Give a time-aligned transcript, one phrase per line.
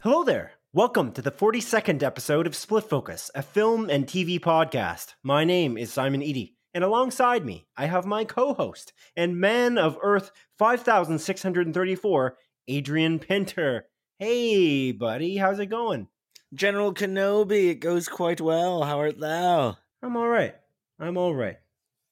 [0.00, 0.52] Hello there.
[0.72, 5.14] Welcome to the 42nd episode of Split Focus, a film and TV podcast.
[5.22, 9.78] My name is Simon Eady, and alongside me, I have my co host and man
[9.78, 12.36] of Earth 5634,
[12.68, 13.86] Adrian Pinter.
[14.18, 16.08] Hey, buddy, how's it going?
[16.52, 18.82] General Kenobi, it goes quite well.
[18.82, 19.76] How art thou?
[20.02, 20.54] I'm all right.
[21.00, 21.56] I'm all right.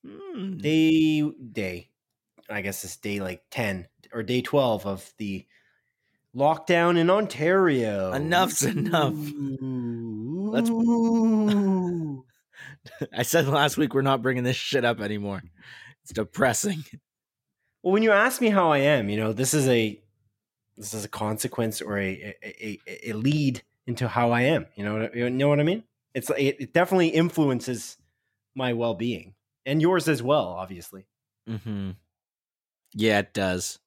[0.06, 0.56] Hmm.
[0.58, 1.90] Day, day,
[2.50, 5.46] I guess it's day like 10 or day 12 of the
[6.34, 8.12] lockdown in Ontario.
[8.12, 9.14] Enough's enough.
[9.14, 12.24] Let's- Ooh.
[13.16, 15.42] I said last week we're not bringing this shit up anymore.
[16.02, 16.84] It's depressing.
[17.82, 20.00] Well, when you ask me how I am, you know, this is a
[20.76, 24.66] this is a consequence or a a, a, a lead into how I am.
[24.76, 25.84] You know, you know what I mean?
[26.14, 27.96] It's it, it definitely influences
[28.54, 29.34] my well being
[29.66, 31.06] and yours as well, obviously.
[31.48, 31.90] Mm-hmm.
[32.94, 33.78] Yeah, it does.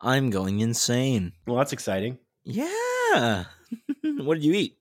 [0.00, 1.32] I'm going insane.
[1.46, 2.18] Well, that's exciting.
[2.42, 3.44] Yeah.
[4.02, 4.78] what did you eat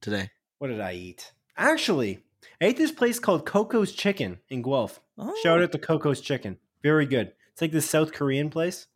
[0.00, 0.30] today?
[0.58, 1.32] What did I eat?
[1.56, 2.20] Actually,
[2.62, 5.00] I ate this place called Coco's Chicken in Guelph.
[5.18, 6.58] Oh, Shout out to Coco's Chicken.
[6.82, 7.32] Very good.
[7.52, 8.86] It's like this South Korean place.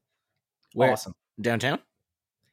[0.73, 0.93] Where?
[0.93, 1.15] Awesome.
[1.41, 1.81] downtown.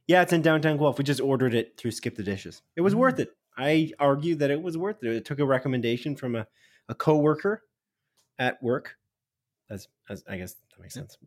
[0.08, 0.98] Yeah, it's in downtown Guelph.
[0.98, 2.62] We just ordered it through Skip the Dishes.
[2.76, 2.98] It was Mm.
[2.98, 3.36] worth it.
[3.58, 5.14] I argue that it was worth it.
[5.14, 6.48] It took a recommendation from a,
[6.90, 7.64] a coworker
[8.40, 8.98] at work.
[9.70, 11.18] As, as I guess that makes sense.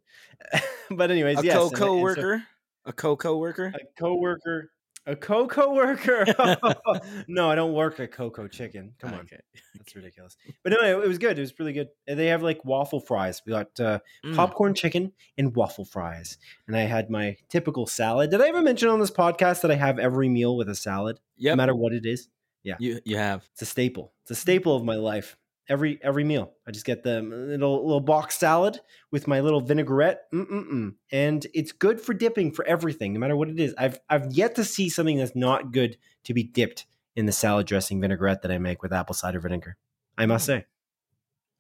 [0.91, 2.43] but anyways, A yes, and- co and so- worker.
[2.85, 3.73] A co co worker.
[3.75, 4.71] a coworker,
[5.07, 6.25] a co worker.
[7.29, 8.93] no, I don't work at Coco Chicken.
[8.99, 9.39] Come on, Okay.
[9.77, 10.37] that's ridiculous.
[10.63, 11.39] But no, it, it was good.
[11.39, 11.89] It was really good.
[12.07, 13.43] And they have like waffle fries.
[13.47, 14.35] We got uh, Mm.
[14.35, 16.39] popcorn chicken and waffle fries.
[16.67, 18.31] And I had my typical salad.
[18.31, 21.21] Did I ever mention on this podcast that I have every meal with a salad,
[21.39, 22.29] no matter what it is?
[22.63, 22.77] Yeah.
[22.81, 23.47] You you have.
[23.53, 24.13] It's a staple.
[24.23, 25.37] It's a staple of my life.
[25.69, 28.79] Every every meal, I just get the little little box salad
[29.11, 30.95] with my little vinaigrette, Mm-mm-mm.
[31.11, 33.75] and it's good for dipping for everything, no matter what it is.
[33.77, 37.67] I've I've yet to see something that's not good to be dipped in the salad
[37.67, 39.77] dressing vinaigrette that I make with apple cider vinegar.
[40.17, 40.53] I must hmm.
[40.53, 40.67] say,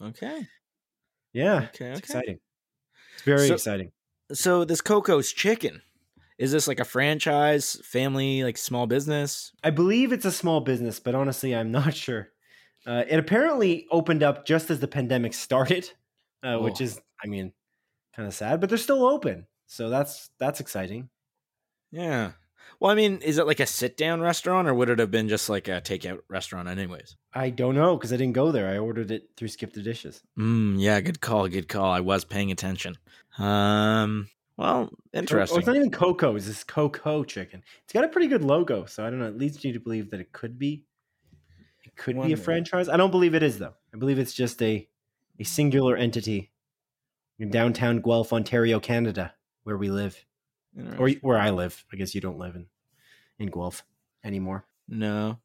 [0.02, 0.46] Okay.
[1.32, 1.66] yeah, Okay.
[1.66, 1.98] it's Okay.
[1.98, 2.38] exciting.
[3.14, 3.92] It's very So- exciting.
[4.32, 5.82] So this Coco's Chicken,
[6.38, 9.52] is this like a franchise, family, like small business?
[9.64, 12.28] I believe it's a small business, but honestly, I'm not sure.
[12.86, 15.90] Uh, it apparently opened up just as the pandemic started,
[16.42, 16.84] uh, which Oh.
[16.84, 17.52] is, I mean,
[18.14, 18.60] kind of sad.
[18.60, 21.08] But they're still open, so that's that's exciting.
[21.90, 22.32] Yeah.
[22.80, 25.28] Well, I mean, is it like a sit down restaurant or would it have been
[25.28, 27.16] just like a takeout restaurant, anyways?
[27.32, 28.68] I don't know because I didn't go there.
[28.68, 30.20] I ordered it through Skip the Dishes.
[30.38, 31.90] Mm, yeah, good call, good call.
[31.92, 32.96] I was paying attention.
[33.38, 35.58] Um, well, interesting.
[35.58, 36.34] it's not even Coco.
[36.36, 37.62] It's this Coco Chicken.
[37.84, 39.28] It's got a pretty good logo, so I don't know.
[39.28, 40.84] It leads you to believe that it could be,
[41.96, 42.88] could be a franchise.
[42.88, 43.74] I don't believe it is though.
[43.94, 44.88] I believe it's just a
[45.38, 46.50] a singular entity
[47.38, 49.34] in downtown Guelph, Ontario, Canada,
[49.64, 50.24] where we live.
[50.98, 51.84] or where I live.
[51.92, 52.66] I guess you don't live in
[53.38, 53.82] in Guelph
[54.24, 54.66] anymore.
[54.88, 55.38] no.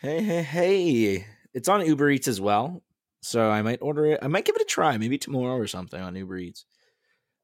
[0.00, 1.26] Hey, hey, hey.
[1.54, 2.82] It's on Uber Eats as well.
[3.20, 4.18] So I might order it.
[4.20, 6.64] I might give it a try, maybe tomorrow or something on Uber Eats.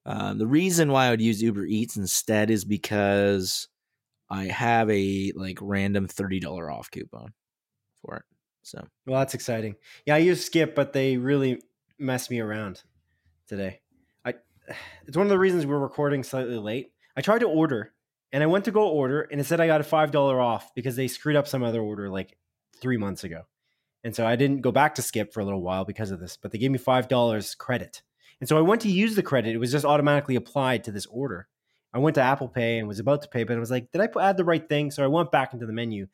[0.04, 3.68] Um, the reason why I would use Uber Eats instead is because
[4.28, 7.32] I have a like random thirty dollar off coupon
[8.02, 8.22] for it.
[8.68, 9.76] So Well, that's exciting.
[10.04, 11.62] Yeah, I use Skip, but they really
[11.98, 12.82] messed me around
[13.46, 13.80] today.
[14.24, 14.34] I
[15.06, 16.92] it's one of the reasons we're recording slightly late.
[17.16, 17.92] I tried to order
[18.30, 20.74] and I went to go order and it said I got a five dollar off
[20.74, 22.36] because they screwed up some other order like
[22.80, 23.42] three months ago.
[24.04, 26.36] And so I didn't go back to Skip for a little while because of this,
[26.36, 28.02] but they gave me five dollars credit.
[28.40, 29.54] And so I went to use the credit.
[29.54, 31.48] It was just automatically applied to this order.
[31.92, 34.02] I went to Apple Pay and was about to pay, but I was like, did
[34.02, 34.90] I add the right thing?
[34.90, 36.06] So I went back into the menu,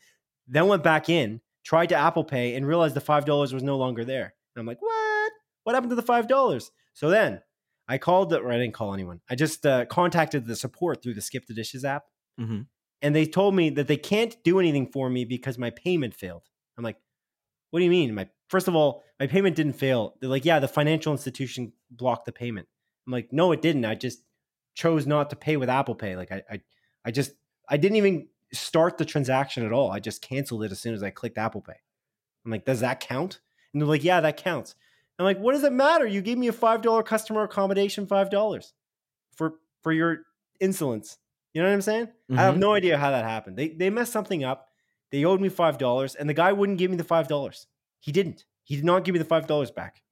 [0.47, 3.77] then went back in, tried to Apple Pay, and realized the five dollars was no
[3.77, 4.35] longer there.
[4.55, 5.33] And I'm like, what?
[5.65, 6.71] What happened to the five dollars?
[6.93, 7.41] So then
[7.89, 9.21] I called the, or I didn't call anyone.
[9.29, 12.05] I just uh, contacted the support through the Skip the Dishes app,
[12.41, 12.67] Mhm.
[13.03, 16.45] and they told me that they can't do anything for me because my payment failed.
[16.77, 16.97] I'm like,
[17.71, 18.15] what do you mean?
[18.15, 20.15] My first of all, my payment didn't fail.
[20.21, 22.69] They're like, yeah, the financial institution blocked the payment.
[23.07, 23.85] I'm like, no, it didn't.
[23.85, 24.23] I just
[24.75, 26.17] chose not to pay with Apple Pay.
[26.17, 26.61] Like I, I,
[27.05, 27.33] I just,
[27.69, 29.91] I didn't even start the transaction at all.
[29.91, 31.75] I just canceled it as soon as I clicked Apple Pay.
[32.45, 33.41] I'm like, does that count?
[33.73, 34.75] And they're like, yeah, that counts.
[35.19, 36.07] I'm like, what does it matter?
[36.07, 38.73] You gave me a five dollar customer accommodation, five dollars
[39.37, 40.23] for for your
[40.61, 41.19] insolence.
[41.53, 42.09] You know what I'm saying?
[42.33, 42.59] I have Mhm.
[42.59, 43.57] no idea how that happened.
[43.57, 44.69] They they messed something up.
[45.11, 47.67] They owed me five dollars, and the guy wouldn't give me the five dollars.
[48.01, 48.45] He didn't.
[48.65, 50.03] He did not give me the five dollars back.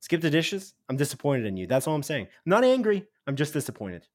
[0.00, 0.72] Skip the dishes.
[0.88, 1.66] I'm disappointed in you.
[1.66, 2.24] That's all I'm saying.
[2.26, 3.06] I'm not angry.
[3.26, 4.08] I'm just disappointed.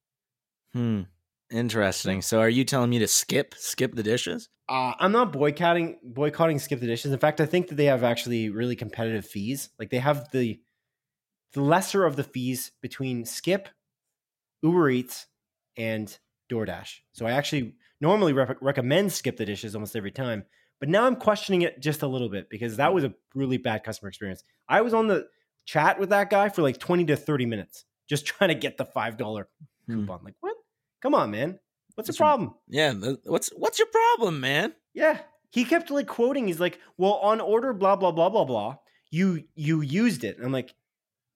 [0.72, 1.02] Hmm.
[1.50, 2.22] Interesting.
[2.22, 4.48] So are you telling me to skip skip the dishes?
[4.68, 7.12] Uh, I'm not boycotting boycotting skip the dishes.
[7.12, 9.70] In fact, I think that they have actually really competitive fees.
[9.78, 10.60] Like they have the
[11.52, 13.68] the lesser of the fees between Skip,
[14.62, 15.26] Uber Eats,
[15.76, 16.18] and
[16.50, 16.96] DoorDash.
[17.12, 20.44] So I actually normally rep- recommend Skip the dishes almost every time,
[20.80, 23.84] but now I'm questioning it just a little bit because that was a really bad
[23.84, 24.42] customer experience.
[24.68, 25.28] I was on the
[25.64, 28.84] chat with that guy for like 20 to 30 minutes just trying to get the
[28.84, 29.48] five dollar
[29.86, 30.00] Hmm.
[30.00, 30.20] coupon.
[30.24, 30.55] Like what?
[31.02, 31.58] Come on, man.
[31.94, 32.54] What's the That's your- problem?
[32.68, 32.92] Yeah.
[33.24, 34.74] What's what's your problem, man?
[34.94, 35.20] Yeah.
[35.50, 36.46] He kept like quoting.
[36.48, 38.76] He's like, "Well, on order, blah blah blah blah blah.
[39.10, 40.74] You you used it." And I'm like,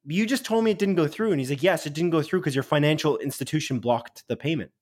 [0.05, 2.21] "You just told me it didn't go through." And he's like, "Yes, it didn't go
[2.23, 4.73] through because your financial institution blocked the payment."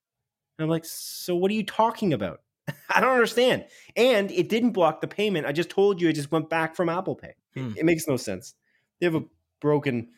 [0.58, 2.40] And I'm like, "So what are you talking about?"
[2.94, 3.66] I don't understand.
[3.96, 5.46] And it didn't block the payment.
[5.46, 7.28] I just told you it just went back from Apple Pay.
[7.28, 7.72] It- Hmm.
[7.76, 8.54] It, makes no sense.
[9.00, 9.24] They have a
[9.60, 10.08] broken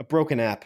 [0.00, 0.64] a broken app.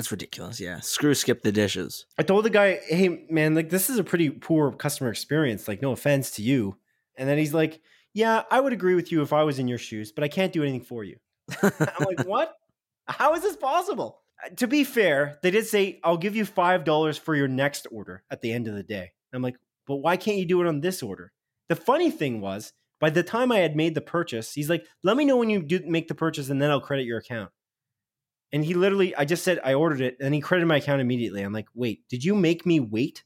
[0.00, 0.58] That's ridiculous.
[0.58, 0.80] Yeah.
[0.80, 2.06] Screw skip the dishes.
[2.16, 5.68] I told the guy, "Hey, man, like this is a pretty poor customer experience.
[5.68, 6.78] Like, no offense to you."
[7.18, 7.82] And then he's like,
[8.14, 10.54] "Yeah, I would agree with you if I was in your shoes, but I can't
[10.54, 11.18] do anything for you."
[11.62, 12.54] I'm like, "What?
[13.08, 16.84] How is this possible?" Uh, To be fair, they did say, "I'll give you five
[16.84, 19.56] dollars for your next order at the end of the day." I'm like,
[19.86, 21.30] "But why can't you do it on this order?"
[21.68, 25.18] The funny thing was, by the time I had made the purchase, he's like, "Let
[25.18, 27.50] me know when you do make the purchase, and then I'll credit your account."
[28.52, 31.42] And he literally, I just said I ordered it, and he credited my account immediately.
[31.42, 33.24] I'm like, wait, did you make me wait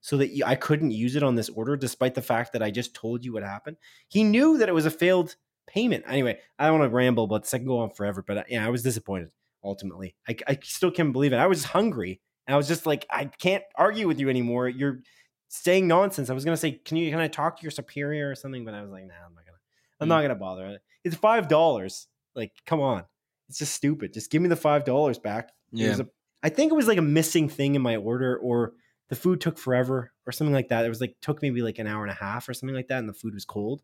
[0.00, 2.70] so that you, I couldn't use it on this order, despite the fact that I
[2.70, 3.76] just told you what happened?
[4.08, 5.34] He knew that it was a failed
[5.66, 6.04] payment.
[6.06, 8.24] Anyway, I don't want to ramble, but this can go on forever.
[8.26, 9.30] But uh, yeah, I was disappointed
[9.62, 10.14] ultimately.
[10.28, 11.36] I, I still can't believe it.
[11.36, 14.68] I was hungry, and I was just like, I can't argue with you anymore.
[14.68, 15.00] You're
[15.48, 16.30] saying nonsense.
[16.30, 18.64] I was gonna say, can you can I talk to your superior or something?
[18.64, 19.58] But I was like, nah, I'm not gonna.
[20.00, 20.10] I'm Mm.
[20.10, 20.78] not gonna bother.
[21.04, 22.06] It's five dollars.
[22.34, 23.04] Like, come on.
[23.50, 24.14] It's just stupid.
[24.14, 25.50] Just give me the five dollars back.
[25.72, 25.96] Yeah.
[25.98, 26.06] a-
[26.42, 28.72] I think it was like a missing thing in my order, or
[29.08, 30.86] the food took forever, or something like that.
[30.86, 33.00] It was like took maybe like an hour and a half or something like that,
[33.00, 33.82] and the food was cold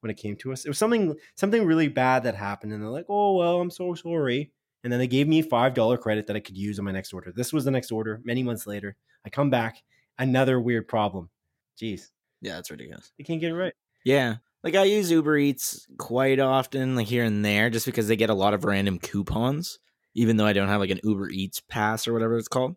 [0.00, 0.64] when it came to us.
[0.64, 3.94] It was something something really bad that happened, and they're like, "Oh well, I'm so
[3.94, 4.50] sorry."
[4.82, 7.12] And then they gave me five dollar credit that I could use on my next
[7.12, 7.30] order.
[7.30, 8.20] This was the next order.
[8.24, 9.82] Many months later, I come back,
[10.18, 11.28] another weird problem.
[11.80, 12.10] Jeez,
[12.40, 13.12] Yeah, that's ridiculous.
[13.18, 13.74] they can't get it right.
[14.04, 14.36] Yeah.
[14.64, 18.30] Like I use Uber Eats quite often, like here and there, just because they get
[18.30, 19.78] a lot of random coupons,
[20.14, 22.76] even though I don't have like an Uber Eats pass or whatever it's called.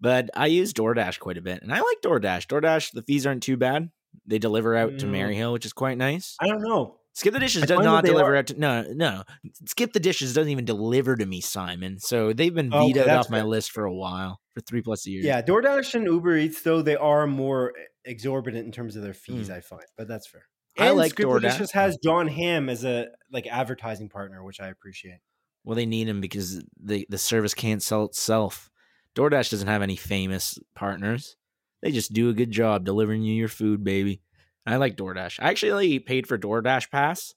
[0.00, 1.62] But I use DoorDash quite a bit.
[1.62, 2.46] And I like DoorDash.
[2.46, 3.90] DoorDash, the fees aren't too bad.
[4.26, 5.12] They deliver out to Mm.
[5.12, 6.36] Maryhill, which is quite nice.
[6.40, 6.98] I don't know.
[7.14, 9.22] Skip the dishes I does not deliver are- out to no no.
[9.66, 12.00] Skip the dishes doesn't even deliver to me, Simon.
[12.00, 13.46] So they've been Oh, vetoed off my fair.
[13.46, 15.24] list for a while, for three plus years.
[15.24, 17.72] Yeah, DoorDash and Uber Eats though they are more
[18.04, 19.48] exorbitant in terms of their fees.
[19.48, 19.54] Mm.
[19.54, 20.42] I find, but that's fair.
[20.78, 21.70] I And like DoorDash.
[21.72, 25.18] Has Jon Hamm as a like advertising partner, which I appreciate.
[25.64, 28.70] Well, they need him because the the service can't sell itself.
[29.14, 31.36] DoorDash doesn't have any famous partners.
[31.82, 34.22] They just do a good job delivering you your food, baby.
[34.66, 35.38] I like DoorDash.
[35.40, 37.34] I actually paid for DoorDash Pass.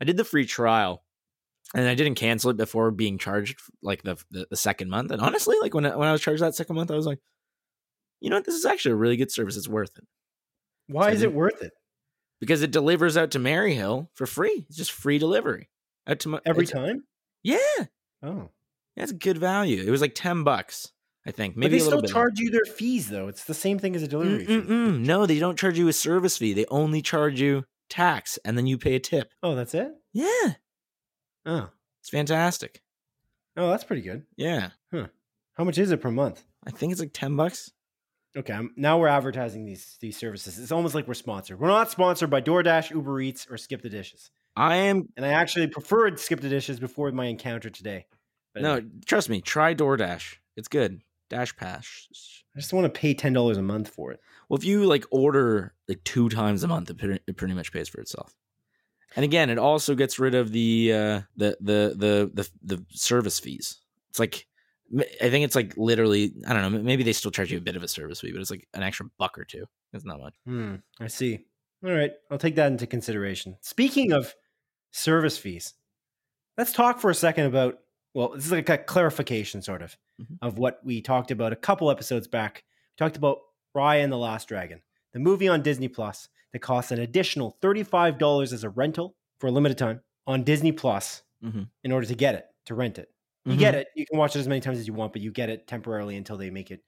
[0.00, 1.02] I did the free trial,
[1.74, 5.10] and I didn't cancel it before being charged like the the, the second month.
[5.10, 7.18] And honestly, like when I, when I was charged that second month, I was like,
[8.20, 9.56] you know what, this is actually a really good service.
[9.56, 10.04] It's worth it
[10.88, 11.72] Why So is it worth it
[12.40, 14.64] because it delivers out to Maryhill for free.
[14.68, 15.68] It's just free delivery
[16.06, 17.04] out to my every time?
[17.42, 17.58] Yeah,
[18.22, 18.50] Oh,
[18.96, 19.82] that's good value.
[19.86, 20.90] It was like ten bucks,
[21.26, 21.54] I think.
[21.54, 23.28] but Maybe they a little still charge you their fees though.
[23.28, 24.52] It's the same thing as a delivery fee.
[24.54, 25.00] Mm-mm-mm.
[25.00, 26.52] No, they don't charge you a service fee.
[26.54, 29.30] They only charge you tax, and then you pay a tip.
[29.42, 29.92] Oh, that's it.
[30.12, 30.54] Yeah,
[31.44, 31.68] Oh,
[32.00, 32.80] it's fantastic.
[33.56, 34.24] oh, that's pretty good.
[34.36, 35.06] Yeah, Huh.
[35.54, 36.42] How much is it per month?
[36.66, 37.70] I think it's like ten bucks.
[38.36, 40.58] Okay, I'm, now we're advertising these these services.
[40.58, 41.58] It's almost like we're sponsored.
[41.58, 44.30] We're not sponsored by DoorDash, Uber Eats, or Skip the Dishes.
[44.54, 45.08] I am.
[45.16, 48.06] And I actually preferred Skip the Dishes before my encounter today.
[48.52, 49.40] But No, anyway, trust me.
[49.40, 50.36] Try DoorDash.
[50.56, 51.00] It's good.
[51.28, 52.08] Dash Pass.
[52.54, 54.20] I just want to pay ten dollars a month for it.
[54.48, 57.72] Well, if you like order like two times a month, it pretty, it pretty much
[57.72, 58.34] pays for itself.
[59.14, 63.40] And again, it also gets rid of the uh, the, the the the the service
[63.40, 63.80] fees.
[64.10, 64.46] It's like
[64.98, 66.78] I think it's like literally I don't know.
[66.82, 68.82] Maybe they still charge you a bit of a service fee, but it's like an
[68.82, 69.64] extra buck or two.
[69.92, 70.34] It's not much.
[70.46, 71.46] Hmm, I see.
[71.84, 73.56] All right, I'll take that into consideration.
[73.60, 74.34] Speaking of
[74.92, 75.74] service fees,
[76.56, 77.78] let's talk for a second about.
[78.14, 80.38] Well, this is like a clarification, sort of, Mhm.
[80.40, 82.64] of what we talked about a couple episodes back.
[82.64, 83.38] We talked about
[83.76, 84.80] Raya and the Last Dragon,
[85.12, 89.48] the movie on Disney Plus that costs an additional thirty-five dollars as a rental for
[89.48, 91.68] a limited time on Disney Plus Mhm.
[91.84, 93.12] in order to get it to rent it.
[93.46, 93.58] You Mhm.
[93.58, 93.88] get it.
[93.94, 96.16] You can watch it as many times as you want, but you get it temporarily
[96.16, 96.82] until they make it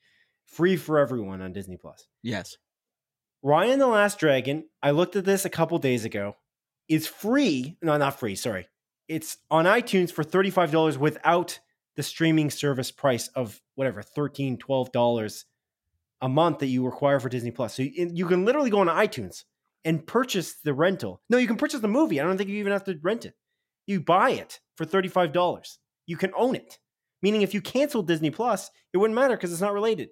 [0.45, 2.07] free for everyone on Disney Plus.
[2.23, 2.57] Yes.
[3.45, 6.37] Raya and the Last Dragon, I looked at this a couple days ago,
[6.89, 7.77] is free.
[7.81, 8.67] No, not free, sorry.
[9.07, 11.59] it's on iTunes for $35 without
[11.97, 15.45] the streaming service price of whatever, $13, $12
[16.21, 17.73] a month that you require for Disney Plus.
[17.75, 19.45] So you, you can literally go on iTunes
[19.87, 21.23] and purchase the rental.
[21.31, 22.21] No, you can purchase the movie.
[22.21, 23.35] I don't think you even have to rent it.
[23.87, 25.79] You buy it for $35.
[26.09, 26.79] You can own it.
[27.23, 30.09] Meaning if you cancel Disney Plus, it wouldn't matter because it's not related.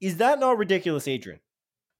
[0.00, 1.40] Is that not ridiculous, Adrian?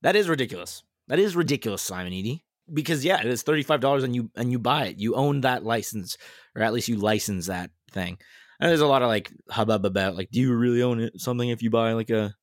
[0.02, 0.82] That is ridiculous.
[1.08, 2.44] That is ridiculous, Simon Eady.
[2.72, 4.98] Because yeah, it is thirty five dollars and you and you buy it.
[4.98, 6.16] You own that license,
[6.56, 8.16] or at least you license that thing.
[8.58, 11.48] And there's a lot of like hubbub about like, do you really own it something
[11.48, 12.34] if you buy like a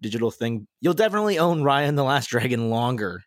[0.00, 0.66] digital thing?
[0.80, 3.22] You'll definitely own Raya and the Last Dragon longer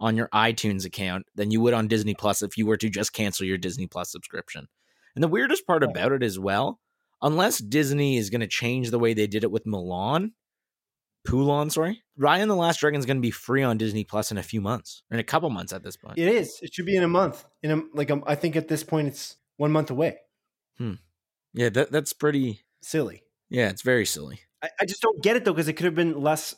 [0.00, 3.12] on your iTunes account than you would on Disney Plus if you were to just
[3.12, 4.66] cancel your Disney Plus subscription.
[5.14, 6.78] And the weirdest part about it as well,
[7.22, 10.30] unless Disney is going to change the way they did it with Mulan,
[11.26, 14.30] Poulon, sorry, Raya and the Last Dragon is going to be free on Disney Plus
[14.30, 16.18] in a few months, or in a couple months at this point.
[16.18, 16.58] It is.
[16.62, 17.44] It should be in a month.
[17.62, 20.16] In a like, a, I think at this point it's one month away.
[20.78, 20.94] Hmm.
[21.52, 22.60] Yeah, that, that's pretty.
[22.82, 23.22] Silly.
[23.50, 24.40] Yeah, it's very silly.
[24.62, 26.54] I, I just don't get it though because it could have been less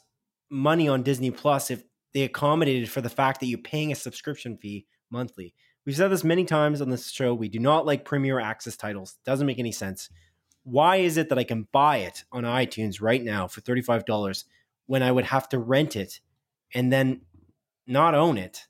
[0.49, 1.83] money on Disney Plus if
[2.15, 5.55] they accommodated for the fact that you're paying a subscription fee monthly.
[5.85, 7.35] We've said this many times on this show.
[7.35, 9.17] We do not like Premier Access titles.
[9.25, 10.09] Doesn't make any sense.
[10.65, 14.45] Why is it that I can buy it on iTunes right now for $35
[14.87, 16.21] when I would have to rent it
[16.73, 17.23] and then
[17.87, 18.69] not own it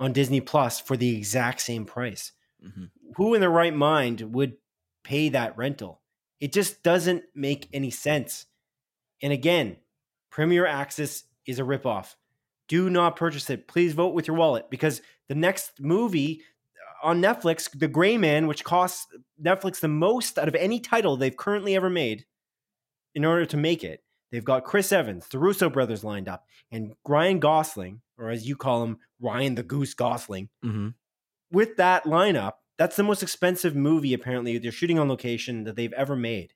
[0.00, 2.32] on Disney Plus for the exact same price?
[2.64, 2.90] Mhm.
[3.16, 4.56] Who in their right mind would
[5.04, 6.00] pay that rental?
[6.40, 8.46] It just doesn't make any sense.
[9.22, 9.76] And again,
[10.30, 12.16] Premier Access is a ripoff.
[12.66, 13.68] Do not purchase it.
[13.68, 16.42] Please vote with your wallet because the next movie
[17.02, 19.06] on Netflix, The Gray Man, which costs
[19.42, 22.24] Netflix the most out of any title they've currently ever made
[23.14, 26.94] in order to make it, they've got Chris Evans, the Russo brothers lined up, and
[27.06, 30.48] Ryan Gosling, or as you call him, Ryan the Goose Gosling.
[30.64, 30.88] Mm-hmm.
[31.50, 35.92] With that lineup, that's the most expensive movie apparently they're shooting on location that they've
[35.92, 36.54] ever made.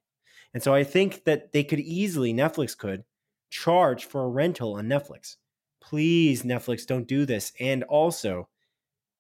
[0.54, 3.04] And so I think that they could easily, Netflix could,
[3.50, 5.37] charge for a rental on Netflix.
[5.80, 7.52] Please, Netflix, don't do this.
[7.61, 8.49] And also,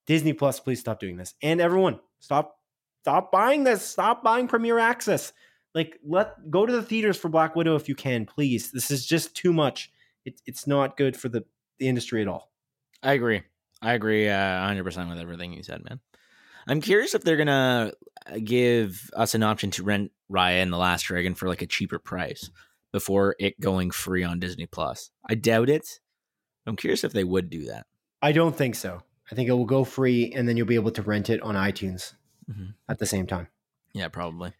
[0.06, 1.34] Disney Plus, please stop doing this.
[1.42, 2.58] And everyone, stop
[3.02, 3.82] stop buying this.
[3.82, 5.32] Stop buying Premier Access.
[5.74, 8.72] Like, let go to the theaters for Black Widow if you can, please.
[8.72, 9.92] This is just too much.
[10.24, 11.44] It, it's not good for the,
[11.78, 12.50] the industry at all.
[13.02, 13.42] I agree.
[13.82, 16.00] I agree uh, 100% with everything you said, man.
[16.66, 17.92] I'm curious if they're going to
[18.40, 21.98] give us an option to rent Raya and the Last Dragon for like a cheaper
[21.98, 22.50] price
[22.92, 25.10] before it going free on Disney Plus.
[25.28, 26.00] I doubt it.
[26.66, 27.86] I'm curious if they would do that.
[28.22, 29.02] I don't think so.
[29.30, 31.54] I think it will go free and then you'll be able to rent it on
[31.54, 32.14] iTunes
[32.50, 32.74] Mhm.
[32.88, 33.48] at the same time.
[33.92, 34.52] Yeah, probably.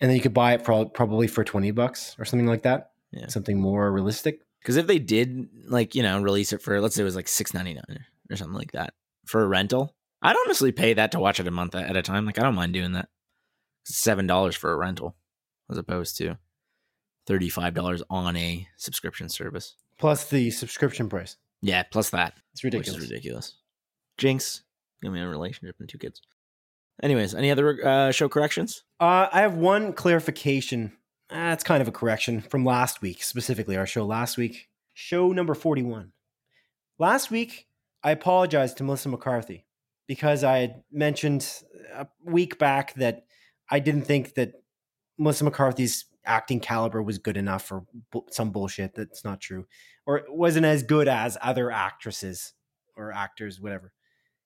[0.00, 2.92] And then you could buy it for probably for 20 bucks or something like that.
[3.12, 3.28] Yeah.
[3.28, 4.40] Something more realistic.
[4.60, 7.28] Because if they did, like, you know, release it for, let's say it was like
[7.28, 11.20] six ninety nine or something like that for a rental, I'd honestly pay that to
[11.20, 12.26] watch it a month at a time.
[12.26, 13.08] Like, I don't mind doing that.
[13.84, 15.16] Seven dollars for a rental,
[15.70, 16.36] as opposed to
[17.26, 19.76] thirty five dollars on a subscription service.
[19.98, 21.36] Plus the subscription price.
[21.62, 23.00] Yeah, plus that, It's ridiculous.
[23.00, 23.54] ridiculous.
[24.18, 24.62] Jinx,
[25.02, 26.22] give me a relationship and two kids.
[27.02, 28.84] Anyways, any other uh, show corrections?
[28.98, 30.92] Uh, I have one clarification.
[31.28, 35.54] Uh, kind of a correction from last week, specifically our show last week, show number
[35.54, 36.12] 41.
[36.98, 37.66] Last week,
[38.02, 39.66] I apologized to Melissa McCarthy
[40.06, 43.26] because I had mentioned a week back that
[43.68, 44.52] I didn't think that
[45.18, 47.84] Melissa McCarthy's acting caliber was good enough or
[48.30, 49.66] some bullshit that's not true
[50.06, 52.54] or it wasn't as good as other actresses
[52.96, 53.92] or actors, whatever.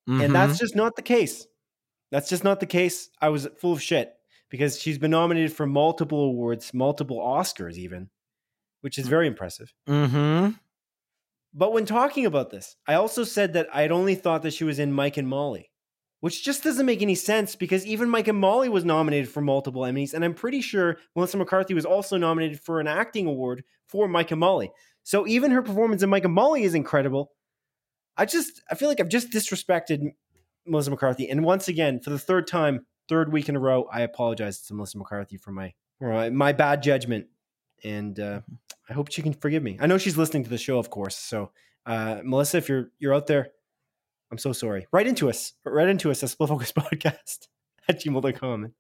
[0.09, 0.21] Mm-hmm.
[0.23, 1.47] And that's just not the case.
[2.11, 3.11] That's just not the case.
[3.21, 4.13] I was full of shit
[4.51, 8.11] because she's been nominated for multiple awards, multiple Oscars, even,
[8.81, 9.73] which is very impressive.
[9.89, 10.51] mm-hmm.
[11.53, 14.65] But when talking about this, I also said that I had only thought that she
[14.65, 15.71] was in Mike and Molly,
[16.21, 19.83] which just doesn't make any sense because even Mike and Molly was nominated for multiple
[19.83, 20.15] Emmys.
[20.15, 24.31] And I'm pretty sure Melissa McCarthy was also nominated for an acting award for Mike
[24.31, 24.71] and Molly.
[25.03, 27.33] So even her performance in Mike and Molly is incredible.
[28.21, 30.13] I just, I feel like I've just disrespected
[30.67, 31.31] Melissa McCarthy.
[31.31, 34.75] And once again, for the third time, third week in a row, I apologize to
[34.75, 37.29] Melissa McCarthy for my, for my, bad judgment.
[37.83, 38.43] And uh,
[38.91, 39.79] I hope she can forgive me.
[39.81, 41.17] I know she's listening to the show, of course.
[41.17, 41.53] So,
[41.87, 43.53] uh, Melissa, if you're you're out there,
[44.31, 44.87] I'm so sorry.
[44.93, 45.55] Write into us.
[45.65, 47.49] Write into us at Split Focus Podcast
[47.89, 48.75] at gmail.com.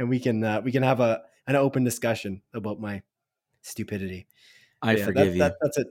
[0.00, 3.02] and we can uh, we can have a an open discussion about my
[3.60, 4.26] stupidity.
[4.82, 5.38] I yeah, forgive that, you.
[5.38, 5.86] That, that's it.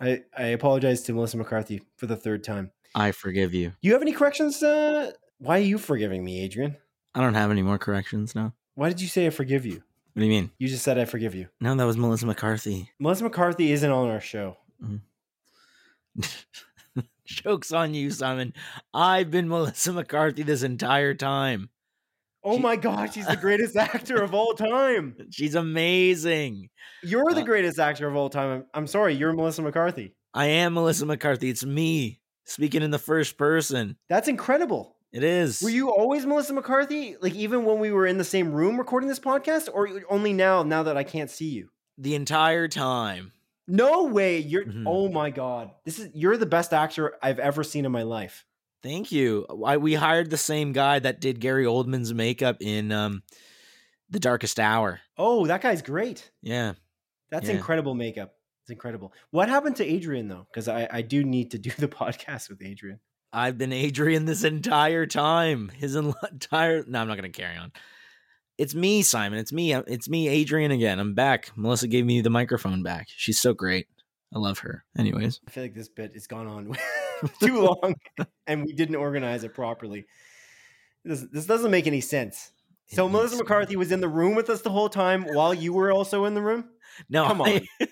[0.00, 2.70] I, I apologize to Melissa McCarthy for the third time.
[2.94, 3.72] I forgive you.
[3.80, 4.62] You have any corrections?
[4.62, 6.76] Uh, why are you forgiving me, Adrian?
[7.14, 8.54] I don't have any more corrections now.
[8.74, 9.82] Why did you say I forgive you?
[10.14, 10.50] What do you mean?
[10.58, 11.48] You just said I forgive you.
[11.60, 12.90] No, that was Melissa McCarthy.
[12.98, 14.56] Melissa McCarthy isn't on our show.
[17.24, 18.52] Joke's on you, Simon.
[18.92, 21.70] I've been Melissa McCarthy this entire time.
[22.44, 25.16] Oh She- my god, she's the greatest actor of all time.
[25.30, 26.68] She's amazing.
[27.02, 28.50] You're the Uh, greatest actor of all time.
[28.50, 30.14] I'm, I'm sorry, you're Melissa McCarthy.
[30.34, 31.48] I am Melissa McCarthy.
[31.48, 33.96] It's me speaking in the first person.
[34.08, 34.96] That's incredible.
[35.12, 35.62] It is.
[35.62, 37.16] Were you always Melissa McCarthy?
[37.20, 40.62] Like even when we were in the same room recording this podcast, or only now?
[40.64, 41.68] Now that I can't see you.
[41.96, 43.30] the entire time?
[43.68, 44.38] No way.
[44.40, 44.64] You're.
[44.64, 44.84] Mhm.
[44.86, 45.70] Oh my god.
[45.84, 46.10] This is.
[46.14, 48.44] You're the best actor I've ever seen in my life.
[48.84, 49.46] Thank you.
[49.66, 53.22] I, we hired the same guy that did Gary Oldman's makeup in um,
[54.10, 55.00] The Darkest Hour.
[55.18, 56.30] Oh, that guy's great.
[56.42, 56.74] Yeah.
[57.30, 57.54] That's Yeah.
[57.56, 58.34] incredible makeup.
[58.62, 59.12] It's incredible.
[59.30, 60.46] What happened to Adrian though?
[60.50, 63.00] Because I, I do need to do the podcast with Adrian.
[63.32, 65.70] I've been Adrian this entire time.
[65.74, 66.84] His en- entire.
[66.86, 67.72] No, I'm not going to carry on.
[68.58, 69.38] It's me, Simon.
[69.40, 69.74] It's me.
[69.74, 71.00] It's me, Adrian again.
[71.00, 71.50] I'm back.
[71.56, 73.08] Melissa gave me the microphone back.
[73.08, 73.88] She's so great.
[74.32, 74.84] I love her.
[74.96, 76.68] Anyways, I feel like this bit has gone on
[77.40, 77.94] too long,
[78.46, 80.06] and we didn't organize it properly.
[81.04, 82.50] This this doesn't make any sense.
[82.86, 85.90] So Melissa McCarthy was in the room with us the whole time while you were
[85.90, 86.68] also in the room.
[87.08, 87.66] no, Come I,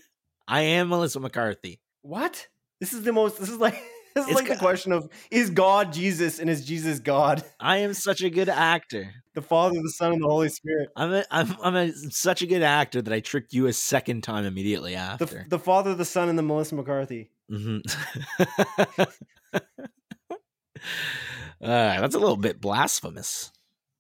[0.49, 1.81] I am Melissa McCarthy.
[2.03, 2.47] What?
[2.81, 3.39] This is the most.
[3.39, 3.81] This is like.
[4.15, 7.43] This is It's like the question of is God Jesus and is Jesus God?
[7.59, 9.11] I am such a good actor.
[9.35, 10.91] The Father, the Son, and the Holy Spirit.
[10.95, 14.23] I'm a, I'm I'm a, such a good actor that I tricked you a second
[14.23, 15.47] time immediately The, after.
[15.49, 17.31] the Father, the Son, and the Melissa McCarthy.
[17.53, 17.79] Hmm
[21.61, 23.53] uh, that's a little bit blasphemous.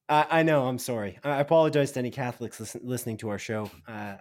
[0.08, 0.66] I, I know.
[0.66, 1.18] I'm sorry.
[1.22, 3.70] I apologize to any Catholics listen, listening to our show.
[3.86, 4.16] Uh,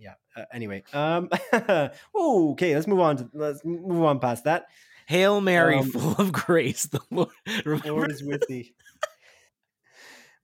[0.00, 0.14] yeah.
[0.36, 0.84] Uh, anyway.
[0.92, 1.28] Um.
[2.14, 2.74] okay.
[2.74, 3.16] Let's move on.
[3.18, 4.66] To, let's move on past that.
[5.06, 6.84] Hail Mary, Um, full of grace.
[6.84, 8.74] The Lord, The Lord is with thee.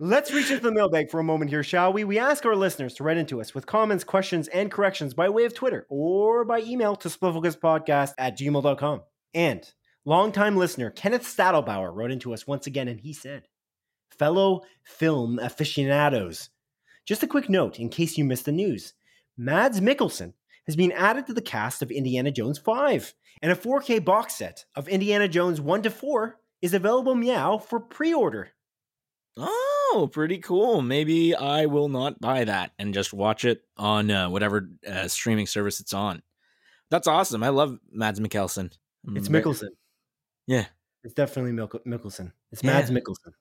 [0.05, 2.05] Let's reach into the mailbag for a moment here, shall we?
[2.05, 5.47] We ask our listeners to write into us with comments, questions, and corrections by way
[5.47, 9.01] of Twitter or by email to splitfocuspodcast at gmail.com.
[9.33, 9.73] And
[10.05, 13.49] longtime listener Kenneth Stadelbauer wrote into us once again, and he said,
[14.11, 16.51] Fellow film aficionados,
[17.07, 18.93] just a quick note in case you missed the news.
[19.39, 20.35] Mads Mikkelsen
[20.67, 24.67] has been added to the cast of Indiana Jones 5, and a 4K box set
[24.77, 28.51] of Indiana Jones 1 to 4 is available meow for pre-order.
[29.39, 29.74] oh,
[30.09, 30.83] pretty cool.
[30.83, 35.47] Maybe I will not buy that and just watch it on uh, whatever uh, streaming
[35.47, 36.23] service it's on.
[36.91, 37.43] That's awesome.
[37.43, 38.73] I love Mads Mikkelsen.
[39.15, 39.69] It's Mikkelsen.
[40.47, 40.67] Yeah.
[41.03, 42.33] It's definitely Mik- Mikkelsen.
[42.53, 42.73] It's Yeah.
[42.75, 43.33] Mads Mikkelsen,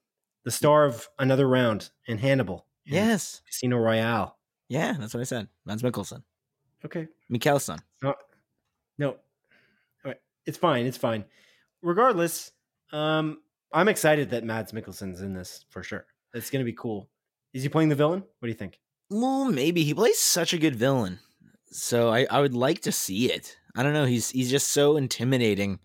[0.44, 2.66] the star of Another Round and Hannibal.
[2.86, 3.42] and Yes.
[3.46, 4.36] Casino Royale.
[4.68, 5.48] Yeah, that's what I said.
[5.64, 6.22] Mads Mikkelsen.
[6.84, 7.08] Okay.
[7.32, 7.78] Mikkelsen.
[8.02, 8.14] No,
[8.98, 9.10] no.
[9.10, 9.16] All
[10.04, 10.20] right.
[10.46, 10.84] It's fine.
[10.86, 11.24] It's fine.
[11.82, 12.52] Regardless,
[12.92, 13.40] um,
[13.72, 16.06] I'm excited that Mads Mikkelsen's in this for sure.
[16.34, 17.08] It's gonna be cool.
[17.52, 18.20] Is he playing the villain?
[18.20, 18.80] What do you think?
[19.10, 21.20] Well, maybe he plays such a good villain,
[21.66, 23.56] so I, I would like to see it.
[23.76, 24.04] I don't know.
[24.04, 25.78] He's he's just so intimidating,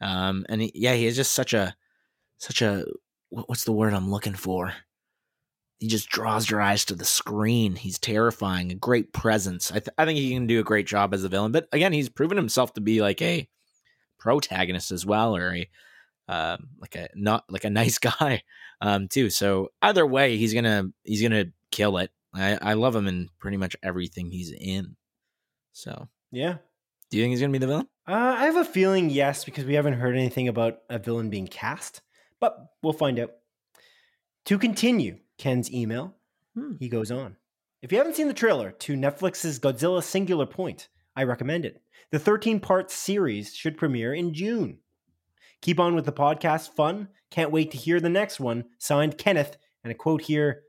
[0.00, 1.74] um, and he, yeah, he is just such a
[2.38, 2.84] such a
[3.30, 4.74] what, what's the word I'm looking for?
[5.78, 7.76] He just draws your eyes to the screen.
[7.76, 9.70] He's terrifying, a great presence.
[9.70, 11.92] I th- I think he can do a great job as a villain, but again,
[11.92, 13.48] he's proven himself to be like a
[14.18, 15.68] protagonist as well, or a
[16.28, 18.42] um, like a not like a nice guy
[18.80, 19.30] um, too.
[19.30, 22.10] So either way, he's gonna he's gonna kill it.
[22.34, 24.96] I, I love him in pretty much everything he's in.
[25.72, 26.56] So, Yeah.
[27.10, 27.88] do you think he's gonna be the villain?
[28.08, 31.46] Uh, I have a feeling yes, because we haven't heard anything about a villain being
[31.46, 32.00] cast,
[32.40, 33.30] but we'll find out.
[34.46, 36.14] To continue Ken's email,
[36.54, 36.74] Hmm.
[36.78, 37.36] he goes on.
[37.82, 41.82] If you haven't seen the trailer to Netflix's Godzilla Singular Point, I recommend it.
[42.10, 44.78] The 13 part series should premiere in June.
[45.62, 47.08] Keep on with the podcast fun.
[47.30, 48.64] Can't wait to hear the next one.
[48.78, 49.56] Signed Kenneth.
[49.82, 50.62] And a quote here.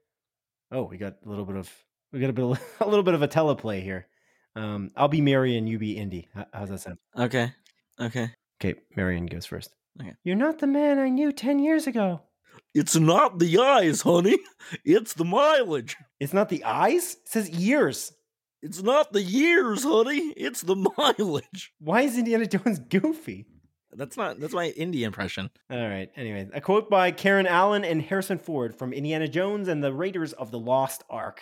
[0.72, 1.72] Oh, we got a little bit of
[2.12, 4.08] we got a bit of, a little bit of a teleplay here.
[4.56, 6.30] Um, I'll be Marion, you be Indy.
[6.54, 6.98] How's that sound?
[7.18, 7.52] Okay,
[8.00, 8.32] okay.
[8.62, 9.74] Okay, Marion goes first.
[10.02, 10.14] Okay.
[10.24, 12.22] You're not the man I knew 10 years ago.
[12.74, 14.38] It's not the eyes, honey.
[14.84, 15.98] It's the mileage.
[16.20, 18.14] It's not the eyes, it says years.
[18.62, 20.34] It's not the years, honey.
[20.36, 21.72] It's the mileage.
[21.80, 23.46] Why is Indiana Jones goofy?
[23.98, 24.40] That's not.
[24.40, 25.50] That's my Indy impression.
[25.70, 29.84] All right, anyway, a quote by Karen Allen and Harrison Ford from Indiana Jones and
[29.84, 31.42] the Raiders of the Lost Ark.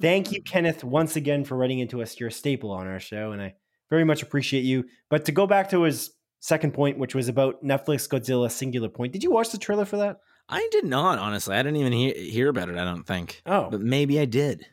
[0.00, 2.18] Thank you, Kenneth, once again for writing into us.
[2.20, 3.54] You're a staple on our show, and I
[3.88, 4.84] very much appreciate you.
[5.08, 6.10] But to go back to his
[6.40, 9.96] second point, which was about Netflix Godzilla Singular Point, did you watch the trailer for
[9.96, 10.18] that?
[10.48, 11.56] I did not honestly.
[11.56, 12.76] I didn't even hear, hear about it.
[12.76, 13.42] I don't think.
[13.46, 14.66] Oh, But maybe I did.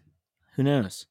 [0.56, 1.08] Who knows?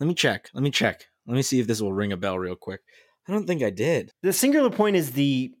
[0.00, 0.48] Let me check.
[0.54, 1.06] Let me check.
[1.26, 2.80] Let me see if this will ring a bell real quick.
[3.28, 4.12] I don't think I did.
[4.22, 5.52] the Singular Point is the.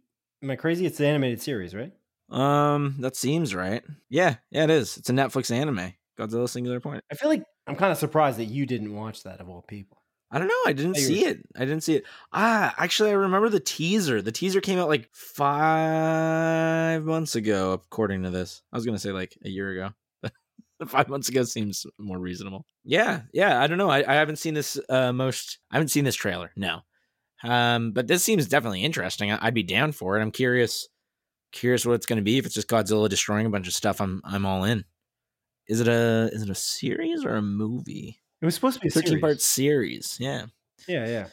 [0.42, 0.86] Am I crazy?
[0.86, 1.92] It's the animated series, right?
[2.30, 3.82] Um, that seems right.
[4.08, 4.96] Yeah, yeah, it is.
[4.96, 5.94] It's a Netflix anime.
[6.18, 7.04] Godzilla Singular Point.
[7.10, 9.98] I feel like I'm kind of surprised that you didn't watch that of all people.
[10.30, 10.62] I don't know.
[10.66, 11.38] I didn't you see it.
[11.54, 12.04] I didn't see it.
[12.32, 14.20] Ah, actually, I remember the teaser.
[14.20, 18.62] The teaser came out like five months ago, according to this.
[18.72, 19.90] I was gonna say like a year ago.
[20.88, 22.66] Five months ago seems more reasonable.
[22.84, 23.62] Yeah, yeah.
[23.62, 23.88] I don't know.
[23.88, 25.58] I, I haven't seen this uh, most.
[25.70, 26.50] I haven't seen this trailer.
[26.54, 26.80] No,
[27.44, 29.30] um, but this seems definitely interesting.
[29.32, 30.22] I, I'd be down for it.
[30.22, 30.88] I'm curious,
[31.52, 32.38] curious what it's going to be.
[32.38, 34.84] If it's just Godzilla destroying a bunch of stuff, I'm I'm all in.
[35.68, 38.20] Is it a is it a series or a movie?
[38.40, 39.20] It was supposed to be a Thirteen series.
[39.22, 40.16] part series.
[40.20, 40.46] Yeah,
[40.86, 41.26] Yeah, yeah.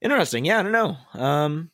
[0.00, 0.44] interesting.
[0.44, 0.96] Yeah, I don't know.
[1.14, 1.70] Um,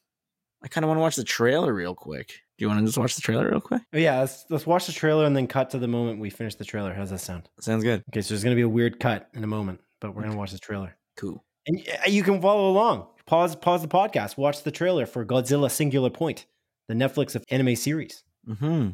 [0.62, 2.28] I kind of want to watch the trailer real quick.
[2.56, 3.82] Do you want to just watch the trailer real quick?
[3.92, 6.56] Oh, yeah, let's let's watch the trailer and then cut to the moment we finish
[6.56, 6.92] the trailer.
[6.92, 7.48] How's that sound?
[7.60, 8.02] Sounds good.
[8.10, 10.50] Okay, so there's gonna be a weird cut in a moment, but we're gonna watch
[10.52, 10.96] the trailer.
[11.16, 11.44] Cool.
[11.66, 13.06] And you can follow along.
[13.28, 14.38] Pause pause the podcast.
[14.38, 16.46] Watch the trailer for Godzilla Singular Point,
[16.88, 18.24] the Netflix of anime series.
[18.58, 18.90] Hmm.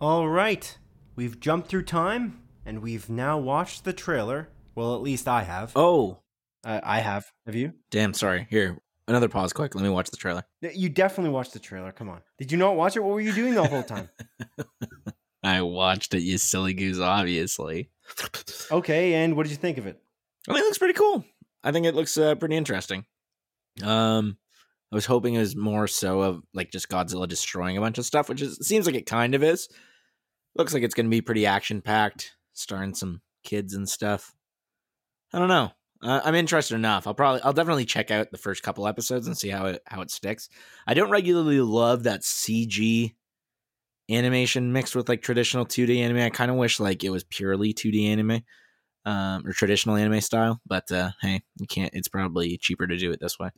[0.00, 0.78] All right,
[1.14, 4.48] we've jumped through time and we've now watched the trailer.
[4.74, 5.72] Well, at least I have.
[5.76, 6.20] Oh,
[6.64, 7.30] Uh, I have.
[7.44, 7.74] Have you?
[7.90, 8.14] damn.
[8.14, 8.46] Sorry.
[8.48, 9.52] Here, another pause.
[9.52, 9.74] Quick.
[9.74, 10.44] Let me watch the trailer.
[10.62, 11.92] You definitely watched the trailer.
[11.92, 12.22] Come on.
[12.38, 13.00] Did you not watch it?
[13.00, 14.08] What were you doing the whole time?
[15.42, 16.22] I watched it.
[16.22, 16.98] You silly goose.
[16.98, 17.90] Obviously.
[18.70, 20.00] okay, and what did you think of it?
[20.48, 21.26] I mean, it looks pretty cool.
[21.62, 23.04] I think it looks uh, pretty interesting.
[23.82, 24.36] Um,
[24.92, 28.06] I was hoping it was more so of like just Godzilla destroying a bunch of
[28.06, 29.68] stuff, which is seems like it kind of is.
[30.56, 34.34] Looks like it's going to be pretty action packed, starring some kids and stuff.
[35.32, 35.70] I don't know.
[36.02, 37.06] Uh, I'm interested enough.
[37.06, 40.00] I'll probably, I'll definitely check out the first couple episodes and see how it how
[40.00, 40.48] it sticks.
[40.86, 43.14] I don't regularly love that CG
[44.10, 46.18] animation mixed with like traditional 2D anime.
[46.18, 48.42] I kind of wish like it was purely 2D anime
[49.04, 50.60] um, or traditional anime style.
[50.66, 51.92] But uh, hey, you can't.
[51.94, 53.50] It's probably cheaper to do it this way.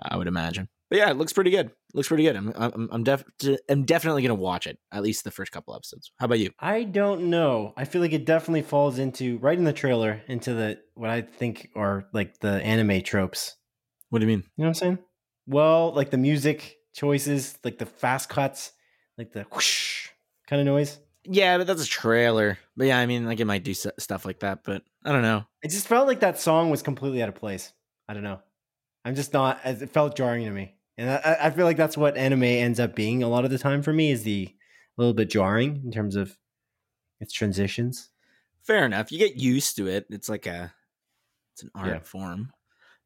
[0.00, 0.68] I would imagine.
[0.90, 1.70] But yeah, it looks pretty good.
[1.94, 2.36] looks pretty good.
[2.36, 3.24] I'm I'm I'm, def-
[3.68, 6.12] I'm definitely gonna watch it at least the first couple episodes.
[6.18, 6.50] How about you?
[6.60, 7.72] I don't know.
[7.76, 11.22] I feel like it definitely falls into right in the trailer into the what I
[11.22, 13.56] think are like the anime tropes.
[14.10, 14.44] What do you mean?
[14.56, 14.98] You know what I'm saying?
[15.46, 18.72] Well, like the music choices, like the fast cuts,
[19.18, 20.08] like the whoosh
[20.46, 20.98] kind of noise.
[21.26, 22.58] Yeah, but that's a trailer.
[22.76, 24.60] But yeah, I mean, like it might do stuff like that.
[24.64, 25.44] But I don't know.
[25.62, 27.72] It just felt like that song was completely out of place.
[28.08, 28.40] I don't know.
[29.04, 29.60] I'm just not.
[29.64, 32.94] It felt jarring to me, and I, I feel like that's what anime ends up
[32.94, 34.48] being a lot of the time for me is the
[34.96, 36.36] a little bit jarring in terms of
[37.20, 38.10] its transitions.
[38.62, 39.12] Fair enough.
[39.12, 40.06] You get used to it.
[40.08, 40.72] It's like a,
[41.52, 41.98] it's an art Yeah.
[42.00, 42.52] form.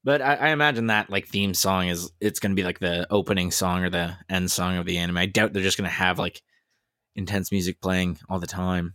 [0.05, 3.07] But I, I imagine that like theme song is it's going to be like the
[3.11, 5.17] opening song or the end song of the anime.
[5.19, 6.43] I doubt they're just going to have like
[7.19, 8.95] intense music playing all the time.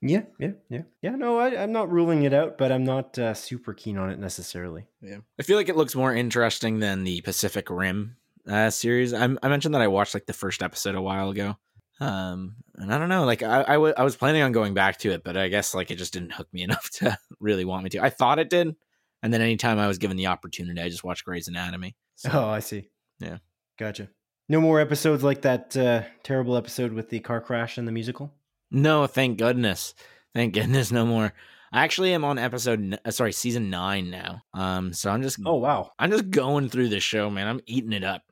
[0.00, 1.10] Yeah, yeah, yeah, yeah.
[1.14, 4.18] No, I, I'm not ruling it out, but I'm not uh, super keen on it
[4.18, 4.86] necessarily.
[5.00, 8.16] Yeah, I feel like it looks more interesting than the Pacific Rim
[8.48, 9.14] uh, series.
[9.14, 11.56] I, I mentioned that I watched like the first episode a while ago,
[12.00, 13.24] um, and I don't know.
[13.24, 15.72] Like I, I, w- I was planning on going back to it, but I guess
[15.74, 18.00] like it just didn't hook me enough to really want me to.
[18.02, 18.74] I thought it did,
[19.22, 21.94] and then anytime I was given the opportunity, I just watched Grey's Anatomy.
[22.16, 22.88] So, Oh, I see.
[23.20, 23.38] Yeah.
[23.78, 24.08] gotcha.
[24.48, 28.32] No more episodes like that uh, terrible episode with the car crash and the musical.
[28.70, 29.94] No, thank goodness.
[30.34, 31.32] Thank goodness, no more.
[31.72, 34.42] I actually am on episode, uh, sorry, season nine now.
[34.52, 35.92] Um, so I'm just Oh wow!
[35.98, 37.46] I'm just going through this show, man.
[37.48, 38.22] I'm eating it up.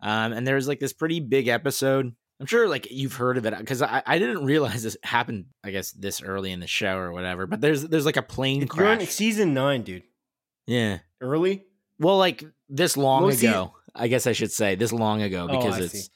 [0.00, 2.12] Um, and there's like this pretty big episode.
[2.40, 5.44] I'm sure like you've heard of it because I, I didn't realize this happened.
[5.62, 7.46] I guess this early in the show or whatever.
[7.46, 9.10] But there's there's like a plane You're on crash.
[9.10, 10.02] season nine, dude.
[10.66, 10.98] yeah.
[11.20, 11.66] Early.
[12.00, 13.74] Well, like this long Well, ago.
[13.94, 16.10] I guess I should say this long ago Oh, because I it's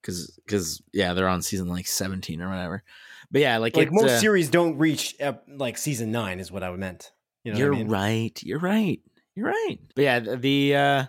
[0.00, 2.82] because because yeah they're on season like 17 or whatever.
[3.30, 6.52] But yeah, like Like it, most uh, series don't reach ep- like season nine, is
[6.52, 7.12] what I meant.
[7.44, 7.88] You know, You're I mean?
[7.88, 8.42] right.
[8.42, 9.00] You're right.
[9.34, 9.78] You're right.
[9.94, 11.04] But yeah, the, the uh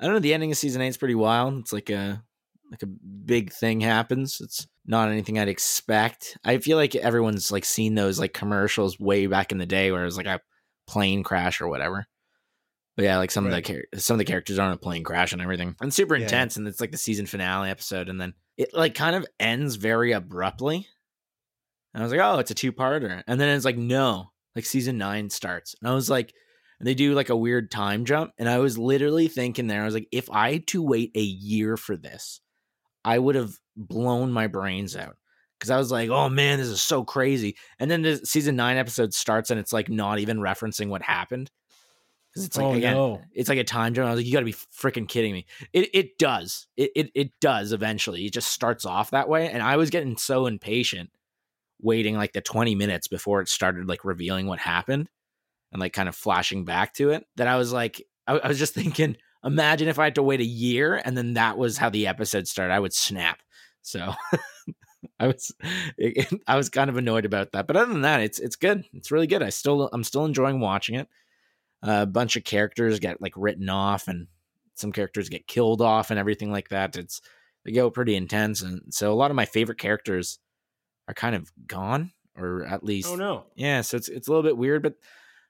[0.00, 1.58] I don't know, the ending of season eight is pretty wild.
[1.58, 2.22] It's like a
[2.70, 4.40] like a big thing happens.
[4.40, 6.38] It's not anything I'd expect.
[6.44, 10.02] I feel like everyone's like seen those like commercials way back in the day where
[10.02, 10.40] it was like a
[10.86, 12.06] plane crash or whatever.
[12.98, 15.04] But yeah, like some of the char- some of the characters are on a plane
[15.04, 15.76] crash and everything.
[15.80, 18.96] And super Yeah, intense and it's like the season finale episode and then it like
[18.96, 20.88] kind of ends very abruptly.
[21.94, 24.98] And I was like, "Oh, it's a two-parter." And then it's like, "No, like season
[24.98, 26.34] 9 starts." And I was like,
[26.80, 29.84] and they do like a weird time jump and I was literally thinking there I
[29.84, 32.40] was like, "If I had to wait a year for this,
[33.04, 35.14] I would have blown my brains out."
[35.60, 38.76] Cuz I was like, "Oh man, this is so crazy." And then the season 9
[38.76, 41.48] episode starts and it's like not even referencing what happened.
[42.34, 43.22] Cuz it's like oh again, no!
[43.32, 44.06] it's like a time jump.
[44.06, 45.46] I was like, you got to be freaking kidding me.
[45.72, 46.66] It it does.
[46.76, 48.24] It, it it does eventually.
[48.26, 51.10] It just starts off that way, and I was getting so impatient,
[51.80, 55.08] waiting like the twenty minutes before it started like revealing what happened,
[55.72, 57.24] and like kind of flashing back to it.
[57.36, 60.40] That I was like, I, I was just thinking, imagine if I had to wait
[60.40, 62.74] a year, and then that was how the episode started.
[62.74, 63.40] I would snap.
[63.82, 64.14] So.
[65.20, 65.52] I was,
[66.46, 68.84] I was kind of annoyed about that, but other than that, it's it's good.
[68.92, 69.42] It's really good.
[69.42, 71.08] I still, I'm still enjoying watching it
[71.82, 74.26] a bunch of characters get like written off and
[74.74, 77.20] some characters get killed off and everything like that it's
[77.64, 80.38] they go pretty intense and so a lot of my favorite characters
[81.08, 83.46] are kind of gone or at least Oh no.
[83.56, 83.80] yeah.
[83.80, 84.94] So it's it's a little bit weird, but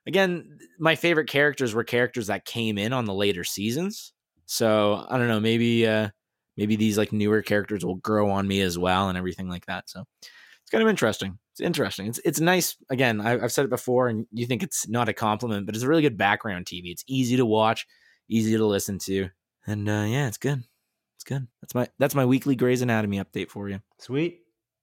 [0.07, 4.15] again, my favorite characters were characters that came in on the later seasons.
[4.47, 6.09] So I don't know, maybe uh
[6.57, 9.91] maybe these like newer characters will grow on me as well and everything like that.
[9.91, 10.05] So
[10.69, 11.39] it's kind of interesting.
[11.53, 12.09] It's interesting.
[12.09, 12.77] It's it's nice.
[12.91, 15.83] Again, I, I've said it before, and you think it's not a compliment, but it's
[15.83, 16.91] a really good background TV.
[16.91, 17.87] It's easy to watch,
[18.29, 19.31] easy to listen to,
[19.67, 20.63] and uh, yeah, it's good.
[21.17, 21.49] It's good.
[21.63, 23.81] That's my that's my weekly Grey's Anatomy update for you.
[23.99, 24.41] Sweet.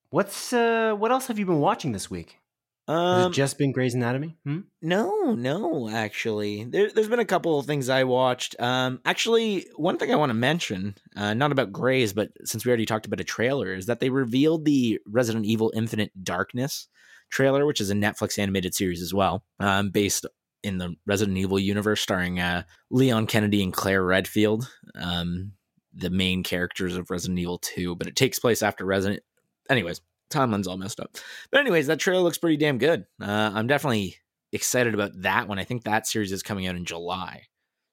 [0.10, 2.39] What's uh what else have you been watching this week?
[2.88, 4.38] Has Um, it just been Grey's Anatomy?
[4.43, 4.60] Hmm?
[4.82, 6.65] No, no, actually.
[6.65, 8.56] There, there's been a couple of things I watched.
[8.60, 12.69] Um, actually, one thing I want to mention, uh, not about Grey's, but since we
[12.69, 16.88] already talked about a trailer, is that they revealed the Resident Evil Infinite Darkness
[17.32, 20.28] trailer, which is a Netflix animated series as well, um, based
[20.62, 25.54] in the Resident Evil universe, starring uh, Leon Kennedy and Claire Redfield, um,
[25.93, 29.24] the main characters of Resident Evil 2, but it takes place after Resident.
[29.69, 30.02] Anyways,
[30.36, 31.15] timeline's all messed up.
[31.52, 33.06] But anyways, that trailer looks pretty damn good.
[33.21, 34.17] Uh, I'm definitely
[34.52, 35.60] excited about that one.
[35.60, 37.43] I think that series is coming out in July.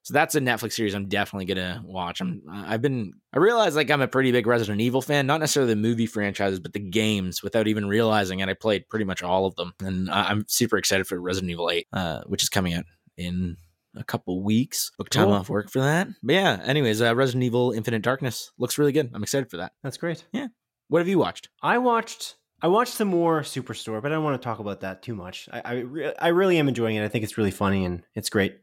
[0.05, 2.21] So that's a Netflix series I'm definitely gonna watch.
[2.21, 5.75] I'm I've been I realize like I'm a pretty big Resident Evil fan, not necessarily
[5.75, 8.49] the movie franchises, but the games without even realizing it.
[8.49, 11.87] I played pretty much all of them, and I'm super excited for Resident Evil 8,
[11.93, 12.85] uh, which is coming out
[13.17, 13.57] in
[13.95, 14.91] a couple weeks.
[14.99, 15.35] Book time Cool.
[15.35, 16.09] off work for that.
[16.21, 19.09] But yeah, anyways, uh, Resident Evil Infinite Darkness looks really good.
[19.15, 19.71] I'm excited for that.
[19.85, 20.25] That's great.
[20.93, 21.49] What have you watched?
[21.63, 25.03] I watched I watched some more Superstore, but I don't want to talk about that
[25.03, 25.49] too much.
[25.51, 27.03] I I, re- I really am enjoying it.
[27.03, 28.59] I think it's really funny and it's great.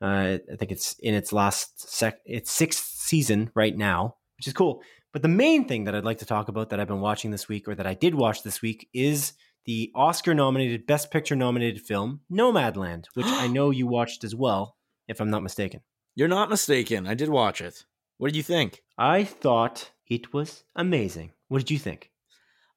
[0.00, 4.52] Uh, I think it's in its last sec its sixth season right now, which is
[4.52, 4.82] cool.
[5.12, 7.48] But the main thing that I'd like to talk about that I've been watching this
[7.48, 9.32] week, or that I did watch this week, is
[9.64, 14.76] the Oscar nominated Best Picture nominated film Nomadland, which I know you watched as well,
[15.08, 15.80] if I'm not mistaken.
[16.14, 17.08] You're not mistaken.
[17.08, 17.84] I did watch it.
[18.18, 18.84] What did you think?
[18.96, 21.32] I thought it was amazing.
[21.54, 22.10] What did you think?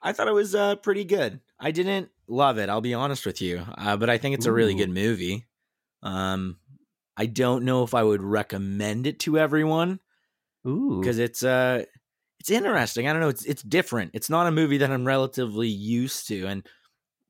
[0.03, 1.41] I thought it was uh, pretty good.
[1.59, 2.69] I didn't love it.
[2.69, 5.47] I'll be honest with you, uh, but I think it's a really good movie.
[6.03, 6.59] Um,
[7.17, 9.99] I don't know if I would recommend it to everyone
[10.67, 11.85] Ooh, because it's uh,
[12.39, 13.07] it's interesting.
[13.07, 13.29] I don't know.
[13.29, 14.11] It's it's different.
[14.13, 16.63] It's not a movie that I'm relatively used to, and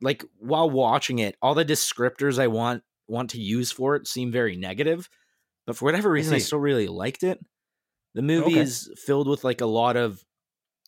[0.01, 4.33] like while watching it, all the descriptors I want want to use for it seem
[4.33, 5.09] very negative.
[5.65, 6.47] But for whatever reason, I see.
[6.47, 7.39] still really liked it.
[8.15, 8.61] The movie Okay.
[8.61, 10.25] is filled with like a lot of,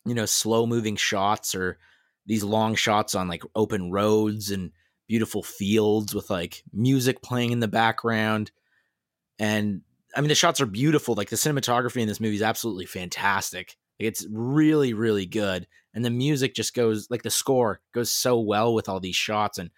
[0.06, 1.78] you know, slow moving shots or
[2.26, 4.72] these long shots on like open roads and
[5.08, 8.52] beautiful fields with like music playing in the background.
[9.40, 9.82] And
[10.16, 11.16] I mean, the shots are beautiful.
[11.16, 13.78] Like the cinematography in this movie is absolutely fantastic.
[14.00, 15.68] Like it's really, really good.
[15.94, 19.58] And the music just goes like the score goes so well with all these shots.
[19.58, 19.70] And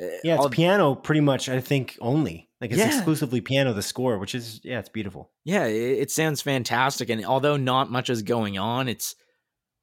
[0.00, 2.48] uh, Yeah, it's all- piano pretty much, I think, only.
[2.60, 2.88] Like it's Yeah.
[2.88, 5.30] exclusively piano, the score, which is, yeah, it's beautiful.
[5.44, 7.10] yeah, it, it sounds fantastic.
[7.10, 9.14] And although not much is going on, it's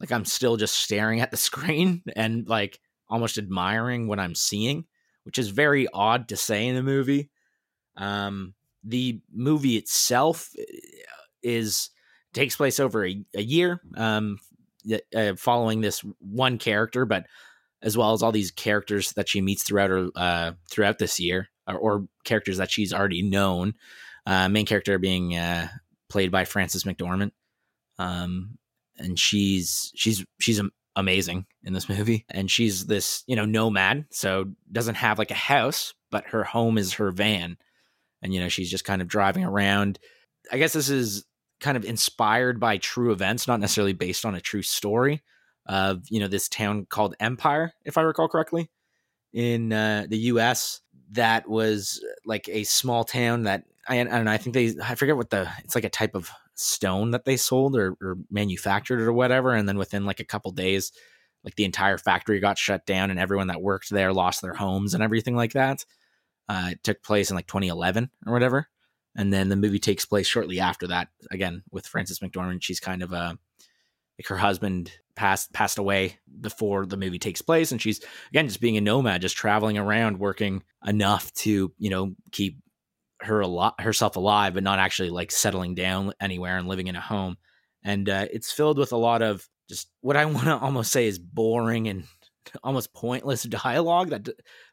[0.03, 4.85] like I'm still just staring at the screen and like almost admiring what I'm seeing,
[5.23, 7.29] which is very odd to say in a movie.
[7.95, 10.63] Um, the movie itself uh,
[11.41, 11.89] is
[12.33, 14.39] takes place over a, a year, um,
[15.15, 17.25] uh, following this one character, but
[17.81, 21.47] as well as all these characters that she meets throughout her uh, throughout this year,
[21.65, 23.75] or, or characters that she's already known.
[24.25, 25.67] Uh, main character being uh,
[26.09, 27.31] played by Frances McDormand,
[27.99, 28.57] um,
[28.97, 30.61] and she's she's she's
[30.95, 32.25] amazing in this movie.
[32.29, 36.77] And she's this you know nomad, so doesn't have like a house, but her home
[36.77, 37.57] is her van,
[38.21, 39.99] and you know she's just kind of driving around.
[40.51, 41.25] I guess this is
[41.59, 45.21] kind of inspired by true events, not necessarily based on a true story
[45.65, 48.69] of you know this town called Empire, if I recall correctly,
[49.31, 50.81] in uh, the U.S.
[51.11, 54.31] That was like a small town that I, I don't know.
[54.31, 57.37] I think they I forget what the it's like a type of stone that they
[57.37, 60.91] sold or, or manufactured or whatever, and then within like a couple days,
[61.43, 64.93] like the entire factory got shut down and everyone that worked there lost their homes
[64.93, 65.85] and everything like that.
[66.47, 68.67] Uh, it took place in like 2011 or whatever,
[69.15, 71.09] and then the movie takes place shortly after that.
[71.31, 73.37] Again with Frances McDormand, she's kind of a
[74.19, 78.61] like her husband passed passed away before the movie takes place and she's again just
[78.61, 82.57] being a nomad just traveling around working enough to you know keep
[83.25, 86.95] her a lot herself alive but not actually like settling down anywhere and living in
[86.95, 87.37] a home.
[87.83, 91.07] And uh, it's filled with a lot of just what i want to almost say
[91.07, 92.03] is boring and
[92.63, 94.27] almost pointless dialogue that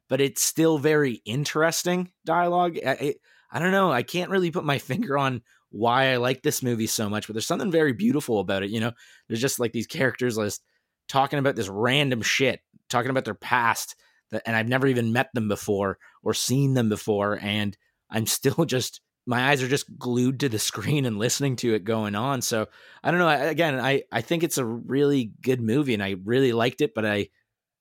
[0.09, 2.77] but it's still very interesting dialogue.
[2.85, 3.15] I, I,
[3.53, 6.89] I don't know i can't really put my finger on why i like this movie
[6.89, 8.93] so much but there's something very beautiful about it you know?
[9.29, 10.63] There's just like these characters just
[11.11, 13.97] talking about this random shit, talking about their past
[14.31, 17.77] that, and I've never even met them before or seen them before, and
[18.11, 21.85] I'm still just my eyes are just glued to the screen and listening to it
[21.85, 22.43] going on.
[22.43, 22.67] So
[23.05, 23.29] I don't know.
[23.29, 26.95] I, again, I I think it's a really good movie, and I really liked it,
[26.95, 27.29] but I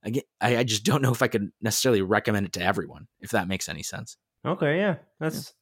[0.06, 3.48] I, I just don't know if I could necessarily recommend it to everyone, if that
[3.48, 4.18] makes any sense.
[4.46, 5.54] Okay, yeah, that's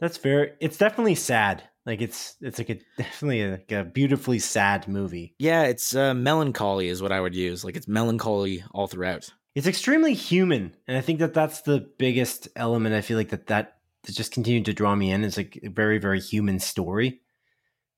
[0.00, 0.56] that's fair.
[0.60, 1.62] It's definitely sad.
[1.86, 5.34] Like it's it's like a definitely a, like a beautifully sad movie.
[5.38, 7.64] Yeah, it's uh, melancholy is what I would use.
[7.64, 9.28] Like it's melancholy all throughout.
[9.54, 12.94] It's extremely human, and I think that that's the biggest element.
[12.94, 15.24] I feel like that that, that just continued to draw me in.
[15.24, 17.20] It's like a very very human story,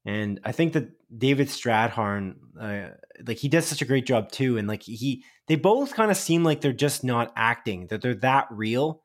[0.05, 2.89] and I think that David Strathairn, uh,
[3.27, 4.59] like he does such a great job too.
[4.59, 8.15] And like he, they both kind of seem like they're just not acting; that they're
[8.17, 9.03] that real,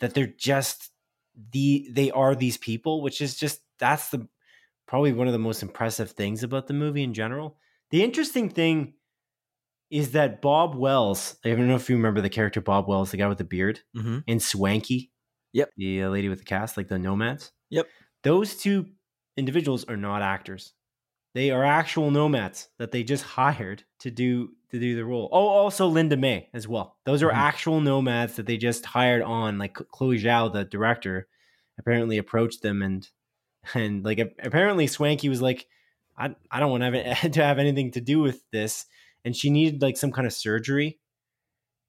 [0.00, 0.90] that they're just
[1.52, 4.26] the they are these people, which is just that's the
[4.88, 7.56] probably one of the most impressive things about the movie in general.
[7.90, 8.94] The interesting thing
[9.90, 13.16] is that Bob Wells, I don't know if you remember the character Bob Wells, the
[13.16, 14.18] guy with the beard, Mm-hmm.
[14.26, 15.12] and Swanky,
[15.56, 15.70] Yep.
[15.76, 17.52] the uh, lady with the cast, like the nomads.
[17.70, 17.86] Yep.
[18.22, 18.86] Those two
[19.36, 20.72] individuals are not actors.
[21.34, 25.28] They are actual nomads that they just hired to do to do the role.
[25.32, 26.96] Oh, also Linda May as well.
[27.04, 27.36] Those are Mhm.
[27.36, 29.58] actual nomads that they just hired on.
[29.58, 31.28] Like Chloe Zhao, the director,
[31.78, 33.08] apparently approached them and
[33.74, 35.66] and like apparently Swanky was like,
[36.16, 38.86] I I don't want to have to have anything to do with this,
[39.24, 40.98] and she needed like some kind of surgery,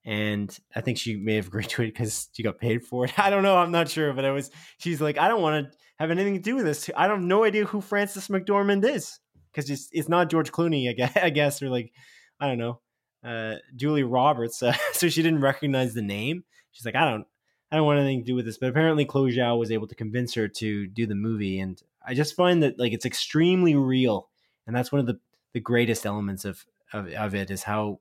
[0.08, 3.20] and I think she may have agreed to it because she got paid for it.
[3.20, 3.58] I don't know.
[3.58, 4.50] I'm not sure, but it was.
[4.78, 6.89] She's like, I don't want to have anything to do with this.
[6.96, 9.20] I don't have no idea who Frances McDormand is
[9.52, 11.91] because it's it's not George Clooney, I guess, I guess or like
[12.39, 12.80] I don't know,
[13.24, 14.63] uh, Julie Roberts.
[14.63, 16.46] Uh, so she didn't recognize the name.
[16.72, 17.28] She's like, I don't.
[17.70, 19.96] I don't want anything to do with this, but apparently Chloe Zhao was able to
[19.96, 24.30] convince her to do the movie, and I just find that like it's extremely real,
[24.65, 25.20] and that's one of the
[25.52, 28.00] the greatest elements of of, of it is how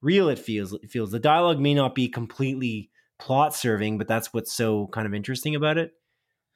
[0.00, 0.72] real it feels.
[0.72, 5.06] It feels the dialogue may not be completely plot serving, but that's what's so kind
[5.06, 5.92] of interesting about it,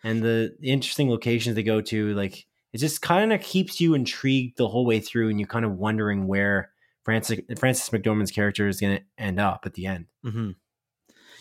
[0.05, 4.57] and the, interesting locations they go to, like it just kind of keeps you intrigued
[4.59, 6.71] the whole way through, and you're kind of wondering where
[7.05, 10.07] Frances Frances McDormand's character is going to end up at the end.
[10.25, 10.51] Mm-hmm.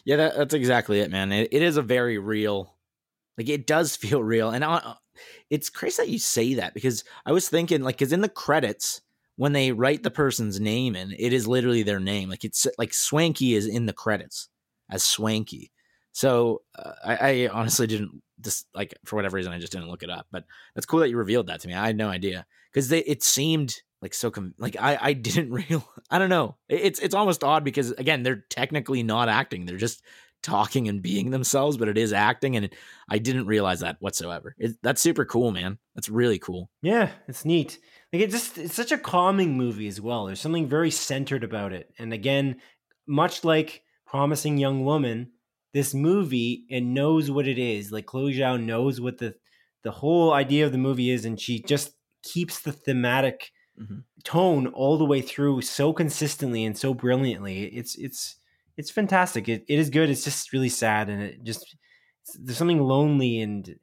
[0.03, 1.31] Yeah, that, that's exactly it, man.
[1.31, 2.75] It, it is a very real,
[3.37, 4.95] like it does feel real, and I,
[5.51, 9.01] it's crazy that you say that because I was thinking, like, because in the credits
[9.35, 12.29] when they write the person's name in, it is literally their name.
[12.29, 14.49] Like it's like Swanky is in the credits
[14.89, 15.71] as Swanky.
[16.11, 20.03] So uh, I, I honestly didn't just like for whatever reason I just didn't look
[20.03, 20.27] it up.
[20.31, 20.43] But
[20.75, 21.73] that's cool that you revealed that to me.
[21.73, 25.87] I had no idea because it seemed like so com- like I I didn't real
[26.09, 26.57] I don't know.
[26.67, 29.65] It- It's it's almost odd because again they're technically not acting.
[29.65, 30.03] They're just
[30.43, 32.67] talking and being themselves, but it is acting, and
[33.07, 34.55] I didn't realize that whatsoever.
[34.57, 35.77] It, that's super cool, man.
[35.93, 36.67] That's really cool.
[36.81, 37.77] Yeah, it's neat.
[38.13, 40.25] Like it just it's such a calming movie as well.
[40.25, 41.93] There's something very centered about it.
[41.97, 42.61] And again,
[43.07, 45.31] much like Promising Young Woman,
[45.73, 47.91] this movie it knows what it is.
[47.91, 49.35] Like Chloe Zhao knows what the
[49.83, 51.93] the whole idea of the movie is, and she just
[52.23, 54.03] keeps the thematic Mhm.
[54.25, 57.63] tone all the way through so consistently and so brilliantly.
[57.65, 58.35] It's it's
[58.77, 59.47] it's fantastic.
[59.47, 60.09] It it is good.
[60.09, 61.75] It's just really sad, and it just
[62.35, 63.79] there's something lonely and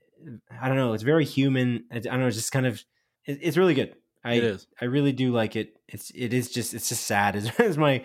[0.60, 0.92] I don't know.
[0.92, 1.84] It's very human.
[1.90, 2.26] I, I don't know.
[2.26, 2.84] It's just kind of
[3.24, 3.94] it's really good.
[4.28, 4.66] I It is.
[4.80, 5.76] I really do like it.
[5.88, 8.04] It's it is just it's just sad is, is my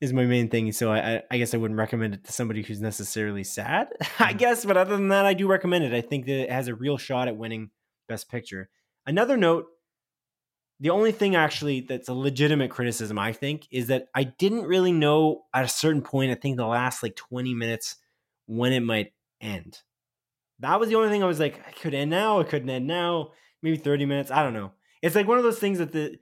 [0.00, 0.70] is my main thing.
[0.72, 3.88] So I, I guess I wouldn't recommend it to somebody who's necessarily sad.
[4.20, 4.38] I Mhm.
[4.38, 5.92] guess, but other than that, I do recommend it.
[5.92, 7.70] I think that it has a real shot at winning
[8.08, 8.70] Best Picture.
[9.06, 9.66] Another note.
[10.80, 14.92] The only thing actually that's a legitimate criticism, I think, is that I didn't really
[14.92, 17.96] know at a certain point, I think the last like 20 minutes,
[18.46, 19.82] when it might end.
[20.60, 22.86] That was the only thing I was like, I could end now, it couldn't end
[22.86, 24.30] now, maybe 30 minutes.
[24.30, 24.72] I don't know.
[25.02, 26.18] It's like one of those things that the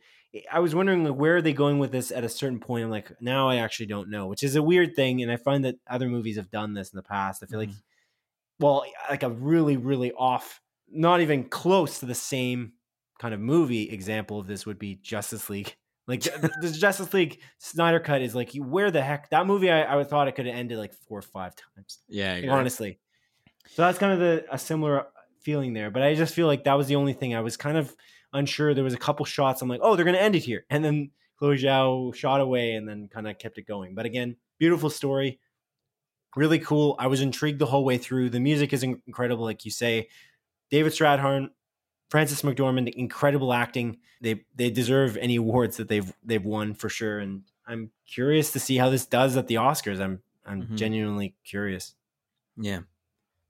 [0.50, 2.84] I was wondering like where are they going with this at a certain point.
[2.84, 5.22] I'm like, now I actually don't know, which is a weird thing.
[5.22, 7.42] And I find that other movies have done this in the past.
[7.42, 8.64] I feel like mm-hmm.
[8.64, 10.60] well, like a really, really off,
[10.90, 12.72] not even close to the same
[13.18, 15.74] kind of movie example of this would be Justice League.
[16.08, 19.72] Like the, the Justice League Snyder cut is like, where the heck that movie?
[19.72, 23.00] I, I thought it could have ended like four or five times, Yeah, like, honestly.
[23.70, 25.08] So that's kind of the a similar
[25.40, 25.90] feeling there.
[25.90, 27.92] But I just feel like that was the only thing I was kind of
[28.36, 28.74] unsure.
[28.74, 29.62] There was a couple shots.
[29.62, 32.88] I'm like, oh, they're gonna end it here, and then Chloe Zhao shot away and
[32.88, 33.94] then kind of kept it going.
[33.94, 35.38] But again, beautiful story
[36.34, 36.96] really cool.
[36.98, 38.28] I was intrigued the whole way through.
[38.28, 40.08] The music is incredible, like you say.
[40.70, 41.48] David Strathairn,
[42.10, 43.98] Frances McDormand, incredible acting.
[44.20, 47.18] They they deserve any awards that they've they've won for sure.
[47.20, 50.00] And I'm curious to see how this does at the Oscars.
[50.00, 50.76] I'm I'm Mhm.
[50.76, 51.94] genuinely curious.
[52.56, 52.80] Yeah,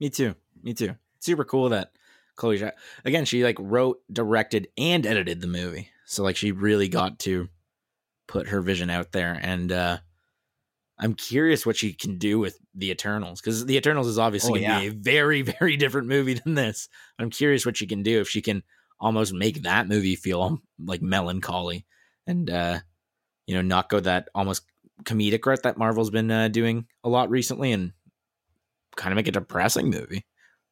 [0.01, 0.35] me too.
[0.63, 0.95] Me too.
[1.19, 1.91] Super cool that
[2.37, 2.73] Chloe Zhao,
[3.05, 5.91] again, she like wrote, directed, and edited the movie.
[6.05, 7.49] So like she really got to
[8.29, 9.99] put her vision out there, and uh
[10.99, 14.55] I'm curious what she can do with the Eternals because the Eternals is obviously Oh,
[14.55, 14.81] going to yeah.
[14.81, 16.89] be a very, very different movie than this.
[17.19, 18.63] I'm curious what she can do if she can
[18.99, 21.85] almost make that movie feel like melancholy
[22.27, 22.79] and uh
[23.47, 24.63] you know not go that almost
[25.05, 27.93] comedic route that Marvel's been uh, doing a lot recently, and
[28.97, 30.25] kind of make a depressing movie,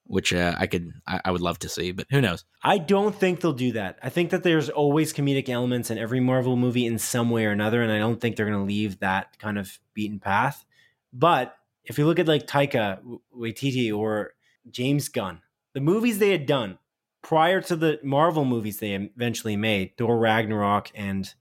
[0.06, 2.44] which uh, I could I, I would love to see, but who knows?
[2.62, 3.98] I don't think they'll do that.
[4.02, 7.50] I think that there's always comedic elements in every Marvel movie in some way or
[7.50, 10.64] another, and I don't think they're going to leave that kind of beaten path.
[11.12, 13.00] But if you look at like Taika
[13.36, 14.34] Waititi or
[14.70, 15.40] James Gunn,
[15.72, 16.78] the movies they had done
[17.22, 21.32] prior to the Marvel movies they eventually made, Thor Ragnarok and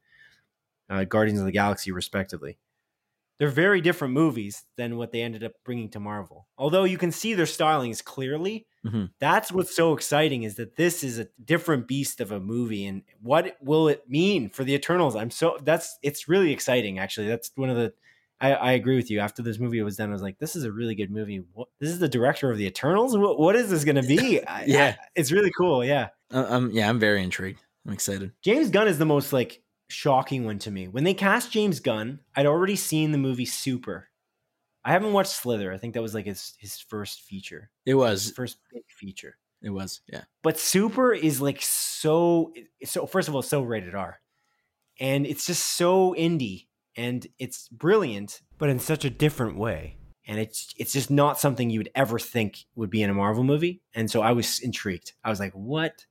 [0.90, 2.58] uh, Guardians of the Galaxy, respectively,
[3.40, 6.48] they're very different movies than what they ended up bringing to Marvel.
[6.58, 9.10] Although you can see their stylings clearly, Mhm.
[9.20, 13.02] that's what's so exciting is that this is a different beast of a movie, and
[13.22, 15.16] what will it mean for the Eternals?
[15.16, 17.00] I'm so that's it's really exciting.
[17.00, 17.94] Actually, that's one of the.
[18.42, 19.20] I, I agree with you.
[19.20, 21.42] After this movie was done, I was like, "This is a really good movie.
[21.54, 23.18] What, this is the director of the Eternals.
[23.18, 24.44] What, what is this going to be?
[24.48, 24.96] I- Yeah.
[25.00, 25.86] I- it's really cool.
[25.86, 27.62] Yeah, Uh, um, yeah, I'm very intrigued.
[27.88, 28.32] I'm excited.
[28.42, 30.88] James Gunn is the most like shocking one to me.
[30.88, 34.10] When they cast James Gunn, I'd already seen the movie Super.
[34.86, 35.72] I haven't watched Slither.
[35.72, 38.32] I think that was like his his first feature, It his was.
[38.32, 39.38] first big feature.
[39.62, 40.02] It was.
[40.08, 40.24] Yeah.
[40.42, 42.52] But Super is like so
[42.84, 43.06] so.
[43.06, 44.20] First of all, so rated R,
[45.00, 46.68] and it's just so indie,
[46.98, 49.98] and it's brilliant, but in such a different way.
[50.28, 53.44] And it's it's just not something you would ever think would be in a Marvel
[53.44, 53.82] movie.
[53.94, 55.14] And so I was intrigued.
[55.24, 56.06] I was like, what?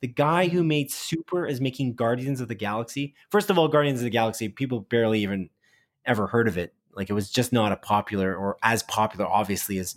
[0.00, 0.68] The guy who mm-hmm.
[0.68, 3.14] made Super is making Guardians of the Galaxy.
[3.30, 5.50] First of all, Guardians of the Galaxy, people barely even
[6.04, 6.74] ever heard of it.
[6.94, 9.96] Like it was just not a popular or as popular, obviously, as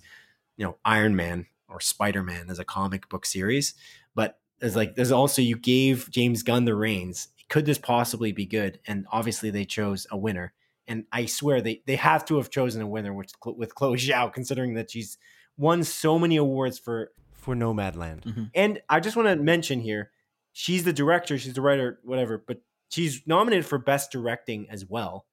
[0.57, 3.73] you know, Iron Man or Spider Man as a comic book series.
[4.13, 7.29] But there's like there's also you gave James Gunn the reins.
[7.49, 8.79] Could this possibly be good?
[8.85, 10.53] And obviously they chose a winner.
[10.87, 14.31] And I swear they they have to have chosen a winner with with Chloe Zhao,
[14.31, 15.17] considering that she's
[15.57, 17.11] won so many awards for
[17.43, 18.21] for Nomadland.
[18.23, 18.51] Mhm.
[18.55, 20.11] And I just want to mention here,
[20.53, 25.25] she's the director, she's the writer, whatever, but she's nominated for best directing as well.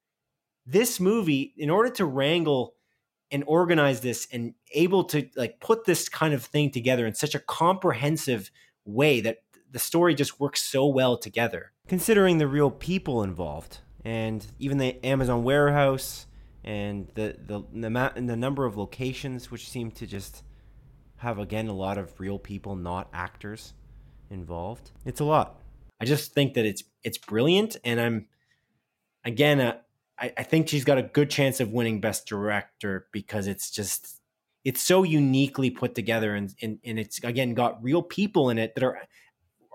[0.66, 2.74] This movie, in order to wrangle
[3.30, 7.34] and organize this and able to like put this kind of thing together in such
[7.34, 8.50] a comprehensive
[8.84, 9.38] way that
[9.70, 11.72] the story just works so well together.
[11.86, 16.26] Considering the real people involved and even the Amazon warehouse
[16.64, 20.42] and the the the, the number of locations which seem to just
[21.20, 23.74] have again a lot of real people not actors
[24.30, 24.90] involved.
[25.04, 25.60] It's a lot.
[26.00, 28.26] I just think that it's it's brilliant and I'm
[29.24, 29.76] again uh,
[30.18, 34.20] I, I think she's got a good chance of winning best director because it's just
[34.64, 38.74] it's so uniquely put together and, and and it's again got real people in it
[38.74, 38.98] that are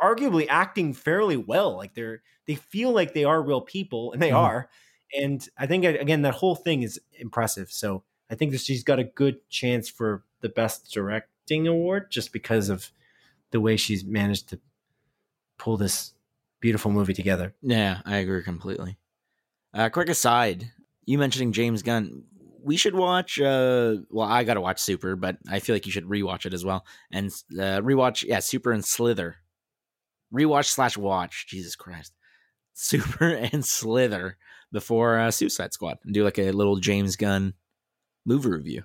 [0.01, 4.31] arguably acting fairly well like they're they feel like they are real people and they
[4.31, 4.37] Mhm.
[4.37, 4.69] are
[5.17, 8.99] and i think again that whole thing is impressive so i think that she's got
[8.99, 10.91] a good chance for the best
[11.45, 12.91] directing award just because of
[13.51, 14.59] the way she's managed to
[15.57, 16.13] pull this
[16.59, 18.97] beautiful movie together Yeah, I agree completely.
[19.73, 20.71] Uh, quick aside,
[21.05, 22.23] you mentioning James Gunn.
[22.63, 23.39] We should watch.
[23.39, 26.53] Uh, well, I got to watch Super, but I feel like you should rewatch it
[26.53, 28.23] as well and uh, rewatch.
[28.23, 29.35] Yeah, Super and Slither.
[30.33, 31.45] Rewatch slash watch.
[31.47, 32.13] Jesus Christ,
[32.73, 34.37] Super and Slither
[34.71, 37.53] before uh, Suicide Squad and do like a little James Gunn
[38.25, 38.83] movie review.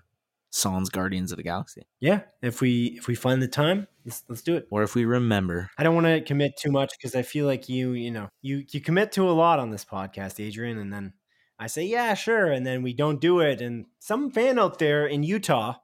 [0.50, 4.42] Sans Guardians of the Galaxy, yeah if we if we find the time let's, let's
[4.42, 5.70] do it or if we remember.
[5.78, 8.64] I don't want to commit too much because I feel like you, you know, you
[8.70, 11.12] you commit to a lot on this podcast, Adrian, and then
[11.58, 15.06] I say, yeah, sure, and then we don't do it, and some fan out there
[15.06, 15.74] in Utah,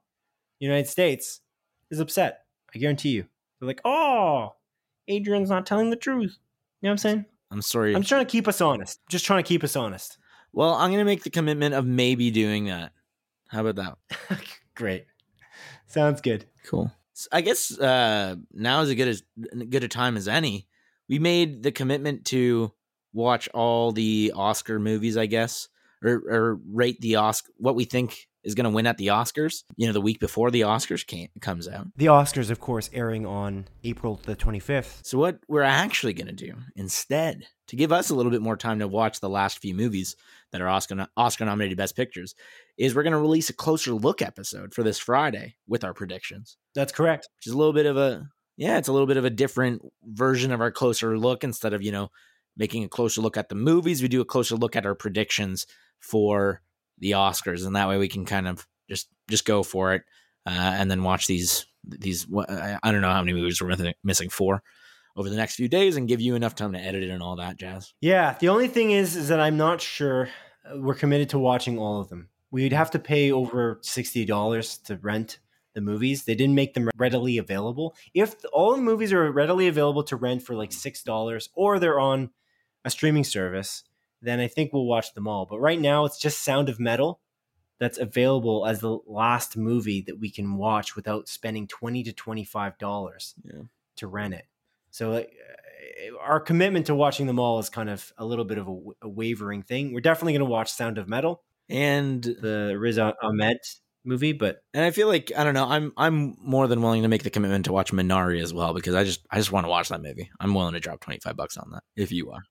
[0.59, 1.39] United States,
[1.91, 2.39] is upset.
[2.75, 3.25] I guarantee you.
[3.59, 4.55] They're like, oh,
[5.07, 6.37] Adrian's not telling the truth.
[6.81, 7.25] You know what I'm saying?
[7.51, 7.95] I'm sorry.
[7.95, 8.99] I'm just trying to keep us honest.
[9.09, 10.17] Just trying to keep us honest.
[10.51, 12.91] well, I'm gonna make the commitment of maybe doing that.
[13.47, 14.39] How about that?
[14.75, 15.05] Great.
[15.87, 16.45] Sounds good.
[16.65, 16.91] Cool.
[17.31, 19.23] I guess uh, now is as good as
[19.69, 20.67] good a time as any.
[21.09, 22.71] We made the commitment to
[23.13, 25.67] watch all the Oscar movies, I guess,
[26.03, 29.63] or, or rate the Oscar what we think is going to win at the Oscars.
[29.75, 31.87] You know, the week before the Oscars came, comes out.
[31.97, 35.05] The Oscars, of course, airing on April the 25th.
[35.05, 38.55] So what we're actually going to do instead, to give us a little bit more
[38.55, 40.15] time to watch the last few movies
[40.51, 42.35] that are Oscar Oscar nominated Best Pictures,
[42.77, 46.57] is we're going to release a closer look episode for this Friday with our predictions.
[46.75, 47.27] That's correct.
[47.37, 49.83] which is a little bit of a yeah, it's a little bit of a different
[50.03, 51.43] version of our closer look.
[51.43, 52.09] Instead of you know
[52.55, 55.67] making a closer look at the movies, we do a closer look at our predictions
[55.99, 56.61] for
[56.97, 60.03] the Oscars, and that way we can kind of just just go for it,
[60.45, 62.25] uh, and then watch these these.
[62.49, 64.63] I I don't know how many movies we're missing- for
[65.15, 67.35] over the next few days, and give you enough time to edit it and all
[67.37, 67.93] that jazz.
[68.01, 70.29] Yeah, the only thing is, is that I'm not sure
[70.65, 72.29] uh, we're committed to watching all of them.
[72.51, 75.39] We'd have to pay over sixty dollars to rent
[75.73, 76.23] the movies.
[76.23, 77.95] They didn't make them readily available.
[78.13, 81.99] If all the movies are readily available to rent for like six dollars, or they're
[81.99, 82.29] on
[82.85, 83.83] a streaming service,
[84.21, 85.45] then I think we'll watch them all.
[85.45, 87.19] But right now, it's just Sound of Metal
[87.79, 92.43] that's available as the last movie that we can watch without spending twenty to twenty
[92.45, 93.63] five dollars Yeah.
[93.97, 94.45] to rent it.
[94.89, 95.31] So like,
[96.11, 98.77] uh, our commitment to watching them all is kind of a little bit of a,
[99.03, 99.93] a wavering thing.
[99.93, 103.57] We're definitely going to watch Sound of Metal, And the Riz Ahmed
[104.05, 105.67] movie, but and I feel like I don't know.
[105.67, 108.95] I'm I'm more than willing to make the commitment to watch Minari as well because
[108.95, 110.29] I just I just want to watch that movie.
[110.39, 112.41] I'm willing to drop twenty five bucks on that if you are.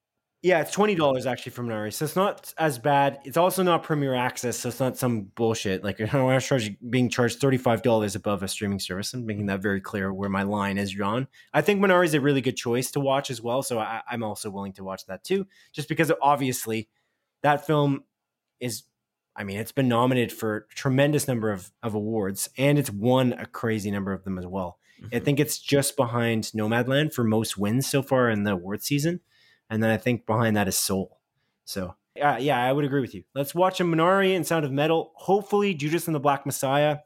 [0.42, 3.18] Yeah, it's twenty dollars actually from Nari, so it's not as bad.
[3.24, 5.82] It's also not Premier Access, so it's not some bullshit.
[5.82, 9.14] Like I was charging, being charged thirty five dollars above a streaming service.
[9.14, 11.26] I'm making that very clear where my line is drawn.
[11.52, 14.22] I think Minari is a really good choice to watch as well, so I, I'm
[14.22, 16.88] also willing to watch that too, just because obviously
[17.42, 18.04] that film
[18.60, 18.84] is.
[19.36, 23.34] I mean, it's been nominated for a tremendous number of, of awards, and it's won
[23.34, 24.78] a crazy number of them as well.
[25.12, 29.20] I think it's just behind Nomadland for most wins so far in the award season,
[29.68, 31.20] and then I think behind that is Soul.
[31.66, 33.24] So uh, yeah, I would agree with you.
[33.34, 35.12] Let's watch a Minari and Sound of Metal.
[35.16, 36.98] Hopefully, Judas and the Black Messiah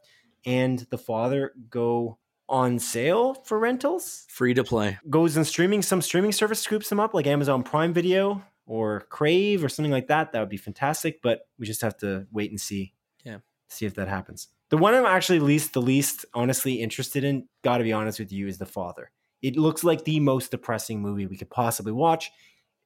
[0.45, 2.17] and The Father go
[2.47, 4.25] on sale for rentals.
[4.29, 4.97] free to play.
[5.09, 5.81] Goes in streaming.
[5.81, 8.41] Some streaming service scoops them up, like Amazon Prime Video
[8.71, 10.31] or Crave or something like that.
[10.31, 11.21] That would be fantastic.
[11.21, 12.93] But we just have to wait and see.
[13.25, 13.39] Yeah.
[13.67, 14.47] see if that happens.
[14.69, 18.31] The one I'm actually least the least honestly interested in, got to be honest with
[18.31, 19.11] you, is The Father.
[19.41, 22.31] It looks like the most depressing movie we could possibly watch.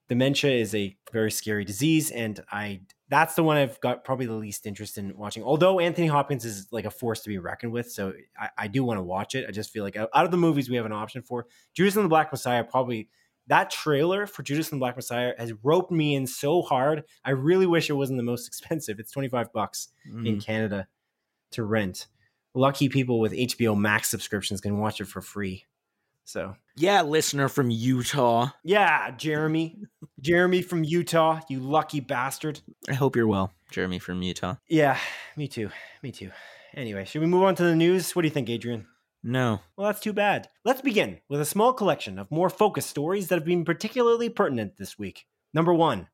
[0.09, 4.33] Dementia is a very scary disease, and I that's the one I've got probably the
[4.33, 5.43] least interest in watching.
[5.43, 8.83] Although Anthony Hopkins is like a force to be reckoned with, so I, I do
[8.83, 9.45] want to watch it.
[9.47, 11.95] I just feel like out out of the movies we have an option for, Judas
[11.95, 13.09] and the Black Messiah probably
[13.47, 17.03] that trailer for Judas and the Black Messiah has roped me in so hard.
[17.23, 18.99] I really wish it wasn't the most expensive.
[18.99, 20.43] It's twenty five bucks in Mm.
[20.43, 20.87] Canada
[21.51, 22.07] to rent.
[22.53, 25.65] Lucky people with HBO Max subscriptions can watch it for free.
[26.23, 28.49] So Yeah, listener from Utah.
[28.63, 29.77] yeah, Jeremy,
[30.21, 32.61] Jeremy from Utah, you lucky bastard.
[32.89, 34.55] I hope you're well, Jeremy from Utah.
[34.67, 34.97] Yeah,
[35.37, 35.69] me too.
[36.01, 36.31] Me too.
[36.73, 38.15] Anyway, should we move on to the news?
[38.15, 38.87] What do you think, Adrian?
[39.27, 39.61] No.
[39.75, 40.49] Well, that's too bad.
[40.63, 44.77] Let's begin with a small collection of more focused stories that have been particularly pertinent
[44.77, 45.25] this week.
[45.51, 46.09] Number one,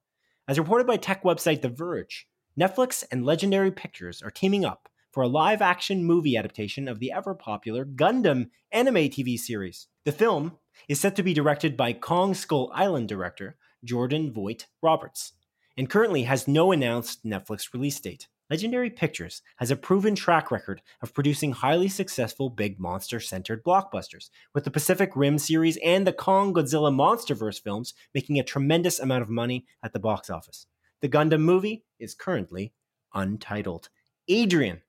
[0.47, 5.23] as reported by tech website The Verge, Netflix and Legendary Pictures are teaming up for
[5.23, 9.87] a live action movie adaptation of the ever popular Gundam anime TV series.
[10.05, 10.57] The film
[10.87, 15.33] is set to be directed by Kong Skull Island director Jordan Vogt Roberts
[15.75, 18.29] and currently has no announced Netflix release date.
[18.51, 24.29] Legendary Pictures has a proven track record of producing highly successful big monster centered blockbusters,
[24.53, 29.21] with the Pacific Rim series and the Kong Godzilla Monsterverse films making a tremendous amount
[29.21, 30.67] of money at the box office.
[30.99, 32.73] The Gundam movie is currently
[33.13, 33.87] untitled.
[34.27, 34.81] Adrian,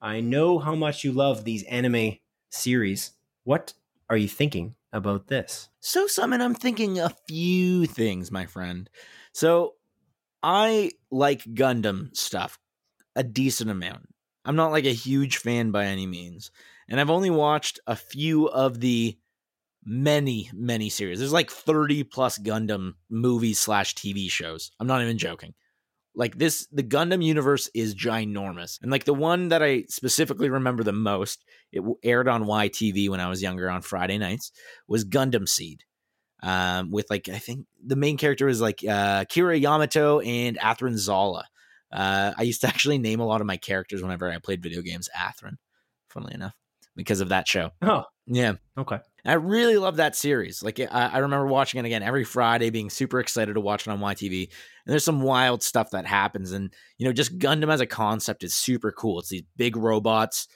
[0.00, 2.16] I know how much you love these anime
[2.48, 3.10] series.
[3.44, 3.74] What
[4.08, 5.68] are you thinking about this?
[5.80, 8.88] So, Summon, I'm thinking a few things, my friend.
[9.34, 9.74] So,
[10.42, 12.58] I like Gundam stuff
[13.16, 14.08] a decent amount.
[14.44, 16.52] I'm not like a huge fan by any means.
[16.88, 19.18] And I've only watched a few of the
[19.84, 21.18] many, many series.
[21.18, 24.70] There's like 30 plus Gundam movies slash TV shows.
[24.78, 25.54] I'm not even joking.
[26.14, 28.80] Like this, the Gundam universe is ginormous.
[28.80, 33.20] And like the one that I specifically remember the most, it aired on YTV when
[33.20, 34.52] I was younger on Friday nights,
[34.88, 35.84] was Gundam Seed.
[36.42, 40.96] Um, with like, I think the main character is like uh, Kira Yamato and Athrun
[40.96, 41.44] Zala.
[41.96, 44.82] Uh, I used to actually name a lot of my characters whenever I played video
[44.82, 45.56] games Athrun,
[46.10, 46.54] funnily enough,
[46.94, 47.70] because of that show.
[47.82, 48.54] Oh, Yeah.
[48.78, 48.98] okay.
[49.24, 50.62] I really love that series.
[50.62, 53.90] Like I, I remember watching it again every Friday, being super excited to watch it
[53.90, 54.42] on YTV.
[54.44, 58.44] And there's some wild stuff that happens, and you know, just Gundam as a concept
[58.44, 59.18] is super cool.
[59.18, 60.46] It's these big robots,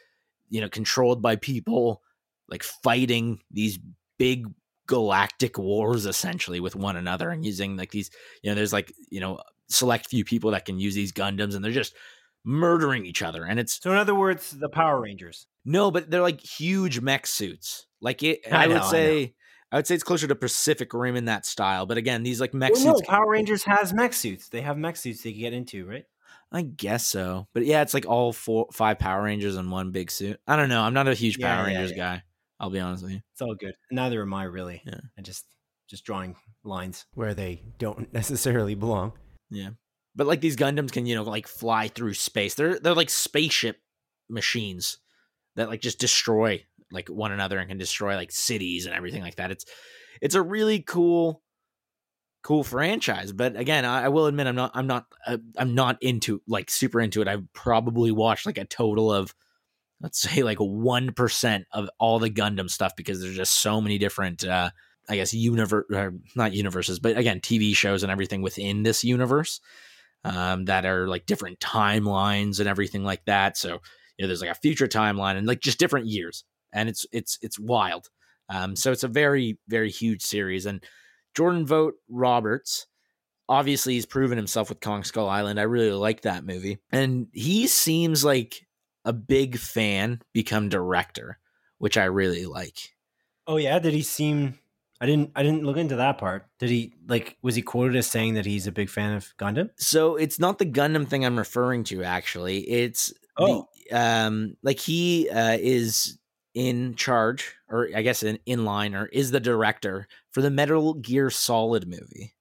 [0.51, 2.01] you know, controlled by people,
[2.49, 3.81] like fighting these
[4.19, 4.47] big
[4.87, 8.11] galactic wars essentially with one another, and using like these,
[8.43, 9.41] you know, there's like you know,
[9.71, 11.95] select few people that can use these Gundams, and they're just
[12.45, 13.45] murdering each other.
[13.45, 15.47] And it's So, in other words, the Power Rangers.
[15.65, 17.87] no, but they're like huge mech suits.
[18.01, 19.35] Like it, I I, know, would say,
[19.71, 21.85] I, would say it's closer to Pacific Rim in that style.
[21.87, 24.49] But again, these like mech Well, no, suits, Power Rangers has mech suits.
[24.49, 26.05] They have mech suits they can get into, right?
[26.53, 27.47] I guess so.
[27.53, 30.41] But yeah, it's like all four, five Power Rangers in one big suit.
[30.49, 30.81] I don't know.
[30.83, 31.97] I'm not a huge Yeah, Power yeah, Rangers yeah.
[32.17, 32.23] guy.
[32.59, 33.21] I'll be honest with you.
[33.33, 33.75] It's all good.
[33.91, 34.83] Neither am I really.
[34.85, 35.01] Yeah.
[35.19, 35.45] I just
[35.89, 39.13] just drawing lines where they don't necessarily belong.
[39.51, 39.71] Yeah,
[40.15, 42.55] but like these Gundams can you know like fly through space.
[42.55, 43.79] They're they're like spaceship
[44.29, 44.99] machines
[45.57, 49.37] that like just destroy like one another and can destroy like cities and everything like
[49.37, 49.51] that.
[49.51, 49.65] It's
[50.21, 51.43] it's a really cool
[52.43, 53.33] cool franchise.
[53.33, 56.71] But again, I, I will admit I'm not I'm not uh, I'm not into like
[56.71, 57.29] super into it.
[57.29, 59.35] I've probably watched like a total of
[60.01, 63.99] let's say like one percent of all the Gundam stuff because there's just so many
[63.99, 64.71] different uh
[65.11, 65.87] I guess universe,
[66.37, 69.61] not universes, but again, TV shows and everything within this universe
[70.25, 73.57] um, that are like different timelines and everything like that.
[73.57, 73.81] So
[74.17, 77.39] you know, there's like a future timeline and like just different years, and it's it's
[77.43, 78.07] it's wild.
[78.49, 80.83] Um, so it's a very very huge series, and
[81.35, 82.87] Jordan Vogt Roberts
[83.51, 85.59] obviously he's proven himself with Kong Skull Island.
[85.59, 86.79] I really like that movie.
[86.93, 88.67] And he seems like
[89.05, 91.39] a big fan become director,
[91.79, 92.79] which I really like.
[93.47, 94.59] Oh yeah, did he seem
[95.01, 96.47] I didn't I didn't look into that part.
[96.59, 99.71] Did he like was he quoted as saying that he's a big fan of Gundam?
[99.77, 102.69] So it's not the Gundam thing I'm referring to actually.
[102.69, 103.67] It's Oh.
[103.91, 106.19] the, um like he uh is
[106.55, 110.95] in charge or I guess in, in line or is the director for the Metal
[110.95, 112.35] Gear Solid movie.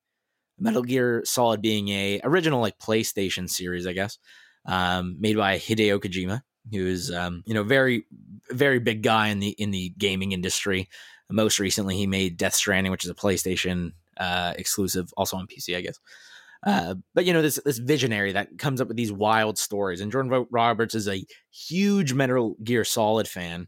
[0.60, 4.18] Metal Gear Solid being a original like PlayStation series, I guess,
[4.66, 6.42] um, made by Hideo Kojima,
[6.72, 8.06] who is um, you know very
[8.52, 10.90] very big guy in the in the gaming industry.
[11.30, 15.76] Most recently, he made Death Stranding, which is a PlayStation uh, exclusive, also on PC,
[15.76, 16.00] I guess.
[16.66, 20.12] Uh, but you know this this visionary that comes up with these wild stories, and
[20.12, 23.68] Jordan Roberts is a huge Metal Gear Solid fan,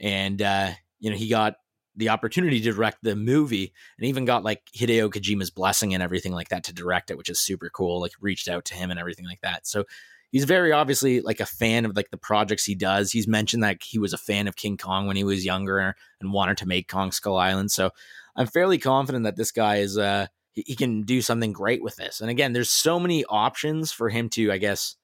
[0.00, 1.56] and uh, you know he got
[1.96, 6.32] the opportunity to direct the movie and even got like Hideo Kojima's blessing and everything
[6.32, 8.00] like that to direct it, which is super cool.
[8.00, 9.66] Like reached out to him and everything like that.
[9.66, 9.84] So
[10.32, 13.12] he's very obviously like a fan of like the projects he does.
[13.12, 16.32] He's mentioned that he was a fan of King Kong when he was younger and
[16.32, 17.70] wanted to make Kong Skull Island.
[17.70, 17.90] So
[18.34, 21.96] I'm fairly confident that this guy is uh he, he can do something great with
[21.96, 22.20] this.
[22.20, 24.96] And again, there's so many options for him to, I guess,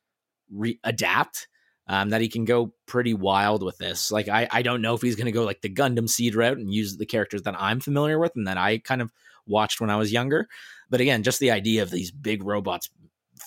[0.50, 1.48] re- adapt
[1.88, 4.12] um, that he can go pretty wild with this.
[4.12, 6.58] Like I, I don't know if he's going to go like the Gundam Seed route
[6.58, 9.10] and use the characters that I'm familiar with and that I kind of
[9.46, 10.48] watched when I was younger.
[10.90, 12.90] But again, just the idea of these big robots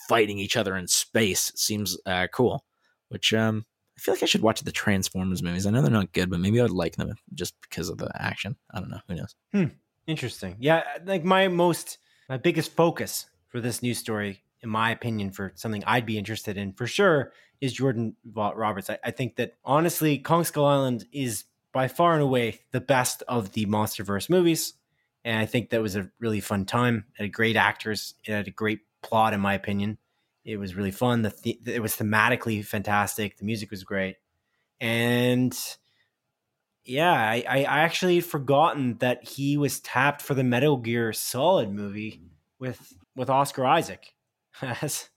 [0.08, 2.66] fighting each other in space seems uh, cool.
[3.10, 3.66] Which um,
[3.98, 5.66] I feel like I should watch the Transformers movies.
[5.66, 8.10] I know they're not good, but maybe I would like them just because of the
[8.16, 8.56] action.
[8.74, 9.02] I don't know.
[9.08, 9.36] Who knows?
[10.08, 10.56] Interesting.
[10.60, 15.52] Yeah, like my most my biggest focus for this news story, in my opinion, for
[15.56, 18.90] something I'd be interested in for sure, is Jordan Roberts.
[18.90, 23.24] I, I think that honestly, Kong Skull Island is by far and away the best
[23.28, 24.74] of the MonsterVerse movies,
[25.24, 27.06] and I think that was a really fun time.
[27.20, 28.16] It had great actors.
[28.26, 29.98] It had a great plot, in my opinion.
[30.44, 31.22] It was really fun.
[31.22, 33.38] The, it was thematically fantastic.
[33.38, 34.16] The music was great,
[34.80, 35.58] and
[36.84, 41.14] yeah, I, I I actually had forgotten that he was tapped for the Metal Gear
[41.14, 42.22] Solid movie
[42.60, 44.14] with with Oscar Isaac
[44.62, 45.10] as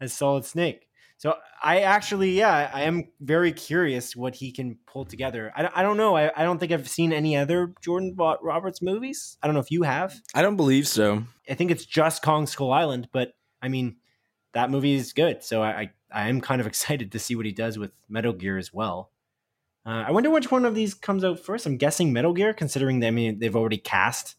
[0.00, 0.85] as Solid Snake.
[1.18, 5.50] So I actually, yeah, I am very curious what he can pull together.
[5.56, 6.16] I, don't- I don't know.
[6.16, 9.38] I, I don't think I've seen any other Jordan Roberts movies.
[9.42, 10.14] I don't know if you have.
[10.34, 11.24] I don't believe so.
[11.48, 13.96] I think it's just Kong Skull Island, but I mean,
[14.52, 15.42] that movie is good.
[15.42, 18.32] So I, I, I am kind of excited to see what he does with Metal
[18.34, 19.10] Gear as well.
[19.86, 21.64] Uh, I wonder which one of these comes out first.
[21.64, 24.34] I'm guessing Metal Gear, considering that, I mean they've already cast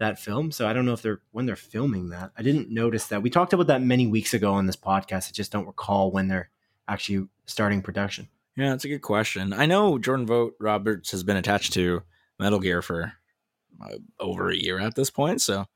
[0.00, 0.50] that film.
[0.50, 2.32] So I don't know if they're when they're filming that.
[2.36, 3.22] I didn't notice that.
[3.22, 5.28] We talked about that many weeks ago on this podcast.
[5.28, 6.50] I just don't recall when they're
[6.88, 8.28] actually starting production.
[8.56, 9.52] Yeah, that's a good question.
[9.52, 12.02] I know Jordan Vogt Roberts has been attached to
[12.38, 13.12] Metal Gear for
[13.80, 15.66] uh, over a year at this point, so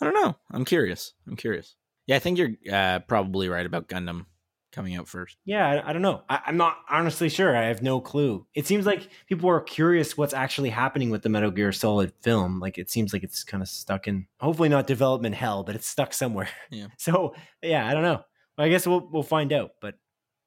[0.00, 0.36] I don't know.
[0.50, 1.12] I'm curious.
[1.26, 1.74] I'm curious.
[2.06, 4.26] Yeah, I think you're uh, probably right about Gundam
[4.72, 5.36] coming out first.
[5.44, 6.22] Yeah, I, I don't know.
[6.28, 7.56] I, I'm not honestly sure.
[7.56, 8.46] I have no clue.
[8.54, 12.60] It seems like people are curious what's actually happening with the Metal Gear Solid film.
[12.60, 15.86] Like it seems like it's kind of stuck in, hopefully not development hell, but it's
[15.86, 16.48] stuck somewhere.
[16.70, 16.88] Yeah.
[16.98, 18.22] So yeah, I don't know.
[18.56, 19.70] Well, I guess we'll we'll find out.
[19.80, 19.94] But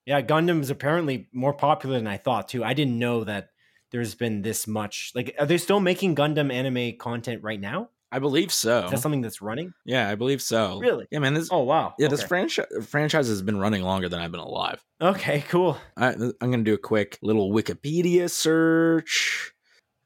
[0.06, 2.64] yeah, Gundam is apparently more popular than I thought too.
[2.64, 3.50] I didn't know that
[3.92, 5.12] there's been this much.
[5.16, 7.90] Like, are they still making Gundam anime content right now?
[8.12, 8.86] I believe so.
[8.86, 9.74] Is that something that's running?
[9.86, 10.80] yeah, I believe so.
[10.80, 11.08] Really?
[11.12, 11.34] Yeah, man.
[11.34, 11.94] This Oh wow.
[11.98, 12.28] yeah, this Okay.
[12.28, 14.84] franchise franchise has been running longer than I've been alive.
[15.00, 15.78] Okay, cool.
[15.96, 19.54] I, I'm gonna do a quick little Wikipedia search.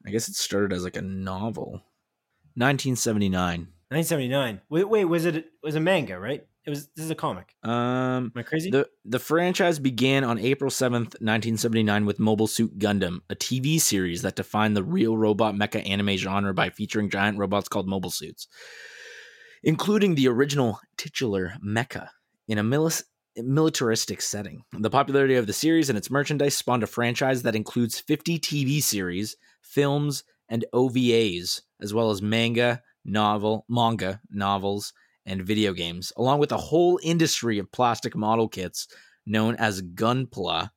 [0.06, 1.82] I guess it started as like a novel,
[2.54, 3.68] 1979.
[3.90, 4.60] 1979.
[4.68, 6.46] Wait, wait, was it was a manga, right?
[6.66, 7.54] It was this is a comic.
[7.62, 8.70] Um, Am I crazy?
[8.70, 14.22] The the franchise began on April 7th, 1979 with Mobile Suit Gundam, a TV series
[14.22, 18.48] that defined the real robot mecha anime genre by featuring giant robots called mobile suits,
[19.62, 22.08] including the original titular mecha
[22.48, 23.04] in a milis-
[23.36, 24.64] militaristic setting.
[24.72, 28.82] The popularity of the series and its merchandise spawned a franchise that includes 50 TV
[28.82, 34.92] series, films, and OVAs, as well as manga, novel, manga, novels,
[35.26, 38.86] and video games, along with a whole industry of plastic model kits
[39.26, 40.70] known as Gunpla,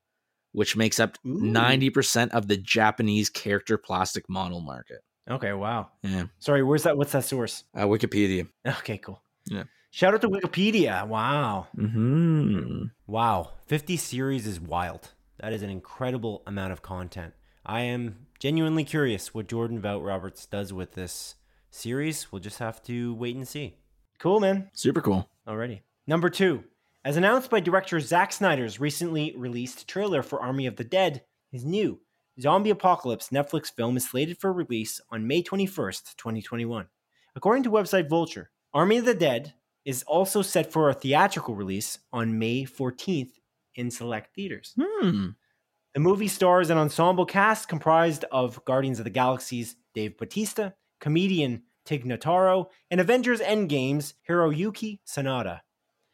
[0.52, 1.40] which makes up Ooh.
[1.40, 5.00] 90% of the Japanese character plastic model market.
[5.30, 5.90] okay, wow.
[6.02, 6.24] Yeah.
[6.40, 6.98] Sorry, where's that?
[6.98, 7.64] What's that source?
[7.76, 8.48] Uh, Wikipedia.
[8.66, 9.22] Okay, cool.
[9.46, 9.64] Yeah.
[9.92, 11.08] Shout out to Wikipedia.
[11.08, 11.68] Wow.
[11.76, 13.52] hmm Wow.
[13.68, 15.10] 50 series is wild.
[15.40, 17.34] That is an incredible amount of content.
[17.66, 21.36] I am genuinely curious what Jordan Vogt Roberts does with this
[21.72, 22.32] series.
[22.32, 23.76] We'll just have to wait and see.
[24.20, 24.70] Cool, man.
[24.74, 25.30] Super cool.
[25.48, 25.82] Alrighty.
[26.06, 26.64] Number two.
[27.06, 31.64] As announced by director Zack Snyder's recently released trailer for Army of the Dead, his
[31.64, 32.02] new
[32.40, 36.88] zombie apocalypse Netflix film is slated for release on May 21st, 2021.
[37.36, 39.54] According to website Vulture, Army of the Dead
[39.86, 43.32] is also set for a theatrical release on May 14th
[43.76, 44.76] in select theaters.
[44.78, 45.30] Hmm.
[45.94, 51.64] The movie stars an ensemble cast comprised of Guardians of the Galaxy's Dave Bautista, comedian
[51.86, 55.62] Tig Notaro, and Avengers Endgame's Hiroyuki Sanada.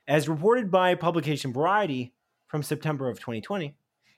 [0.07, 2.13] As reported by publication Variety
[2.47, 3.75] from September of 2020,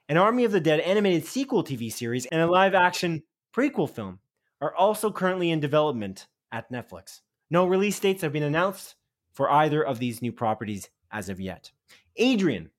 [0.10, 3.24] an Army of the Dead animated sequel TV series and a live action
[3.54, 4.20] prequel film
[4.62, 7.22] are also currently in development at Netflix.
[7.50, 8.96] No release dates have been announced
[9.34, 11.72] for either of these new properties as of yet.
[12.16, 12.72] Adrian,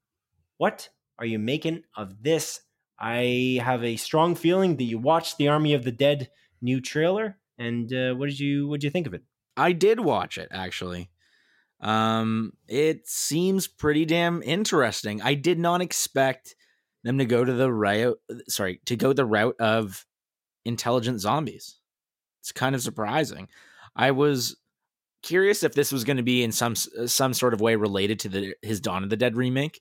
[0.57, 0.89] what
[1.19, 2.61] are you making of this?
[2.99, 7.39] I have a strong feeling that you watched the Army of the Dead new trailer,
[7.59, 9.23] and uh, what did you what did you think of it?
[9.57, 11.11] I did watch it actually.
[11.81, 15.23] Um, it seems pretty damn interesting.
[15.23, 16.57] I did not expect
[17.05, 18.19] them to go to the route.
[18.49, 20.05] Sorry, to go the route of
[20.65, 21.77] intelligent zombies.
[22.41, 23.49] It's kind of surprising.
[23.95, 24.57] I was
[25.23, 28.29] curious if this was going to be in some some sort of way related to
[28.29, 29.81] the his Dawn of the Dead remake,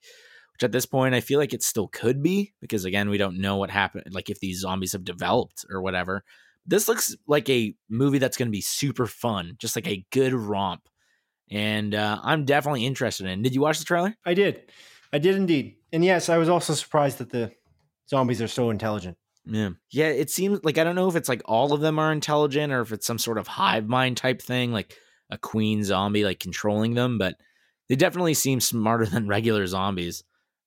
[0.54, 3.40] which at this point I feel like it still could be because again we don't
[3.40, 6.24] know what happened, like if these zombies have developed or whatever.
[6.68, 10.34] This looks like a movie that's going to be super fun, just like a good
[10.34, 10.82] romp,
[11.50, 13.42] and uh, I'm definitely interested in.
[13.42, 14.16] Did you watch the trailer?
[14.26, 14.64] I did,
[15.14, 17.52] I did indeed, and yes, I was also surprised that the
[18.10, 19.18] zombies are so intelligent.
[19.50, 19.70] Yeah.
[19.92, 22.74] Yeah, it seems like I don't know if it's like all of them are intelligent
[22.74, 24.98] or if it's some sort of hive mind type thing, like
[25.30, 27.36] a queen zombie like controlling them, but
[27.88, 30.24] they definitely seem smarter than regular zombies.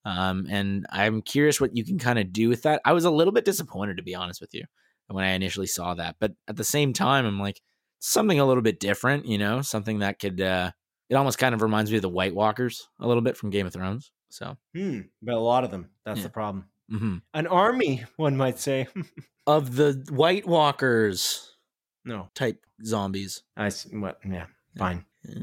[0.06, 2.80] Um, and I'm curious what you can kind of do with that.
[2.86, 4.64] I was a little bit disappointed to be honest with you
[5.10, 7.60] when I initially saw that, but at the same time, I'm like
[7.98, 10.40] something a little bit different, you know, something that could.
[10.40, 10.70] uh
[11.08, 13.66] It almost kind of reminds me of the White Walkers a little bit from Game
[13.66, 14.12] of Thrones.
[14.30, 15.90] So, hmm, but a lot of them.
[16.04, 16.22] That's Yeah.
[16.24, 16.68] the problem.
[16.90, 17.16] mm-hmm.
[17.34, 18.86] An army, one might say.
[19.46, 21.56] of the White Walkers
[22.04, 23.42] no, type zombies.
[23.56, 24.18] I s- what?
[24.24, 24.46] Yeah,
[24.78, 25.04] fine.
[25.24, 25.42] Yeah.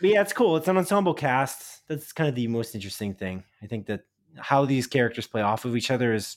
[0.00, 0.56] But yeah, it's cool.
[0.56, 1.86] It's an ensemble cast.
[1.88, 3.44] That's kind of the most interesting thing.
[3.62, 4.02] I think that
[4.38, 6.36] how these characters play off of each other is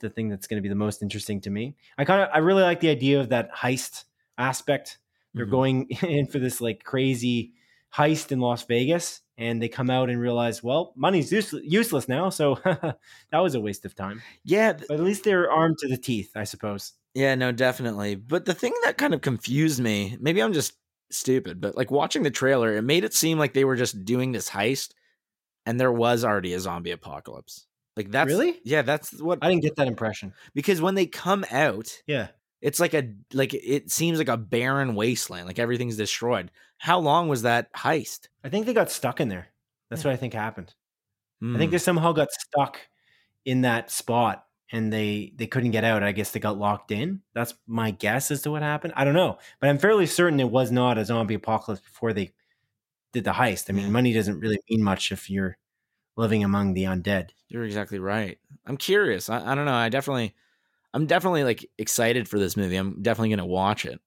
[0.00, 1.74] the thing that's going to be the most interesting to me.
[1.98, 4.04] I kind of I really like the idea of that heist
[4.38, 4.98] aspect.
[5.34, 5.50] They're Mhm.
[5.50, 7.52] going in for this like crazy
[7.94, 12.30] heist in Las Vegas and they come out and realize, well, money's useless, useless now,
[12.30, 14.22] so that was a waste of time.
[14.44, 16.92] Yeah, th- But at least they're armed to the teeth, I suppose.
[17.14, 18.14] yeah, no, definitely.
[18.16, 20.74] But the thing that kind of confused me, maybe I'm just
[21.10, 24.32] stupid, but like watching the trailer, it made it seem like they were just doing
[24.32, 24.92] this heist
[25.66, 27.66] and there was already a zombie apocalypse.
[27.96, 28.60] Like that's Really?
[28.64, 30.32] Yeah, that's what I didn't get that impression.
[30.54, 32.28] because when they come out, Yeah.
[32.60, 36.50] it's like a like it seems like a barren wasteland, like everything's destroyed.
[36.78, 38.28] How long was that heist?
[38.44, 39.48] I think they got stuck in there.
[39.88, 40.74] That's what I think happened.
[41.42, 41.56] I Hmm.
[41.58, 42.78] think they somehow got stuck
[43.44, 46.02] in that spot and they they couldn't get out.
[46.02, 47.22] I guess they got locked in.
[47.34, 48.92] That's my guess as to what happened.
[48.96, 52.32] I don't know, but I'm fairly certain it was not a zombie apocalypse before they
[53.12, 53.70] did the heist.
[53.70, 53.90] I mean, Yeah.
[53.90, 55.56] money doesn't really mean much if you're
[56.16, 57.30] living among the undead.
[57.48, 58.38] You're exactly right.
[58.66, 59.28] I'm curious.
[59.30, 59.74] I, I don't know.
[59.74, 60.34] I definitely,
[60.94, 62.76] I'm definitely like excited for this movie.
[62.76, 64.00] I'm definitely gonna watch it.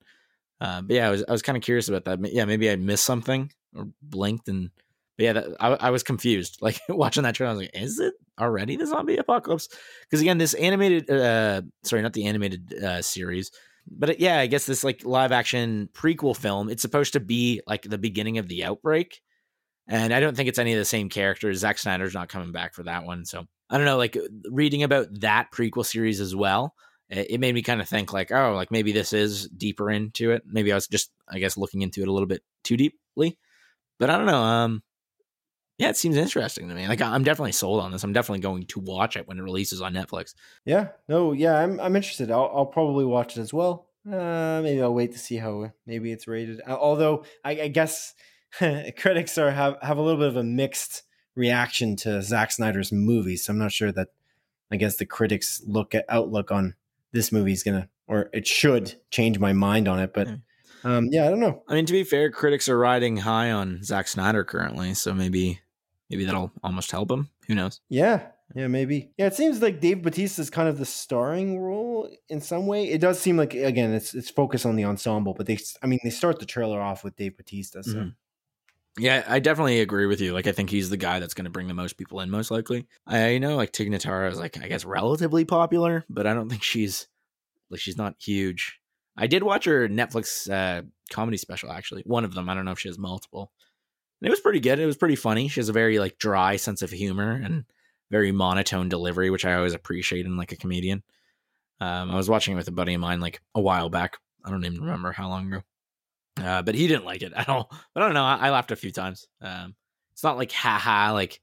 [0.61, 2.33] Uh, but yeah, I was I was kind of curious about that.
[2.33, 4.71] Yeah, maybe I missed something or blinked, and
[5.17, 6.59] but yeah, that, I, I was confused.
[6.61, 9.69] Like watching that trailer, I was like, is it already the zombie apocalypse?
[10.03, 13.51] Because again, this animated, uh, sorry, not the animated uh, series,
[13.89, 16.69] but it, yeah, I guess this like live action prequel film.
[16.69, 19.21] It's supposed to be like the beginning of the outbreak.
[19.89, 21.57] And I don't think it's any of the same characters.
[21.57, 23.25] Zack Snyder's not coming back for that one.
[23.25, 24.15] So I don't know, like
[24.49, 26.75] reading about that prequel series as well,
[27.09, 30.43] it, made me kind of think like, oh, like maybe this is deeper into it.
[30.45, 33.39] Maybe I was just, I guess, looking into it a little bit too deeply.
[33.97, 34.43] But I don't know.
[34.43, 34.83] Um,
[35.79, 36.87] yeah, it seems interesting to me.
[36.87, 38.03] Like I'm definitely sold on this.
[38.03, 40.35] I'm definitely going to watch it when it releases on Netflix.
[40.65, 42.29] Yeah, no, yeah, I'm I'm interested.
[42.29, 43.87] I'll I'll probably watch it as well.
[44.05, 46.61] Uh, maybe I'll wait to see how maybe it's rated.
[46.67, 48.13] Uh, Although I, I guess
[48.97, 51.03] critics are have have a little bit of a mixed
[51.35, 53.43] reaction to Zack Snyder's movies.
[53.45, 54.09] So I'm not sure that
[54.71, 56.75] I guess the critics look at outlook on
[57.11, 60.13] this movie is gonna or it should change my mind on it.
[60.13, 60.87] But Hmm.
[60.87, 61.63] um, yeah, I don't know.
[61.67, 65.59] I mean, to be fair, critics are riding high on Zack Snyder currently, so maybe
[66.09, 67.29] maybe that'll almost help him.
[67.47, 67.81] Who knows?
[67.89, 69.11] Yeah, yeah, maybe.
[69.17, 72.85] Yeah, it seems like Dave Batista is kind of the starring role in some way.
[72.89, 75.99] It does seem like again, it's it's focused on the ensemble, but they, I mean,
[76.03, 78.15] they start the trailer off with Dave Batista, so Mhm.
[78.97, 80.33] Yeah, I definitely agree with you.
[80.33, 82.51] Like, I think he's the guy that's going to bring the most people in, most
[82.51, 82.87] likely.
[83.07, 86.63] I know, like, Tig Notaro is, like, I guess relatively popular, but I don't think
[86.63, 87.07] she's,
[87.69, 88.79] like, she's not huge.
[89.15, 90.81] I did watch her Netflix uh,
[91.11, 92.03] comedy special, actually.
[92.05, 92.49] One of them.
[92.49, 93.51] I don't know if she has multiple.
[94.21, 94.79] And it was pretty good.
[94.79, 95.47] It was pretty funny.
[95.47, 97.65] She has a very, like, dry sense of humor and
[98.11, 101.03] very monotone delivery, which I always appreciate in, like, a comedian.
[101.79, 104.17] Um, I was watching it with a buddy of mine, like, a while back.
[104.43, 105.61] I don't even remember how long ago.
[106.41, 107.69] Uh, but he didn't like it at all.
[107.93, 108.23] But I don't know.
[108.23, 109.27] I, I laughed a few times.
[109.41, 109.75] Um,
[110.11, 111.39] it's not like haha, like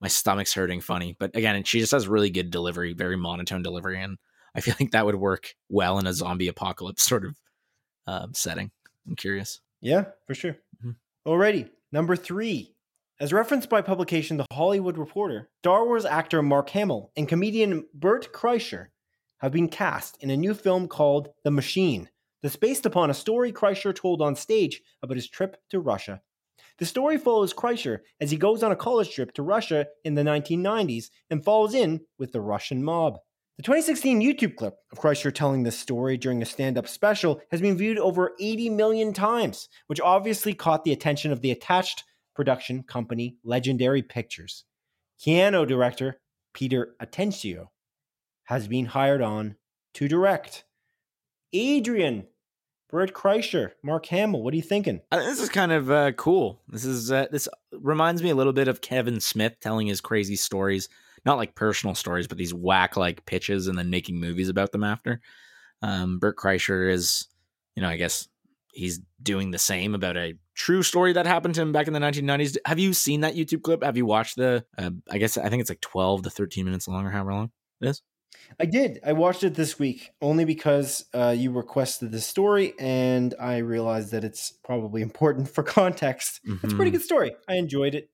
[0.00, 1.16] my stomach's hurting funny.
[1.18, 4.18] But again, she just has really good delivery, very monotone delivery, and
[4.54, 7.36] I feel like that would work well in a zombie apocalypse sort of
[8.06, 8.70] um, setting.
[9.06, 9.60] I'm curious.
[9.80, 10.56] Yeah, for sure.
[10.84, 10.96] Mhm.
[11.26, 12.72] Alrighty, number three.
[13.18, 18.30] As referenced by publication The Hollywood Reporter, Star Wars actor Mark Hamill and comedian Bert
[18.32, 18.88] Kreischer
[19.38, 22.10] have been cast in a new film called The Machine
[22.46, 26.22] that's based upon a story Kreischer told on stage about his trip to Russia.
[26.78, 30.22] The story follows Kreischer as he goes on a college trip to Russia in the
[30.22, 33.18] 1990s and falls in with the Russian mob.
[33.56, 37.60] The 2016 YouTube clip of Kreischer telling this story during a stand up special has
[37.60, 42.04] been viewed over 80 million times, which obviously caught the attention of the attached
[42.36, 44.62] production company Legendary Pictures.
[45.20, 46.20] Keanu director
[46.54, 47.70] Peter Atencio
[48.44, 49.56] has been hired on
[49.94, 50.62] to direct.
[51.52, 52.26] Adrian,
[52.88, 55.00] Bert Kreischer, Mark Hamill, what are you thinking?
[55.10, 56.62] This is kind of uh, cool.
[56.68, 60.36] This is uh, this reminds me a little bit of Kevin Smith telling his crazy
[60.36, 60.88] stories,
[61.24, 64.84] not like personal stories, but these whack like pitches and then making movies about them
[64.84, 65.20] after.
[65.82, 67.26] Um, Bert Kreischer is,
[67.74, 68.28] you know, I guess
[68.72, 71.98] he's doing the same about a true story that happened to him back in the
[71.98, 72.56] 1990s.
[72.66, 73.82] Have you seen that YouTube clip?
[73.82, 74.64] Have you watched the?
[74.78, 77.50] Uh, I guess I think it's like 12 to 13 minutes long or however long
[77.80, 78.02] it is.
[78.60, 79.00] I did.
[79.04, 84.12] I watched it this week only because uh, you requested the story, and I realized
[84.12, 86.40] that it's probably important for context.
[86.44, 86.94] It's a pretty Mhm.
[86.94, 87.36] good story.
[87.48, 88.10] I enjoyed it.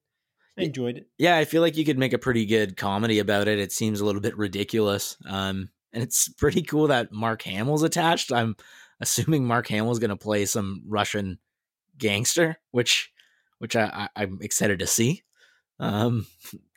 [0.59, 1.07] I enjoyed it.
[1.19, 3.59] Yeah, I feel like you could make a pretty good comedy about it.
[3.59, 5.17] It seems a little bit ridiculous.
[5.27, 8.31] Um, and it's pretty cool that Mark Hamill's attached.
[8.33, 8.57] I'm
[9.01, 11.39] assuming Mark Hamill's going to play some Russian
[11.99, 13.11] gangster, which
[13.59, 15.23] which I, I, I'm excited to see.
[15.83, 16.27] Um,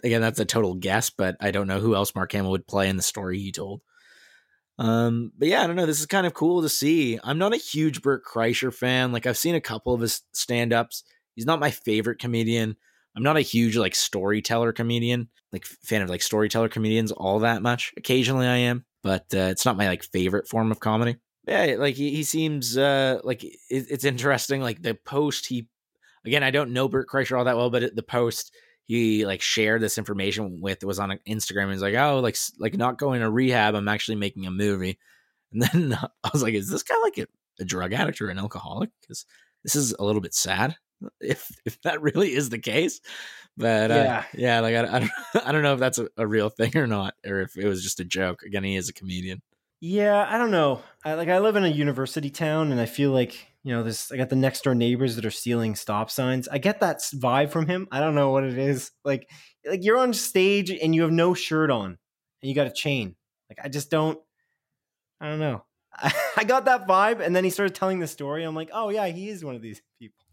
[0.03, 2.89] again, that's a total guess, but I don't know who else Mark Hamill would play
[2.89, 3.82] in the story he told.
[4.80, 5.86] Um, but yeah, I don't know.
[5.86, 7.20] This is kind of cool to see.
[7.24, 9.12] I'm not a huge Bert Kreischer fan.
[9.12, 11.03] Like I've seen a couple of his stand-ups.
[11.36, 12.76] He's not my favorite comedian.
[13.16, 17.62] I'm not a huge like storyteller comedian, like fan of like storyteller comedians all that
[17.62, 17.93] much.
[17.97, 21.18] Occasionally I am, but uh, it's not my like favorite form of comedy.
[21.47, 24.62] Yeah, like he, he seems uh like it, it's interesting.
[24.62, 25.70] Like the post he,
[26.26, 28.51] again, I don't know Bert Kreischer all that well, but it, the post
[28.86, 31.71] he like shared this information with was on Instagram.
[31.71, 33.75] He's like, oh, like like not going to rehab.
[33.75, 34.99] I'm actually making a movie.
[35.53, 37.27] And then I was like, is this guy like a,
[37.61, 38.89] a drug addict or an alcoholic?
[38.99, 39.25] Because
[39.63, 40.75] this is a little bit sad
[41.21, 42.99] if if that really is the case.
[43.55, 44.23] But uh, Yeah.
[44.33, 45.11] yeah, like I, I, don't,
[45.47, 47.83] I don't know if that's a, a real thing or not, or if it was
[47.83, 48.41] just a joke.
[48.43, 49.41] Again, he is a comedian.
[49.79, 50.81] Yeah, I don't know.
[51.05, 54.11] I like I live in a university town, and I feel like you know, this.
[54.11, 56.47] I got the next door neighbors that are stealing stop signs.
[56.47, 57.88] I get that vibe from him.
[57.91, 58.91] I don't know what it is.
[59.03, 59.30] Like,
[59.68, 61.97] like you're on stage and you have no shirt on, and
[62.49, 63.16] you got a chain.
[63.49, 64.20] Like, I just don't.
[65.20, 65.63] I don't know.
[66.38, 68.43] I got that vibe, and then he started telling the story.
[68.43, 70.24] I'm like, oh yeah, he is one of these people.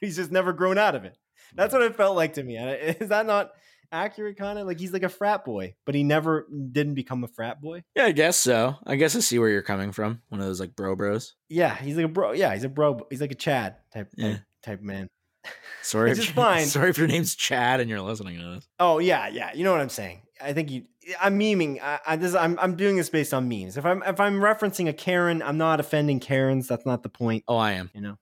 [0.00, 1.16] he's just never grown out of it.
[1.54, 2.56] That's what it felt like to me.
[2.56, 3.52] Is that not
[3.92, 4.36] accurate?
[4.36, 7.60] Kind of like he's like a frat boy, but he never didn't become a frat
[7.60, 7.84] boy.
[7.94, 8.76] Yeah, I guess so.
[8.86, 10.22] I guess I see where you're coming from.
[10.28, 11.34] One of those like bro bros.
[11.48, 12.32] Yeah, he's like a bro.
[12.32, 13.06] Yeah, he's a bro.
[13.10, 14.28] He's like a Chad type Yeah.
[14.30, 15.08] type, type man.
[15.82, 16.66] Sorry, Which if, fine.
[16.66, 18.68] Sorry if your name's Chad and you're listening to this.
[18.80, 19.52] Oh yeah, yeah.
[19.54, 20.22] You know what I'm saying.
[20.40, 20.84] I think you.
[21.20, 21.80] I'm memeing.
[21.82, 22.34] I, I this.
[22.34, 22.58] I'm.
[22.60, 23.76] I'm doing this based on memes.
[23.76, 24.02] If I'm.
[24.04, 26.68] If I'm referencing a Karen, I'm not offending Karens.
[26.68, 27.44] That's not the point.
[27.48, 27.90] Oh, I am.
[27.94, 28.18] You know.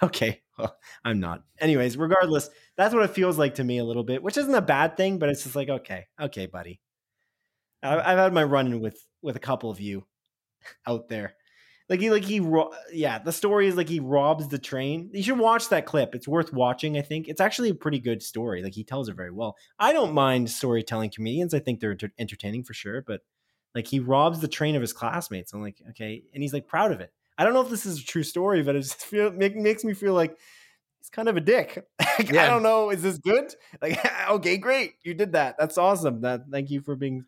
[0.02, 0.42] okay.
[0.58, 1.44] Well, I'm not.
[1.58, 4.62] Anyways, regardless, that's what it feels like to me a little bit, which isn't a
[4.62, 6.80] bad thing, but it's just like, okay, okay, buddy.
[7.82, 10.06] I've had my run in with with a couple of you
[10.86, 11.34] out there.
[11.88, 12.40] Like he, like he,
[12.92, 13.18] yeah.
[13.18, 15.10] The story is like he robs the train.
[15.12, 16.14] You should watch that clip.
[16.14, 16.96] It's worth watching.
[16.96, 18.62] I think it's actually a pretty good story.
[18.62, 19.56] Like he tells it very well.
[19.76, 21.52] I don't mind storytelling comedians.
[21.52, 23.02] I think they're enter- entertaining for sure.
[23.02, 23.22] But
[23.74, 25.52] like he robs the train of his classmates.
[25.52, 27.12] I'm like, okay, and he's like proud of it.
[27.40, 29.82] I don't know if this is a true story, but it just feel make, makes
[29.82, 30.36] me feel like
[30.98, 31.82] he's kind of a dick.
[32.18, 32.90] like, I don't know.
[32.90, 33.54] Is this good?
[33.82, 35.56] Like, okay, great, you did that.
[35.58, 36.20] That's awesome.
[36.20, 37.24] That thank you for being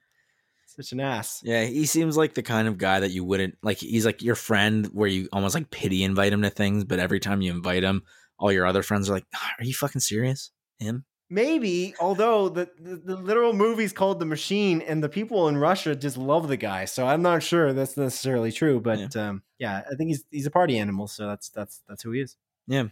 [0.66, 1.40] such an ass.
[1.42, 3.78] Yeah, he seems like the kind of guy that you wouldn't like.
[3.78, 7.20] He's like your friend where you almost like pity invite him to things, but every
[7.20, 8.02] time you invite him,
[8.38, 11.06] all your other friends are like, "Ah, "Are you fucking serious?" Him?
[11.32, 15.96] Maybe, although the, the the literal movie's called The Machine, and the people in Russia
[15.96, 18.80] just love the guy, so I'm not sure that's necessarily true.
[18.80, 22.02] But yeah, um, yeah I think he's he's a party animal, so that's that's that's
[22.02, 22.36] who he is.
[22.66, 22.88] Yeah.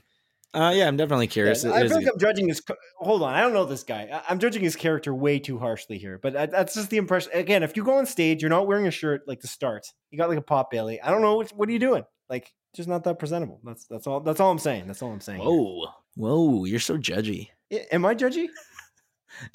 [0.55, 1.62] Uh, yeah, I'm definitely curious.
[1.64, 2.62] Yeah, I feel like good- I'm judging his.
[2.97, 4.09] Hold on, I don't know this guy.
[4.11, 7.30] I- I'm judging his character way too harshly here, but I- that's just the impression.
[7.34, 9.86] Again, if you go on stage, you're not wearing a shirt like to start.
[10.11, 10.99] You got like a pot belly.
[11.03, 12.05] I don't know what, what are you doing.
[12.30, 13.61] Like, just not that presentable.
[13.62, 14.20] That's that's all.
[14.20, 14.86] That's all I'm saying.
[14.86, 15.41] That's all I'm saying.
[15.41, 15.49] here.
[15.49, 17.51] Whoa, whoa, you're so judgy.
[17.93, 18.49] Am I judgy?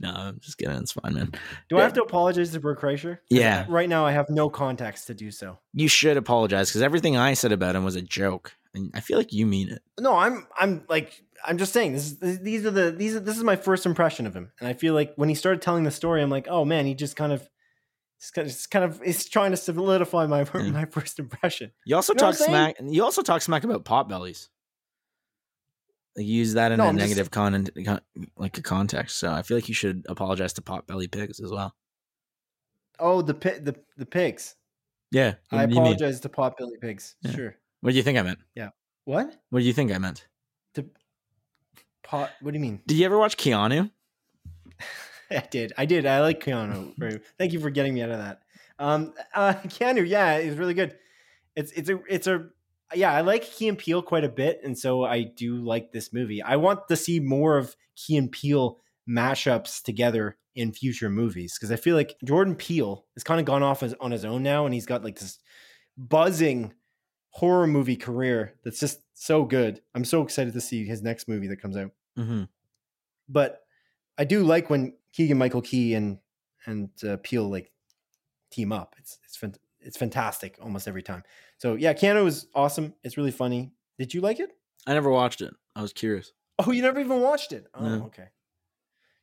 [0.02, 0.76] No, I'm just kidding.
[0.78, 1.34] It's fine, man.
[1.70, 3.20] Do I have to apologize to Brooke Kreischer?
[3.30, 3.66] Yeah.
[3.68, 5.60] Right now, I have no context to do so.
[5.74, 9.18] You should apologize because everything I said about him was a joke, and I feel
[9.18, 9.82] like you mean it.
[10.00, 13.38] No, I'm I'm like I'm just saying this is these are the these are, this
[13.38, 15.92] is my first impression of him, and I feel like when he started telling the
[15.92, 17.48] story, I'm like, oh man, he just kind of.
[18.18, 20.72] It's kind of, it's kind of it's trying to solidify my Yeah.
[20.72, 21.74] my first impression.
[21.86, 22.78] You also You know talk smack.
[22.82, 24.50] You also talk smack about pot bellies.
[26.18, 28.00] Like use that in No, a I'm just- negative con, con,
[28.38, 29.18] like a context.
[29.18, 31.76] So I feel like you should apologize to pot belly pigs as well.
[33.00, 34.56] Oh, the pi- the the pigs.
[35.12, 35.78] Yeah, I do you mean?
[35.94, 37.16] apologize to Potbelly pigs.
[37.22, 37.32] Yeah.
[37.32, 37.56] Sure.
[37.82, 38.40] What do you think I meant?
[38.56, 38.70] Yeah.
[39.06, 39.36] What?
[39.50, 40.28] What do you think I meant?
[40.74, 40.86] To
[42.04, 42.32] pot?
[42.42, 42.82] What do you mean?
[42.88, 43.92] Did you ever watch Keanu?
[45.32, 45.74] I did.
[45.78, 46.06] I did.
[46.06, 46.94] I like Keanu.
[46.98, 48.42] Very, thank you for getting me out of that.
[48.80, 50.96] Um, uh, Keanu, yeah, it's really good.
[51.56, 52.48] It's it's a it's a
[52.94, 53.12] yeah.
[53.14, 56.42] I like Key and Peele quite a bit, and so I do like this movie.
[56.42, 58.80] I want to see more of Key and Peele
[59.10, 63.62] mashups together in future movies because I feel like Jordan Peele has kind of gone
[63.64, 65.40] off as, on his own now, and he's got like this
[65.98, 66.74] buzzing
[67.30, 69.82] horror movie career that's just so good.
[69.94, 72.44] I'm so excited to see his next movie that comes out Mm-hmm.
[73.28, 73.62] but
[74.18, 76.20] I do like when Keegan Michael Key and
[76.66, 77.72] and uh, Peele like
[78.52, 78.96] team up.
[78.98, 81.24] It's it's it's fantastic almost every time.
[81.58, 82.94] So yeah, Keanu is awesome.
[83.04, 83.72] It's really funny.
[83.98, 84.52] Did you like it?
[84.88, 85.54] I never watched it.
[85.76, 86.32] I was curious.
[86.60, 87.66] Oh, you never even watched it.
[87.74, 88.06] Oh, No.
[88.06, 88.28] okay.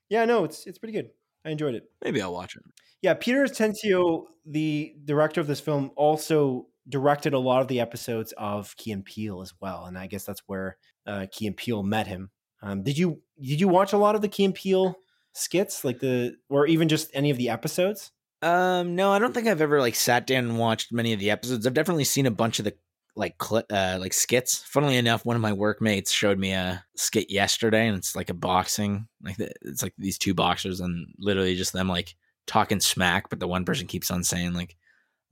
[0.09, 1.11] Yeah, no, it's it's pretty good.
[1.45, 1.85] I enjoyed it.
[2.05, 2.63] Maybe I'll watch it.
[3.01, 8.33] Yeah, Peter Atencio, the director of this film, also directed a lot of the episodes
[8.37, 10.77] of Key and Peele as well, and I guess that's where
[11.07, 12.31] uh, Key and Peele met him.
[12.63, 14.95] Um, did you did you watch a lot of the Key and Peele
[15.33, 18.13] skits, like the or even just any of the episodes?
[18.43, 21.31] Um, no, I don't think I've ever like sat down and watched many of the
[21.31, 21.67] episodes.
[21.67, 22.75] I've definitely seen a bunch of the
[23.15, 24.59] like cli uh like skits.
[24.65, 28.35] Funnily enough, one of my workmates showed me a skit yesterday, and it's like a
[28.35, 32.17] boxing like the- it's like these two boxers and literally just them like
[32.47, 34.77] talking smack, but the one person keeps on saying like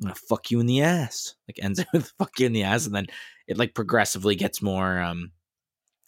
[0.00, 1.34] I'm gonna fuck you in the ass.
[1.48, 3.06] Like ends with fuck you in the ass, and then
[3.48, 5.32] it like progressively gets more um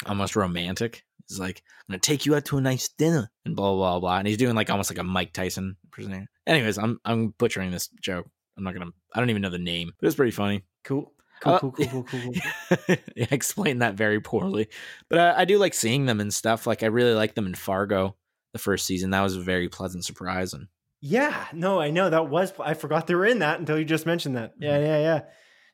[0.06, 1.04] almost romantic.
[1.24, 4.18] It's like I'm gonna take you out to a nice dinner and blah blah blah.
[4.18, 6.28] And he's doing like almost like a Mike Tyson impersonator.
[6.46, 8.28] Anyways, I'm I'm butchering this joke.
[8.56, 8.90] I'm not gonna.
[9.14, 10.62] I don't even know the name, but it's pretty funny.
[10.84, 12.20] Cool, cool, Uh, cool, cool, cool, cool.
[12.20, 12.34] cool.
[13.16, 14.68] yeah, I explained that very poorly,
[15.08, 16.66] but I, I do like seeing them and stuff.
[16.66, 18.16] Like I really like them in Fargo,
[18.52, 19.10] the first season.
[19.10, 20.52] That was a very pleasant surprise.
[20.52, 20.66] And
[21.00, 22.52] Yeah, no, I know that was.
[22.60, 24.52] I forgot they were in that until you just mentioned that.
[24.58, 24.86] Yeah, Mm-hmm.
[24.86, 25.20] yeah, yeah,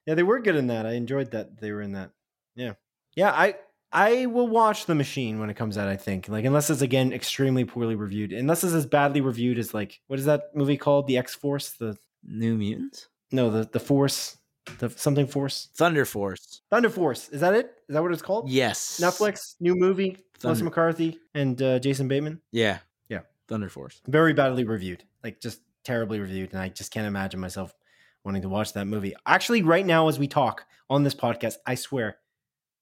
[0.06, 0.14] yeah.
[0.14, 0.86] They were good in that.
[0.86, 2.10] I enjoyed that they were in that.
[2.54, 2.74] Yeah,
[3.16, 3.30] yeah.
[3.30, 3.54] I
[3.92, 5.88] I will watch The Machine when it comes out.
[5.88, 9.72] I think like unless it's again extremely poorly reviewed, unless it's as badly reviewed as
[9.72, 11.06] like what is that movie called?
[11.06, 11.70] The X Force.
[11.70, 14.36] The New Mutants, no, the the Force,
[14.80, 16.62] the something Force, Thunder Force.
[16.70, 17.28] Thunder Force.
[17.30, 17.66] Is that it?
[17.88, 18.50] Is that what it's called?
[18.50, 20.18] Yes, Netflix new movie.
[20.42, 22.40] Melissa McCarthy and uh, Jason Bateman.
[22.52, 22.78] Yeah,
[23.08, 23.20] Yeah.
[23.48, 24.00] Thunder Force.
[24.06, 27.72] very badly reviewed, like just terribly reviewed, and I just can't imagine myself
[28.24, 29.14] wanting to watch that movie.
[29.26, 32.18] Actually, right now as we talk on this podcast, I swear,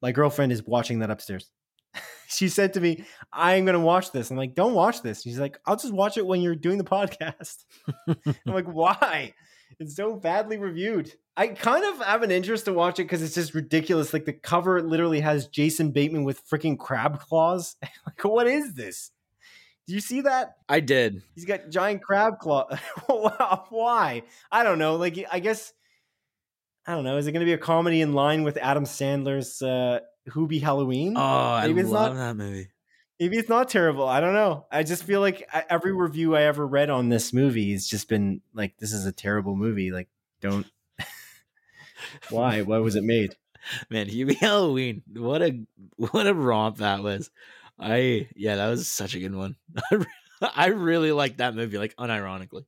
[0.02, 1.50] my girlfriend is watching that upstairs.
[2.28, 5.38] she said to me, "I'm going to watch this." I'm like, "Don't watch this." She's
[5.38, 7.64] like, "I'll just watch it when you're doing the podcast."
[8.08, 9.34] I'm like, "Why?"
[9.78, 11.12] It's so badly reviewed.
[11.36, 14.12] I kind of have an interest to watch it because it's just ridiculous.
[14.12, 17.76] Like the cover literally has Jason Bateman with freaking crab claws.
[18.06, 19.10] like, what is this?
[19.86, 20.56] Do you see that?
[20.68, 21.22] I did.
[21.34, 22.68] He's got giant crab claw.
[23.06, 24.22] Why?
[24.50, 24.96] I don't know.
[24.96, 25.72] Like, I guess
[26.86, 27.16] I don't know.
[27.16, 31.16] Is it going to be a comedy in line with Adam Sandler's uh, Hubie Halloween?
[31.16, 32.68] Oh, I it's love not- that movie.
[33.18, 34.06] Maybe it's not terrible.
[34.06, 34.66] I don't know.
[34.70, 38.08] I just feel like I- every review I ever read on this movie has just
[38.10, 40.08] been like, "This is a terrible movie." Like,
[40.42, 40.66] don't.
[42.30, 42.60] Why?
[42.62, 43.36] Why was it made?
[43.90, 45.02] Man, Hubie Halloween.
[45.14, 45.58] What a
[45.96, 47.30] what a romp that was.
[47.78, 49.56] I yeah, that was such a good one.
[50.54, 52.66] I really like that movie, like unironically.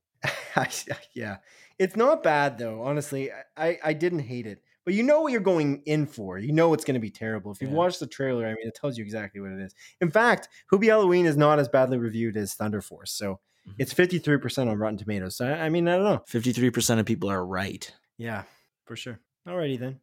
[1.13, 1.37] yeah,
[1.79, 2.81] it's not bad though.
[2.83, 6.37] Honestly, I I didn't hate it, but you know what you're going in for.
[6.37, 7.51] You know it's going to be terrible.
[7.51, 7.73] If you Yeah.
[7.73, 9.73] watch the trailer, I mean, it tells you exactly what it is.
[10.01, 13.75] In fact, Hubie Halloween is not as badly reviewed as Thunder Force, so Mhm.
[13.79, 15.35] it's 53 percent on Rotten Tomatoes.
[15.37, 16.23] So I I mean, I don't know.
[16.27, 17.91] Fifty three percent of people are right.
[18.17, 18.43] Yeah,
[18.85, 19.19] for sure.
[19.47, 19.99] Alrighty then.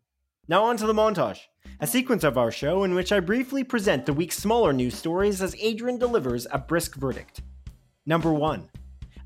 [0.49, 1.41] Now on to the montage,
[1.81, 5.43] a sequence of our show in which I briefly present the week's smaller news stories
[5.43, 7.43] as Adrian delivers a brisk verdict.
[8.07, 8.70] Number one.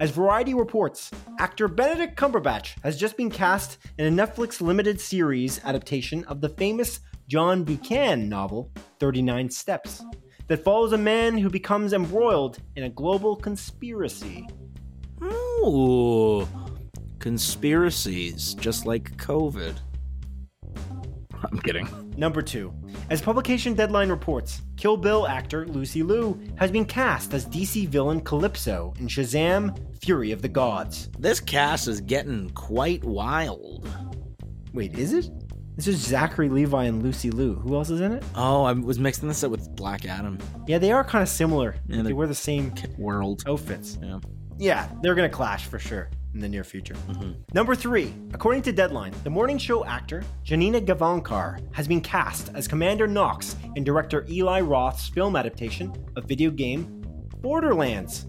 [0.01, 5.63] As Variety reports, actor Benedict Cumberbatch has just been cast in a Netflix limited series
[5.63, 10.03] adaptation of the famous John Buchan novel, 39 Steps,
[10.47, 14.49] that follows a man who becomes embroiled in a global conspiracy.
[15.23, 16.49] Ooh,
[17.19, 19.77] conspiracies, just like COVID.
[21.43, 21.89] I'm kidding.
[22.17, 22.73] Number two,
[23.09, 28.21] as publication deadline reports, Kill Bill actor Lucy Liu has been cast as DC villain
[28.21, 31.09] Calypso in Shazam Fury of the Gods.
[31.19, 33.89] This cast is getting quite wild.
[34.73, 35.31] Wait, is it?
[35.77, 37.55] This is Zachary Levi and Lucy Liu.
[37.55, 38.23] Who else is in it?
[38.35, 40.39] Oh, I was mixing this up with Black Adam.
[40.67, 41.77] Yeah, they are kind of similar.
[41.87, 43.43] Yeah, they wear the same World.
[43.47, 43.99] outfits.
[44.03, 44.19] Yeah.
[44.59, 46.95] Yeah, they're gonna clash for sure in the near future.
[47.09, 47.37] Mhm.
[47.55, 52.69] Number three, according to Deadline, the morning show actor Janina Gavankar has been cast as
[52.69, 57.03] Commander Knox in director Eli Roth's film adaptation of video game
[57.41, 58.27] Borderlands.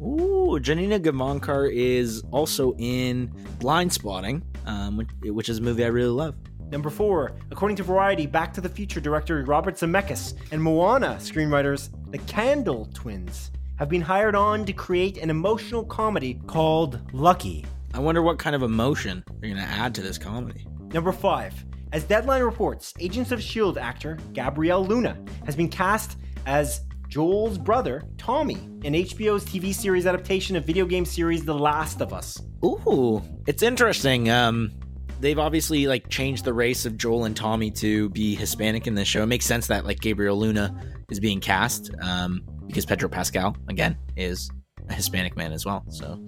[0.00, 3.30] Ooh, Janina Gavankar is also in
[3.60, 6.34] Blind Spotting, um, which, which is a movie I really love.
[6.70, 11.90] Number four, according to Variety, Back to the Future director Robert Zemeckis and Moana screenwriters
[12.10, 17.64] the Kandell Twins have been hired on to create an emotional comedy called Lucky.
[17.92, 20.66] I wonder what kind of emotion they're going to add to this comedy.
[20.92, 21.54] Number five,
[21.92, 23.80] as Deadline reports, Agents of S.H.I.E.L.D.
[23.80, 30.56] Actor Gabriel Luna has been cast as Joel's brother, Tommy, in HBO's TV series adaptation
[30.56, 32.40] of video game series The Last of Us.
[32.64, 34.30] Ooh, it's interesting.
[34.30, 34.72] Um,
[35.20, 39.06] they've obviously like changed the race of Joel and Tommy to be Hispanic in this
[39.06, 39.22] show.
[39.22, 40.74] It makes sense that like Gabriel Luna
[41.10, 44.50] is being cast um, because Pedro Pascal again is
[44.88, 45.84] a Hispanic man as well.
[45.88, 46.24] So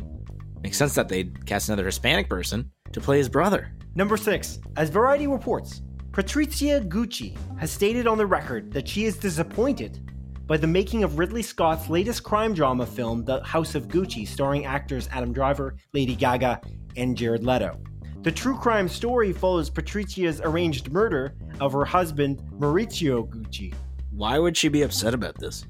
[0.63, 3.73] makes sense that they'd cast another Hispanic person to play his brother.
[3.95, 9.17] Number six, as Variety reports, Patrizia Gucci has stated on the record that she is
[9.17, 10.01] disappointed
[10.47, 14.65] by the making of Ridley Scott's latest crime drama film, The House of Gucci, starring
[14.65, 16.61] actors Adam Driver, Lady Gaga,
[16.97, 17.79] and Jared Leto.
[18.23, 23.75] The true crime story follows Patrizia's arranged murder of her husband, Maurizio Gucci.
[24.11, 25.67] Why would she be upset about this?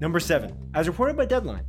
[0.00, 1.64] Number seven, as reported by Deadline,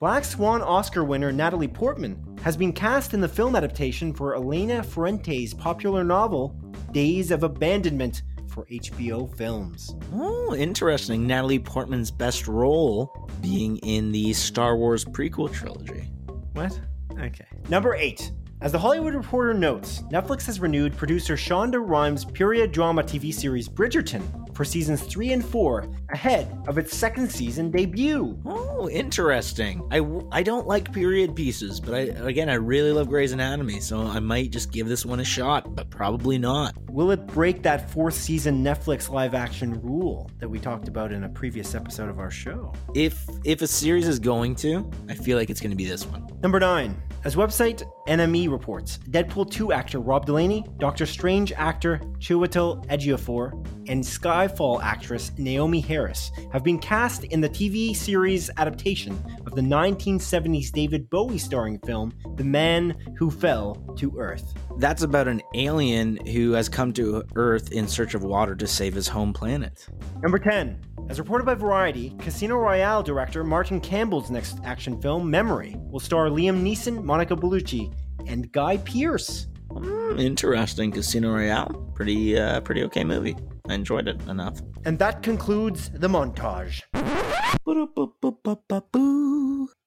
[0.00, 4.82] Black Swan Oscar winner Natalie Portman has been cast in the film adaptation for Elena
[4.82, 6.50] Ferrante's popular novel,
[6.92, 9.94] Days of Abandonment, for HBO Films.
[10.12, 11.26] Oh, interesting.
[11.26, 16.10] Natalie Portman's best role being in the Star Wars prequel trilogy.
[16.54, 16.80] What?
[17.20, 17.46] Okay.
[17.68, 18.32] Number eight.
[18.60, 23.68] As the Hollywood Reporter notes, Netflix has renewed producer Shonda Rhimes' period drama TV series
[23.68, 28.36] Bridgerton for seasons three and four, ahead of its second season debut.
[28.44, 29.86] Oh, interesting.
[29.92, 30.00] I,
[30.36, 34.18] I don't like period pieces, but I again I really love Grey's Anatomy, so I
[34.18, 36.74] might just give this one a shot, but probably not.
[36.90, 41.22] Will it break that fourth season Netflix live action rule that we talked about in
[41.22, 42.74] a previous episode of our show?
[42.96, 46.04] If if a series is going to, I feel like it's going to be this
[46.04, 46.26] one.
[46.42, 47.00] Number 9.
[47.24, 53.52] As website NME reports, Deadpool 2 actor Rob Delaney, Doctor Strange actor Chiwetel Ejiofor,
[53.88, 59.60] and Skyfall actress Naomie Harris have been cast in the TV series adaptation of the
[59.60, 64.54] 1970s David Bowie starring film The Man Who Fell to Earth.
[64.76, 68.94] That's about an alien who has come to Earth in search of water to save
[68.94, 69.88] his home planet.
[70.22, 70.80] Number 10.
[71.08, 76.28] As reported by Variety, Casino Royale director Martin Campbell's next action film, Memory, will star
[76.28, 77.90] Liam Neeson, Monica Bellucci,
[78.26, 79.46] and Guy Pearce.
[79.72, 80.92] Hmm, interesting.
[80.92, 83.34] Casino Royale, pretty uh, pretty okay movie.
[83.66, 84.60] I enjoyed it enough.
[84.84, 86.82] And that concludes the montage.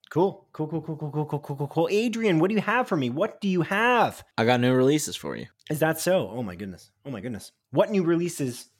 [0.09, 0.47] Cool.
[0.51, 1.87] Cool, cool, cool, cool, cool, cool, cool, cool, cool.
[1.91, 3.11] Adrian, what do you have for me?
[3.11, 4.23] What do you have?
[4.39, 5.45] I got new releases for you.
[5.69, 6.27] Is that so?
[6.33, 6.89] Oh my goodness.
[7.05, 7.51] Oh my goodness.
[7.69, 8.71] What new releases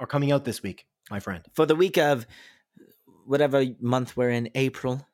[0.00, 1.44] are coming out this week, my friend?
[1.54, 2.26] For the week of
[3.24, 5.06] whatever month we're in, April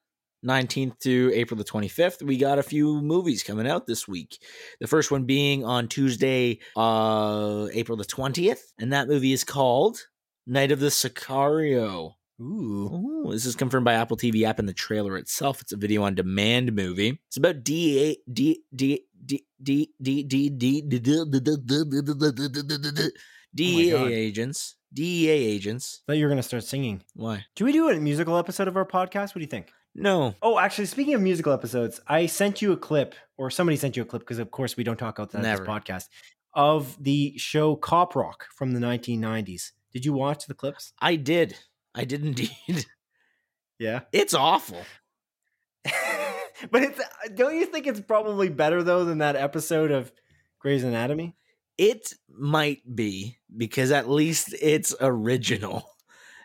[0.45, 4.39] 19th to April the 25th, we got a few movies coming out this week.
[4.81, 10.07] The first one being on Tuesday, uh, April the 20th, and that movie is called
[10.47, 12.15] Night of the Sicario.
[12.41, 13.25] Ooh.
[13.27, 15.61] Ooh, this is confirmed by Apple TV app and the trailer itself.
[15.61, 17.21] It's a video on demand movie.
[17.29, 20.51] It's about D D D D D D D
[23.55, 24.77] DEA agents.
[24.93, 26.03] DEA agents.
[26.07, 27.03] Thought you were gonna start singing.
[27.15, 27.45] Why?
[27.61, 29.29] We do a musical episode of our podcast?
[29.29, 29.71] What do you think?
[29.95, 30.35] No.
[30.43, 34.03] Oh, actually, speaking of musical episodes, I sent you a clip, or somebody sent you
[34.03, 35.65] a clip, because of course we don't talk outside Never.
[35.65, 36.09] this podcast,
[36.55, 39.73] of the show Cop Rock from the 1990s.
[39.93, 40.93] Did you watch the clips?
[41.01, 41.57] I did.
[41.95, 42.51] I did indeed.
[43.81, 44.01] Yeah.
[44.13, 44.83] It's awful.
[46.71, 50.13] but it's uh, don't you think it's probably better though than that episode of
[50.59, 51.35] Grey's Anatomy?
[51.79, 55.89] It might be because at least it's original.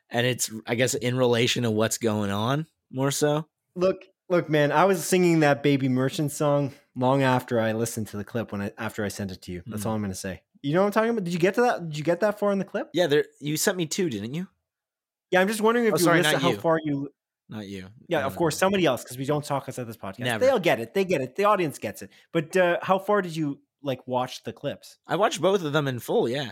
[0.09, 3.47] And it's, I guess, in relation to what's going on more so.
[3.75, 8.17] Look, look, man, I was singing that Baby Merchant song long after I listened to
[8.17, 9.63] the clip when I after I sent it to you.
[9.67, 9.87] That's Mhm.
[9.87, 10.41] all I'm gonna say.
[10.61, 11.23] You know what I'm talking about?
[11.25, 11.89] Did you get to that?
[11.89, 12.89] Did you get that far in the clip?
[12.93, 13.25] Yeah, there.
[13.39, 14.47] You sent me two, didn't you?
[15.31, 16.57] Yeah, I'm just wondering if Oh, you sorry, listen not how you.
[16.57, 17.09] far you.
[17.49, 17.87] Not you.
[18.07, 20.19] Yeah, of course, somebody else because we don't talk outside this podcast.
[20.19, 20.43] Never.
[20.45, 20.93] They'll get it.
[20.95, 21.35] They get it.
[21.35, 22.09] The audience gets it.
[22.31, 24.97] But uh, how far did you like watch the clips?
[25.05, 26.27] I watched both of them in full.
[26.29, 26.51] Yeah.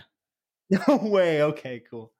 [0.88, 1.42] No way.
[1.42, 2.12] Okay, cool.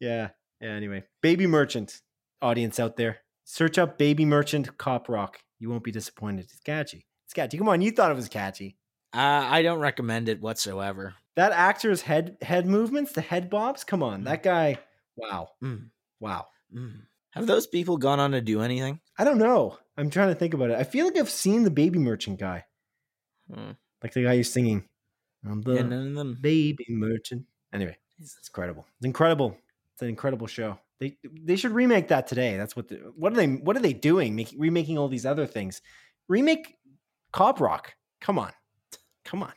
[0.00, 0.28] Yeah.
[0.60, 0.68] Yeah.
[0.68, 2.00] Anyway, Baby Merchant
[2.42, 5.38] audience out there, search up Baby Merchant Cop Rock.
[5.58, 6.44] You won't be disappointed.
[6.50, 7.06] It's catchy.
[7.26, 7.58] It's catchy.
[7.58, 8.76] Come on, you thought it was catchy.
[9.14, 11.14] Uh, I don't recommend it whatsoever.
[11.36, 13.84] That actor's head head movements, the head bobs.
[13.84, 14.24] Come on, Mm.
[14.24, 14.78] that guy.
[15.16, 15.50] Wow.
[15.62, 15.90] Mm,
[16.20, 16.46] Wow.
[16.74, 17.02] mm.
[17.32, 19.00] Have those people gone on to do anything?
[19.18, 19.78] I don't know.
[19.96, 20.78] I'm trying to think about it.
[20.78, 22.64] I feel like I've seen the Baby Merchant guy,
[23.52, 23.72] Hmm.
[24.02, 24.88] like the guy who's singing.
[25.44, 26.38] I'm the Yeah, none of them.
[26.40, 27.46] baby merchant.
[27.72, 28.86] Anyway, it's incredible.
[28.98, 29.56] It's incredible.
[29.92, 30.78] It's an incredible show.
[31.00, 32.56] They they should remake that today.
[32.56, 34.34] That's what the, what are they what are they doing?
[34.34, 35.80] Making remaking all these other things.
[36.28, 36.74] Remake
[37.32, 37.94] Cop Rock.
[38.20, 38.52] Come on.
[39.24, 39.52] Come on.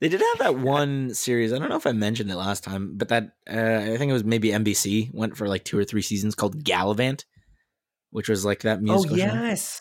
[0.00, 1.52] They did have that one series.
[1.52, 4.14] I don't know if I mentioned it last time, but that uh, I think it
[4.14, 7.24] was maybe NBC went for like two or three seasons called Galavant,
[8.10, 9.16] which was like that Oh musical.
[9.18, 9.24] show.
[9.24, 9.80] yes.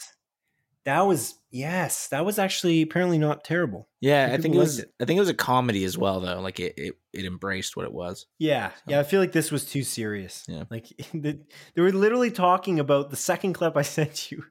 [0.84, 2.08] That was yes.
[2.08, 3.88] That was actually apparently not terrible.
[4.02, 4.30] yeah.
[4.32, 4.80] I think it was.
[4.80, 4.94] it.
[5.00, 6.40] I think it was a comedy as well, though.
[6.42, 8.26] Like it, it, it embraced what it was.
[8.38, 9.00] Yeah, yeah.
[9.00, 10.46] I feel like this was too serious.
[10.48, 10.64] Yeah.
[10.70, 11.40] like the,
[11.76, 14.44] they were literally talking about the second clip I sent you.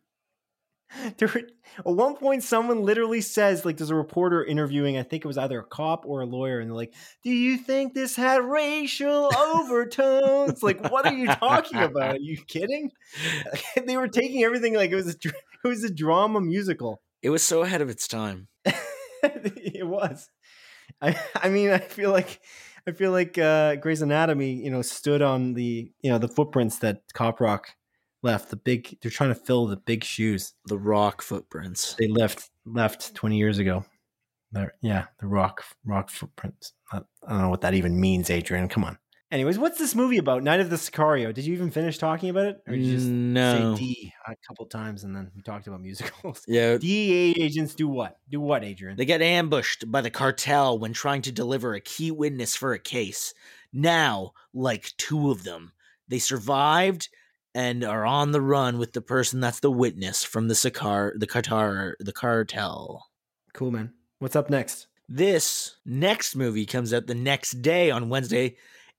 [1.19, 1.43] There were,
[1.79, 4.97] at one point, someone literally says, like, there's a reporter interviewing.
[4.97, 7.57] I think it was either a cop or a lawyer, and they're like, "Do you
[7.59, 10.63] think this had racial overtones?
[10.63, 12.17] like, what are you talking about?
[12.17, 12.91] Are you kidding?"
[13.87, 15.29] they were taking everything like it was a
[15.65, 17.01] it was a drama musical.
[17.23, 18.49] It was so ahead of its time.
[19.23, 20.29] it was.
[21.01, 22.41] I I mean, I feel like
[22.87, 26.79] I feel like uh Grey's Anatomy, you know, stood on the you know the footprints
[26.79, 27.69] that Cop Rock
[28.23, 28.51] left.
[28.51, 31.95] The big they're trying to fill the big shoes The rock footprints.
[31.95, 33.85] they left left twenty years ago.
[34.53, 36.73] There, yeah, the rock rock footprints.
[36.93, 38.69] I, I don't know what that even means, Adrian.
[38.69, 38.99] Come on.
[39.31, 40.43] Anyways, what's this movie about?
[40.43, 41.35] Night of the Sicario.
[41.35, 43.75] Did you even finish talking about it, or did you just no.
[43.75, 46.43] say D a couple times and then we talked about musicals?
[46.49, 46.77] Yeah.
[46.81, 48.17] DEA agents do what?
[48.31, 48.97] Do what, Adrian?
[48.97, 52.79] They get ambushed by the cartel when trying to deliver a key witness for a
[52.79, 53.35] case.
[53.71, 55.73] Now, like two of them,
[56.09, 57.11] they survived
[57.59, 61.27] and are on the run with the person that's the witness from the Sicar, the
[61.27, 63.09] Qatar, the cartel.
[63.53, 63.93] Cool, man.
[64.21, 64.87] What's up next?
[65.09, 68.55] This next movie comes out the next day on Wednesday,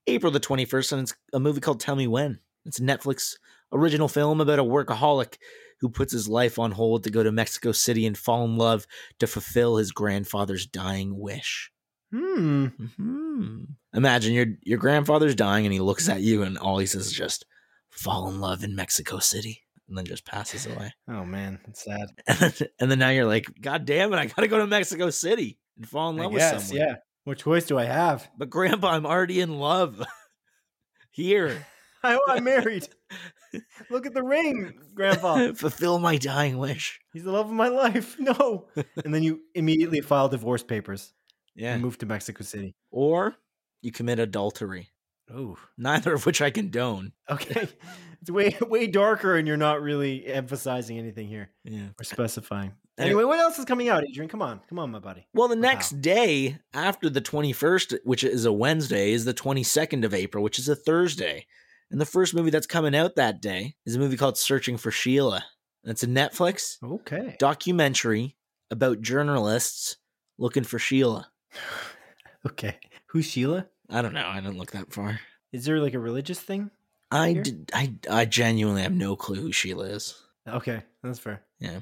[0.07, 2.39] April the 21st, and it's a movie called Tell Me When.
[2.65, 3.37] It's a Netflix
[3.71, 5.37] original film about a workaholic
[5.79, 8.85] who puts his life on hold to go to Mexico City and fall in love
[9.19, 11.71] to fulfill his grandfather's dying wish.
[12.11, 12.65] Hmm.
[12.65, 13.63] hmm
[13.93, 17.13] Imagine your your grandfather's dying and he looks at you and all he says is
[17.13, 17.45] just
[17.99, 20.93] fall in love in Mexico City and then just passes away.
[21.07, 22.07] Oh man, that's sad.
[22.27, 25.09] And then, and then now you're like, God damn it, I gotta go to Mexico
[25.09, 26.87] City and fall in I love with guess, someone.
[26.87, 26.95] yeah.
[27.25, 28.29] What choice do I have?
[28.37, 30.01] But grandpa, I'm already in love.
[31.11, 31.65] Here.
[32.03, 32.87] I, I'm married.
[33.89, 35.51] Look at the ring, Grandpa.
[35.53, 36.99] Fulfill my dying wish.
[37.11, 38.15] He's the love of my life.
[38.19, 38.67] No.
[39.03, 41.11] And then you immediately file divorce papers
[41.55, 41.73] Yeah.
[41.73, 42.73] and move to Mexico City.
[42.91, 43.35] Or
[43.81, 44.89] you commit adultery.
[45.33, 47.13] Oh, Neither of which I condone.
[47.29, 47.67] okay.
[48.21, 51.87] It's way way darker, and you're not really emphasizing anything here Yeah.
[51.97, 52.73] or specifying.
[52.97, 54.27] Anyway- what else is coming out, Adrian?
[54.27, 55.25] Come on, come on, my buddy.
[55.33, 55.61] Well, the Wow.
[55.61, 60.59] next day after the 21st, which is a Wednesday, is the 22nd of April, which
[60.59, 61.47] is a Thursday.
[61.89, 64.91] And the first movie that's coming out that day is a movie called Searching for
[64.91, 65.45] Sheila.
[65.85, 67.37] It's a Netflix Okay.
[67.39, 68.35] documentary
[68.69, 69.95] about journalists
[70.37, 71.31] looking for Sheila.
[72.45, 72.79] Okay.
[73.07, 73.67] Who's Sheila?
[73.89, 74.27] I don't know.
[74.27, 75.19] I didn't look that far.
[75.51, 76.71] Is there like a religious thing?
[77.11, 77.43] I Here?
[77.43, 77.71] did.
[77.73, 80.21] I I genuinely have no clue who Sheila is.
[80.47, 81.41] Okay, that's fair.
[81.59, 81.79] Yeah.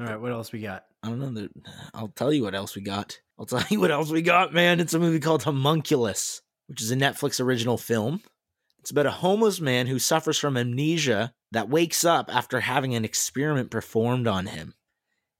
[0.00, 0.84] All right, what else we got?
[1.02, 1.48] I don't know.
[1.94, 3.18] I'll tell you what else we got.
[3.38, 4.80] I'll tell you what else we got, man.
[4.80, 8.20] It's a movie called Homunculus, which is a Netflix original film.
[8.80, 13.04] It's about a homeless man who suffers from amnesia that wakes up after having an
[13.04, 14.74] experiment performed on him.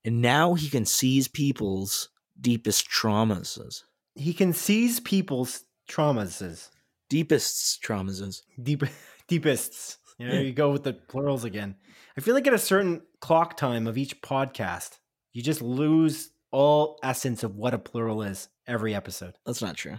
[0.04, 2.08] And now he can seize people's
[2.40, 3.82] deepest traumas.
[4.14, 6.42] He can seize people's traumas.
[6.42, 6.70] Is
[7.08, 8.42] deepest traumas.
[8.62, 8.82] Deep,
[9.28, 9.98] deepests.
[10.18, 11.76] You know, you go with the plurals again.
[12.16, 14.98] I feel like at a certain clock time of each podcast,
[15.32, 19.34] you just lose all essence of what a plural is every episode.
[19.46, 19.96] That's not true.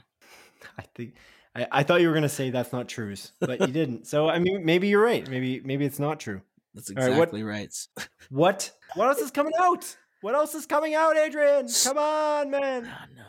[0.77, 1.15] I think
[1.55, 4.07] I, I thought you were gonna say that's not true, but you didn't.
[4.07, 5.27] So I mean, maybe you're right.
[5.29, 6.41] Maybe maybe it's not true.
[6.73, 7.73] That's All right, what- exactly right.
[8.29, 8.71] What?
[8.95, 9.95] What else is coming out?
[10.21, 11.67] What else is coming out, Adrian?
[11.83, 12.85] Come on, man.
[12.85, 13.23] Oh no.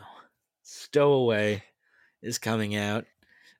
[0.63, 1.63] Stowaway
[2.21, 3.05] is coming out.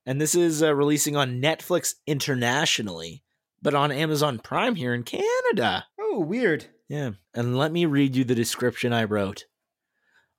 [0.05, 3.23] And this is uh, releasing on Netflix internationally,
[3.61, 5.85] but on Amazon Prime here in Canada.
[5.99, 6.67] Oh, weird.
[6.89, 7.11] Yeah.
[7.33, 9.45] And let me read you the description I wrote.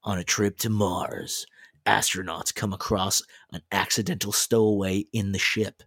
[0.04, 1.46] On a trip to Mars,
[1.86, 3.22] astronauts come across
[3.52, 5.82] an accidental stowaway in the ship.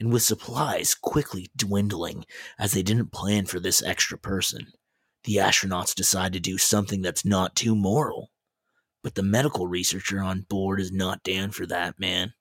[0.00, 2.24] And with supplies quickly dwindling,
[2.58, 4.66] as they didn't plan for this extra person,
[5.24, 8.30] the astronauts decide to do something that's not too moral.
[9.04, 12.32] But the medical researcher on board is not down for that, man.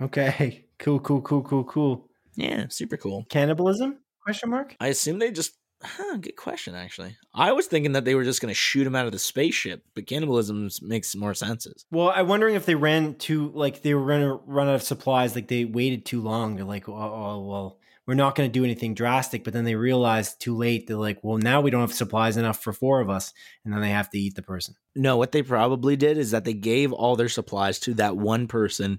[0.00, 0.66] Okay.
[0.80, 2.08] Cool, cool, cool, cool, cool.
[2.36, 3.26] Yeah, super cool.
[3.28, 3.98] Cannibalism?
[4.22, 4.74] Question mark?
[4.80, 5.52] I assume they just.
[5.82, 7.18] Huh, good question, actually.
[7.34, 9.84] I was thinking that they were just going to shoot him out of the spaceship,
[9.94, 11.84] but cannibalism makes more senses.
[11.90, 14.82] Well, I'm wondering if they ran too, like they were going to run out of
[14.82, 16.56] supplies, like they waited too long.
[16.56, 17.79] They're like, oh, oh well,
[18.10, 19.44] we're not going to do anything drastic.
[19.44, 20.88] But then they realized too late.
[20.88, 23.32] They're like, well, now we don't have supplies enough for four of us,
[23.64, 24.74] and then they have to eat the person.
[24.96, 28.48] No, what they probably did is that they gave all their supplies to that one
[28.48, 28.98] person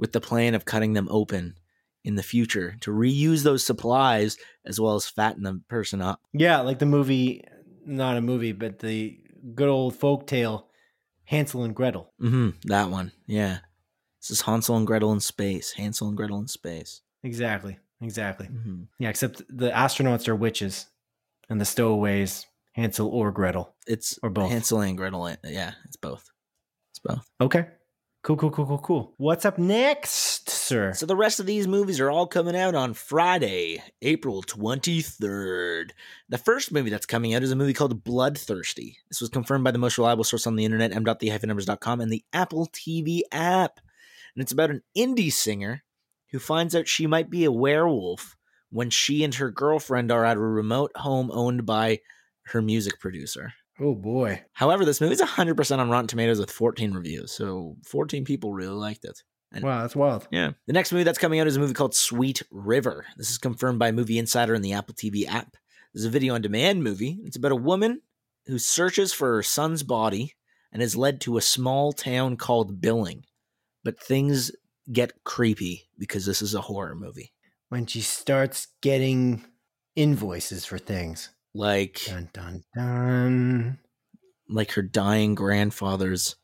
[0.00, 1.54] with the plan of cutting them open
[2.02, 6.20] in the future to reuse those supplies as well as fatten the person up.
[6.32, 7.44] Yeah, like the movie,
[7.86, 9.16] not a movie, but the
[9.54, 10.66] good old folk tale,
[11.22, 12.12] Hansel and Gretel.
[12.18, 13.12] hmm that one.
[13.28, 13.58] Yeah.
[14.20, 15.70] This is Hansel and Gretel in space.
[15.74, 17.02] Hansel and Gretel in space.
[17.22, 18.46] Exactly, exactly.
[18.46, 20.86] hmm Yeah, except the astronauts are witches,
[21.48, 23.74] and the stowaways Hansel or Gretel.
[23.86, 24.50] It's Or both.
[24.50, 25.28] Hansel and Gretel.
[25.44, 26.30] Yeah, it's both.
[26.92, 27.28] It's both.
[27.40, 27.66] Okay.
[28.22, 29.14] Cool, cool, cool, cool, cool.
[29.16, 30.92] What's up next, sir?
[30.92, 35.92] So the rest of these movies are all coming out on Friday, April 23rd.
[36.28, 38.98] The first movie that's coming out is a movie called Bloodthirsty.
[39.08, 42.66] This was confirmed by the most reliable source on the internet, m.the-numbers.com, and the Apple
[42.66, 43.80] TV app.
[44.34, 45.82] And it's about an indie singer
[46.32, 48.36] who finds out she might be a werewolf
[48.70, 52.00] when she and her girlfriend are at a remote home owned by
[52.46, 53.52] her music producer.
[53.80, 54.42] Oh boy.
[54.52, 58.74] However, this movie movie's 100% on Rotten Tomatoes with 14 reviews, so 14 people really
[58.74, 59.22] liked it.
[59.52, 60.28] And- Wow, that's wild.
[60.30, 60.52] yeah.
[60.66, 63.06] The next movie that's coming out is a movie called Sweet River.
[63.16, 65.52] This is confirmed by Movie Insider and the Apple TV app.
[65.92, 67.18] This is a video on demand movie.
[67.24, 68.02] It's about a woman
[68.46, 70.34] who searches for her son's body
[70.72, 73.24] and is led to a small town called Billing.
[73.82, 74.52] But things
[74.92, 77.32] get creepy because this is a horror movie.
[77.68, 79.44] When she starts getting
[79.96, 81.30] invoices for things.
[81.54, 83.78] Like Dun dun dun.
[84.48, 86.36] like her dying grandfather's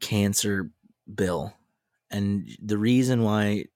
[0.00, 0.70] cancer
[1.12, 1.54] bill.
[2.10, 3.66] And the reason why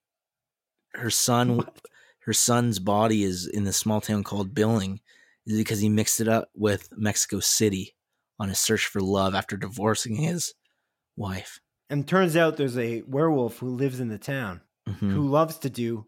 [0.93, 1.79] her son What?
[2.21, 5.01] her son's body is in the small town called Billing
[5.45, 7.95] is because he mixed it up with Mexico City
[8.39, 10.53] on a search for love after divorcing his
[11.17, 11.59] wife.
[11.89, 15.11] And turns out there's a werewolf who lives in the town Mhm.
[15.11, 16.05] who loves to do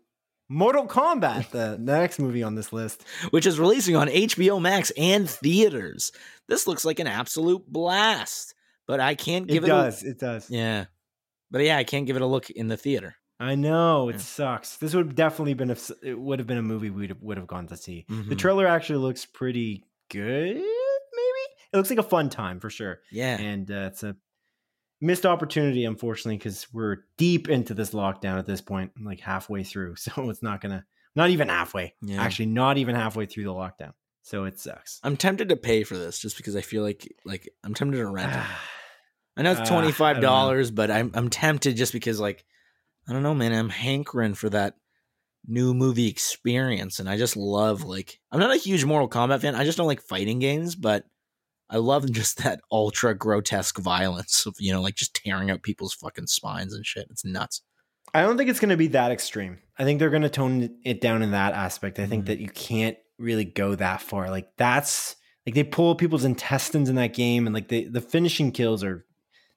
[0.50, 3.04] Mortal Kombat, the next movie on this list.
[3.32, 6.12] Which is releasing on HBO Max and theaters.
[6.50, 8.54] This looks like an absolute blast,
[8.88, 10.04] but I can't give It it, does.
[10.04, 10.50] It does.
[10.52, 10.86] a yeah.
[11.50, 13.16] But yeah, I can't give it a look in the theater.
[13.40, 14.20] I know it Yeah.
[14.20, 14.78] sucks.
[14.78, 15.78] This would have definitely been a.
[16.04, 18.06] It would have been a movie we would have gone to see.
[18.08, 18.38] The Mhm.
[18.38, 20.56] trailer actually looks pretty good.
[20.56, 20.64] Maybe
[21.74, 23.00] it looks like a fun time for sure.
[23.12, 23.38] Yeah.
[23.40, 24.16] and uh, it's a
[25.02, 29.96] missed opportunity unfortunately because we're deep into this lockdown at this point like halfway through
[29.98, 32.22] so it's not gonna not even halfway Yeah.
[32.22, 35.98] actually not even halfway through the lockdown so it sucks I'm tempted to pay for
[35.98, 38.40] this just because I feel like like I'm tempted to rent it.
[39.38, 42.46] I know Ah, it's I twenty five dollars, but I'm I'm tempted just because like
[43.10, 43.52] I don't know, man.
[43.54, 44.76] I'm hankering for that
[45.48, 49.56] new movie experience, and I just love like I'm not a huge Mortal Kombat fan.
[49.56, 51.06] I just don't like fighting games, but
[51.72, 55.94] I love just that ultra grotesque violence of you know like just tearing out people's
[55.94, 57.08] fucking spines and shit.
[57.10, 57.62] It's nuts.
[58.14, 61.22] i don't think it's gonna be that extreme i think they're gonna tone it down
[61.22, 62.28] in that aspect i think Mhm.
[62.28, 65.16] that you can't really go that far like that's
[65.46, 69.06] like they pull people's intestines in that game and like the the finishing kills are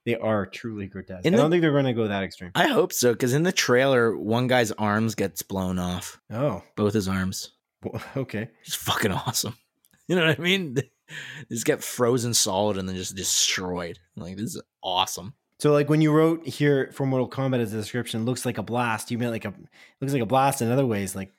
[0.07, 2.93] they are truly grotesque In i don't think they're gonna go that extreme I hope
[2.93, 7.51] so because in the trailer, one guy's arms gets blown off, oh both his arms.
[8.16, 9.57] okay It's fucking awesome.
[10.09, 10.77] You know what I mean?
[11.51, 13.98] Just get frozen solid and then just destroyed.
[14.16, 15.35] Like this is awesome.
[15.60, 18.62] So like when you wrote here for Mortal Kombat as a description, looks like a
[18.62, 19.10] blast.
[19.10, 19.55] You meant like a
[20.01, 21.32] looks like a blast in other ways, like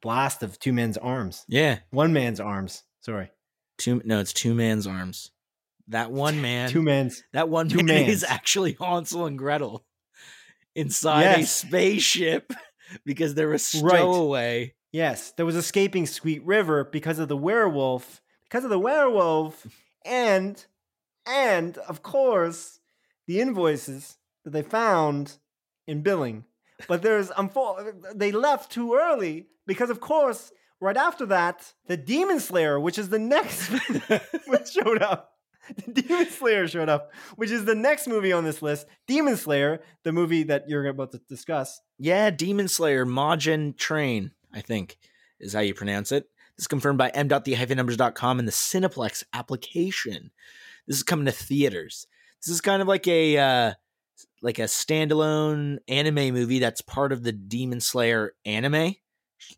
[0.00, 2.84] blast of two men's arms, Yeah, one man's arms.
[3.00, 3.30] Sorry,
[3.78, 4.00] two.
[4.04, 5.30] No, it's two man's arms.
[5.88, 6.68] That one man.
[6.70, 7.22] two men's.
[7.32, 8.24] that one two man is mans.
[8.24, 9.84] actually Hansel and Gretel
[10.74, 12.52] inside a spaceship
[13.04, 13.60] because they're a Right.
[13.60, 14.74] stowaway.
[14.92, 19.66] Yes, there was escaping Sweet River because of the werewolf, because of the werewolf,
[20.04, 20.64] and
[21.26, 22.80] and of course
[23.26, 25.38] the invoices that they found
[25.86, 26.44] in billing.
[26.86, 27.30] But there's
[28.14, 33.08] they left too early because of course right after that the Demon Slayer, which is
[33.08, 33.68] the next
[34.46, 35.34] which showed up.
[35.84, 38.86] The Demon Slayer showed up, which is the next movie on this list.
[39.06, 41.82] Demon Slayer, the movie that you're about to discuss.
[41.98, 44.96] Yeah, Demon Slayer, Mugen Train, I think
[45.38, 46.26] is how you pronounce it.
[46.58, 50.30] This is confirmed by m.the-numbers.com and the Cineplex application.
[50.86, 52.06] This is coming to theaters.
[52.44, 53.72] This is kind of like a uh,
[54.42, 58.94] like a standalone anime movie that's part of the Demon Slayer anime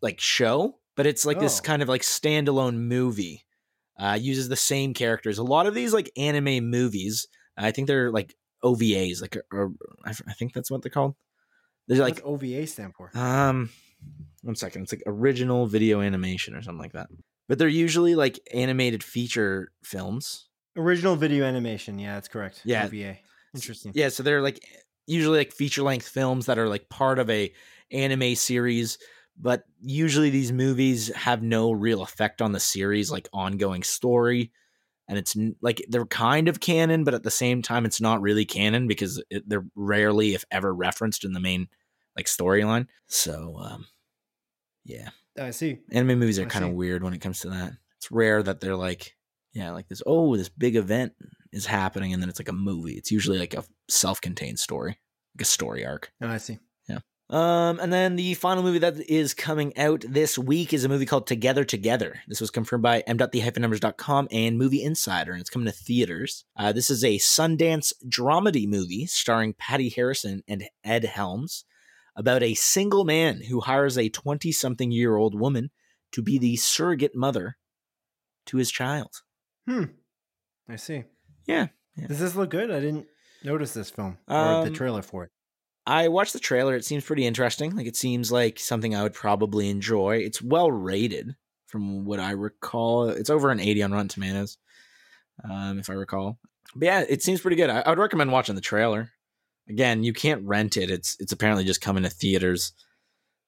[0.01, 1.63] like show, but it's like this Oh.
[1.63, 3.45] kind of like standalone movie.
[3.99, 5.37] Uh, uses the same characters.
[5.37, 9.73] A lot of these like anime movies, I think they're like OVAs, like or,
[10.03, 11.15] I f- I think that's what they're called.
[11.87, 13.11] They're like What's OVA stand for?
[13.15, 13.69] um,
[14.41, 14.83] one second.
[14.83, 17.07] It's like original video animation or something like that.
[17.47, 20.47] But they're usually like animated feature films.
[20.77, 21.99] Original video animation.
[21.99, 22.61] Yeah, that's correct.
[22.63, 22.85] Yeah.
[22.85, 23.17] OVA.
[23.53, 23.91] Interesting.
[23.93, 24.63] Yeah, so they're like
[25.07, 27.51] usually like feature length films that are like part of a
[27.91, 28.97] anime series,
[29.37, 34.51] but usually these movies have no real effect on the series like ongoing story.
[35.07, 38.45] And it's like they're kind of canon, but at the same time, it's not really
[38.45, 41.67] canon because it, they're rarely, if ever, referenced in the main
[42.15, 42.87] like storyline.
[43.07, 43.87] So, um,
[44.83, 45.09] yeah,
[45.39, 45.79] I see.
[45.91, 47.73] anime movies are kind of weird when it comes to that.
[47.97, 49.15] It's rare that they're like,
[49.53, 50.01] yeah, like this.
[50.05, 51.13] Oh, this big event
[51.51, 52.93] is happening, and then it's like a movie.
[52.93, 54.99] It's usually like a self-contained story,
[55.35, 56.11] like a story arc.
[56.21, 56.57] Oh, I see.
[56.87, 56.99] Yeah.
[57.29, 61.05] Um, and then the final movie that is coming out this week is a movie
[61.05, 62.21] called Together Together.
[62.27, 66.45] This was confirmed by m.the-numbers.com and Movie Insider, and it's coming to theaters.
[66.57, 71.65] Uh, this is a Sundance dramedy movie starring Patty Harrison and Ed Helms
[72.15, 75.69] about a single man who hires a 20-something year old woman
[76.11, 77.57] to be the surrogate mother
[78.47, 79.21] to his child.
[79.67, 79.85] Hmm.
[80.67, 81.03] I see.
[81.45, 82.07] Yeah, yeah.
[82.07, 82.71] Does this look good?
[82.71, 83.07] I didn't
[83.43, 85.31] notice this film or the Um, trailer for it.
[85.85, 86.75] I watched the trailer.
[86.75, 87.75] It seems pretty interesting.
[87.75, 90.17] Like it seems like something I would probably enjoy.
[90.17, 91.35] It's well rated
[91.67, 93.09] from what I recall.
[93.09, 94.57] It's over an 80 on Rotten Tomatoes,
[95.43, 96.37] um, if I recall.
[96.75, 97.69] But yeah, it seems pretty good.
[97.69, 99.09] I, I would recommend watching the trailer.
[99.69, 100.89] Again, you can't rent it.
[100.89, 102.73] It's it's apparently just coming to theaters,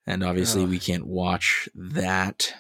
[0.06, 0.70] and obviously Ugh.
[0.70, 2.54] we can't watch that.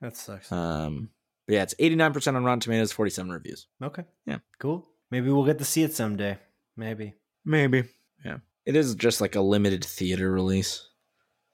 [0.00, 0.50] That sucks.
[0.50, 1.10] Um,
[1.46, 3.66] but yeah, it's 89% on Rotten Tomatoes, 47 reviews.
[3.82, 4.04] okay.
[4.24, 4.38] yeah.
[4.58, 4.86] Cool.
[5.10, 6.38] Maybe we'll get to see it someday.
[6.76, 7.14] Maybe.
[7.44, 7.84] Maybe.
[8.24, 8.38] Yeah.
[8.64, 10.86] It is just like a limited theater release.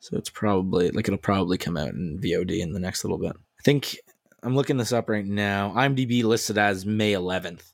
[0.01, 3.33] So it's probably like it'll probably come out in VOD in the next little bit.
[3.35, 3.97] I think
[4.43, 5.73] I'm looking this up right now.
[5.75, 7.73] IMDb listed as May 11th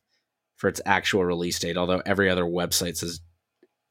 [0.62, 3.20] for its actual release date, although every other website says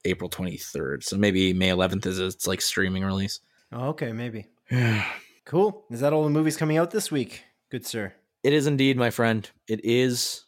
[0.06, 1.04] April 23rd.
[1.04, 3.42] So maybe May 11th is its like streaming release.
[3.74, 4.14] Oh, okay.
[4.14, 4.48] Maybe.
[5.44, 5.84] Cool.
[5.90, 7.44] Is that all the movies coming out this week?
[7.72, 8.14] Good, sir.
[8.44, 9.50] It is indeed, my friend.
[9.68, 10.46] It is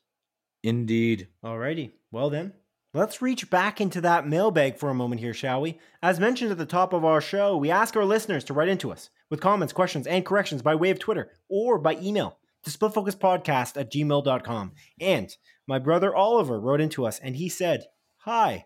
[0.61, 1.27] indeed.
[1.43, 1.93] Alrighty.
[2.11, 2.53] Well then,
[2.93, 5.79] let's reach back into that mailbag for a moment here, shall we?
[6.03, 8.91] As mentioned at the top of our show, we ask our listeners to write into
[8.91, 13.75] us with comments, questions, and corrections by way of Twitter or by email to splitfocuspodcast
[13.75, 14.71] at gmail.com.
[15.01, 15.35] And
[15.67, 17.85] my brother Oliver wrote into us and he said,
[18.19, 18.65] Hi.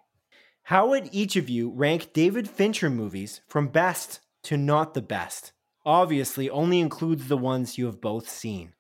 [0.64, 5.54] How would each of you rank David Fincher movies from best to not the best?
[5.86, 8.74] Obviously, only includes the ones you have both seen.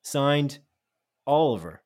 [0.00, 0.60] Signed,
[1.26, 1.82] Oliver.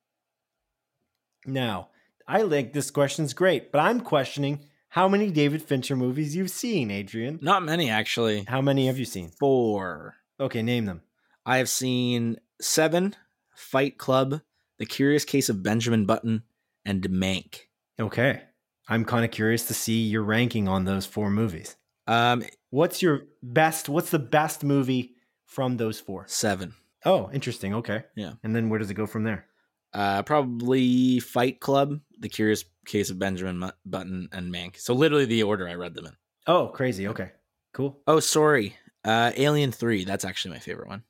[1.44, 1.89] Now,
[2.28, 6.90] I think this question's great, but I'm questioning how many David Fincher movies you've seen,
[6.90, 7.40] Adrian.
[7.43, 8.44] Not many, actually.
[8.47, 9.31] How many have you seen?
[9.31, 10.16] Four.
[10.39, 11.02] Okay, name them.
[11.44, 13.16] I have seen Seven,
[13.55, 14.43] Fight Club,
[14.81, 16.43] The Curious Case of Benjamin Button,
[16.85, 17.61] and Mank.
[18.01, 18.43] Okay.
[18.89, 21.77] I'm kind of curious to see your ranking on those four movies.
[22.09, 23.89] Um, What's your best?
[23.89, 26.24] What's the best movie from those four?
[26.28, 26.74] seven.
[27.05, 27.74] Oh, interesting.
[27.74, 28.05] Okay.
[28.16, 28.32] Yeah.
[28.43, 29.47] And then where does it go from there?
[29.93, 34.78] Uh, probably Fight Club, The Curious Case of Benjamin Button, and Mank.
[34.78, 36.12] So literally the order I read them in.
[36.47, 37.07] Oh, crazy.
[37.09, 37.32] Okay.
[37.74, 37.98] Cool.
[38.07, 38.77] Oh, sorry.
[39.05, 40.05] Uh, Alien Three.
[40.05, 41.02] That's actually my favorite one.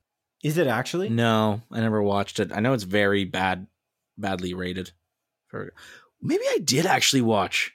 [0.42, 1.10] Is it actually?
[1.10, 2.50] No, I never watched it.
[2.52, 3.66] I know it's very bad,
[4.16, 4.92] badly rated.
[5.48, 5.72] For
[6.22, 7.72] maybe I did actually watch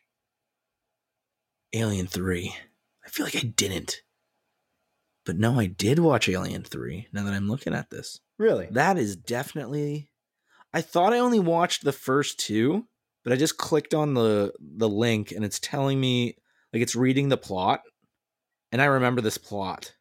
[1.73, 2.55] Alien Three.
[3.05, 4.01] I feel like I didn't,
[5.25, 7.07] but no, I did watch Alien Three.
[7.13, 8.67] Now that I'm looking at this, Really?
[8.71, 10.09] that is definitely.
[10.73, 12.87] I thought I only watched the first two,
[13.23, 16.37] but I just clicked on the the link and it's telling me
[16.73, 17.81] like it's reading the plot,
[18.71, 19.94] and I remember this plot.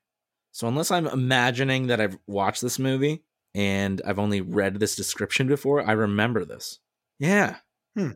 [0.54, 3.24] So unless I'm imagining that I've watched this movie
[3.56, 6.78] and I've only read this description before, I remember this.
[7.18, 7.56] Yeah,
[7.96, 8.12] hmm.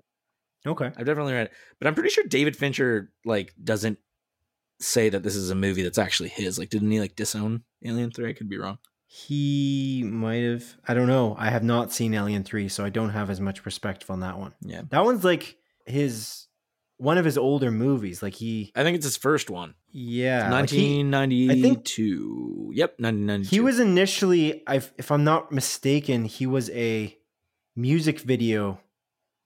[0.64, 0.86] Okay.
[0.86, 3.98] I've definitely read it, but I'm pretty sure David Fincher like doesn't
[4.78, 6.60] say that this is a movie that's actually his.
[6.60, 8.30] Like, didn't he like disown Alien Three?
[8.30, 8.78] I could be wrong.
[9.08, 10.76] He might have.
[10.86, 11.34] I don't know.
[11.40, 14.38] I have not seen Alien 3, so I don't have as much perspective on that
[14.38, 14.54] one.
[14.60, 15.56] Yeah, That one's like
[15.86, 16.46] his
[16.98, 18.22] one of his older movies.
[18.22, 19.74] Like he, I think it's his first one.
[19.90, 22.72] Yeah, like he, 1992.
[22.74, 23.48] yep, 1992.
[23.56, 27.16] he was initially, I, if I'm not mistaken, he was a
[27.76, 28.80] music video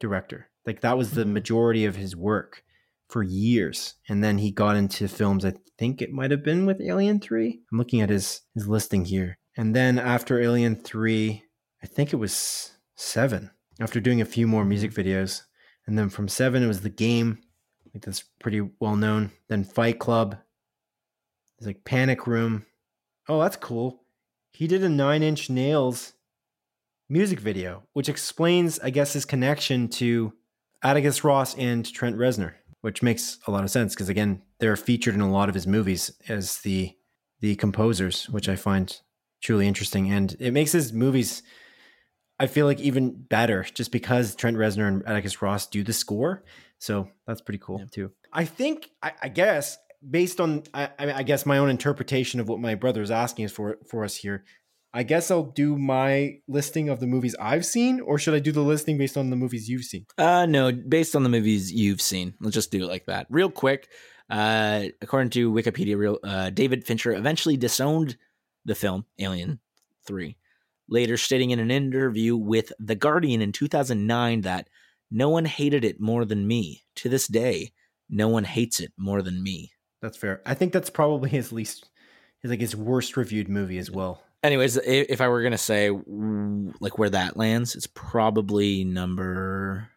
[0.00, 0.48] director.
[0.66, 1.32] Like that was the Mhm.
[1.32, 2.62] majority of his work
[3.08, 5.44] for years, and then he got into films.
[5.44, 7.62] I think it might have been with Alien Three.
[7.70, 11.42] I'm looking at his his listing here, and then after Alien Three,
[11.82, 13.50] I think it was seven.
[13.80, 15.48] After doing a few more music videos, and
[15.88, 17.38] And then from seven, it was the game.
[17.94, 19.32] That's pretty well known.
[19.48, 20.36] Then Fight Club.
[21.58, 22.66] There's like Panic Room.
[23.28, 24.02] Oh, that's cool.
[24.52, 26.14] He did a Nine Inch Nails
[27.08, 30.32] music video, which explains, I guess, his connection to
[30.82, 35.14] Atticus Ross and Trent Reznor, which makes a lot of sense because again, they're featured
[35.14, 36.96] in a lot of his movies as the
[37.40, 39.00] the composers, which I find
[39.42, 41.42] truly interesting, and it makes his movies.
[42.38, 46.42] I feel like even better just because Trent Reznor and Atticus Ross do the score.
[46.78, 47.86] So that's pretty cool yeah.
[47.90, 48.10] too.
[48.32, 49.78] I think, I, I guess,
[50.08, 53.52] based on, I, I, guess my own interpretation of what my brother is asking is
[53.52, 54.44] for for us here.
[54.94, 58.52] I guess I'll do my listing of the movies I've seen, or should I do
[58.52, 60.04] the listing based on the movies you've seen?
[60.18, 62.34] Uh, no, based on the movies you've seen.
[62.40, 63.26] Let's just do it like that.
[63.30, 63.88] Real quick,
[64.28, 68.18] uh, according to Wikipedia, real uh, David Fincher eventually disowned
[68.64, 69.60] the film Alien
[70.06, 70.36] Three,
[70.92, 74.68] later stating in an interview with The Guardian in 2009 that
[75.10, 76.84] no one hated it more than me.
[76.96, 77.72] To this day,
[78.08, 79.72] no one hates it more than me.
[80.00, 80.42] That's fair.
[80.46, 81.88] I think that's probably his least,
[82.40, 85.90] his like his worst reviewed movie as well anyways, if I were gonna say
[86.80, 89.88] like where that lands, it's probably number.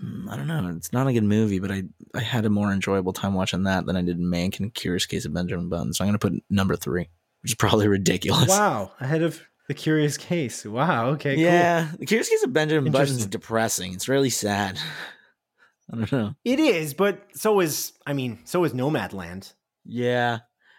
[0.00, 0.72] Hmm, I don't know.
[0.76, 3.86] It's not a good movie, but I I had a more enjoyable time watching that
[3.86, 5.92] than I did Mank and Curious Case of Benjamin Button.
[5.92, 7.08] So I'm gonna put number three,
[7.42, 8.48] which is probably ridiculous.
[8.48, 10.64] Wow, ahead of the Curious Case.
[10.64, 11.10] Wow.
[11.10, 11.36] Okay.
[11.36, 11.98] Yeah, cool.
[11.98, 13.92] the Curious Case of Benjamin Button is depressing.
[13.94, 14.78] It's really sad.
[15.92, 16.34] I don't know.
[16.44, 19.52] It is, but so is I mean, so is Nomadland.
[19.84, 20.38] Yeah,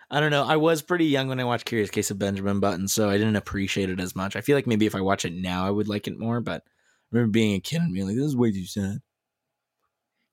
[0.10, 0.44] I don't know.
[0.44, 3.36] I was pretty young when I watched Curious Case of Benjamin Button, so I didn't
[3.36, 4.36] appreciate it as much.
[4.36, 6.42] I feel like maybe if I watch it now, I would like it more.
[6.42, 6.70] But I
[7.12, 9.00] remember being a kid and being like, "This is way too sad."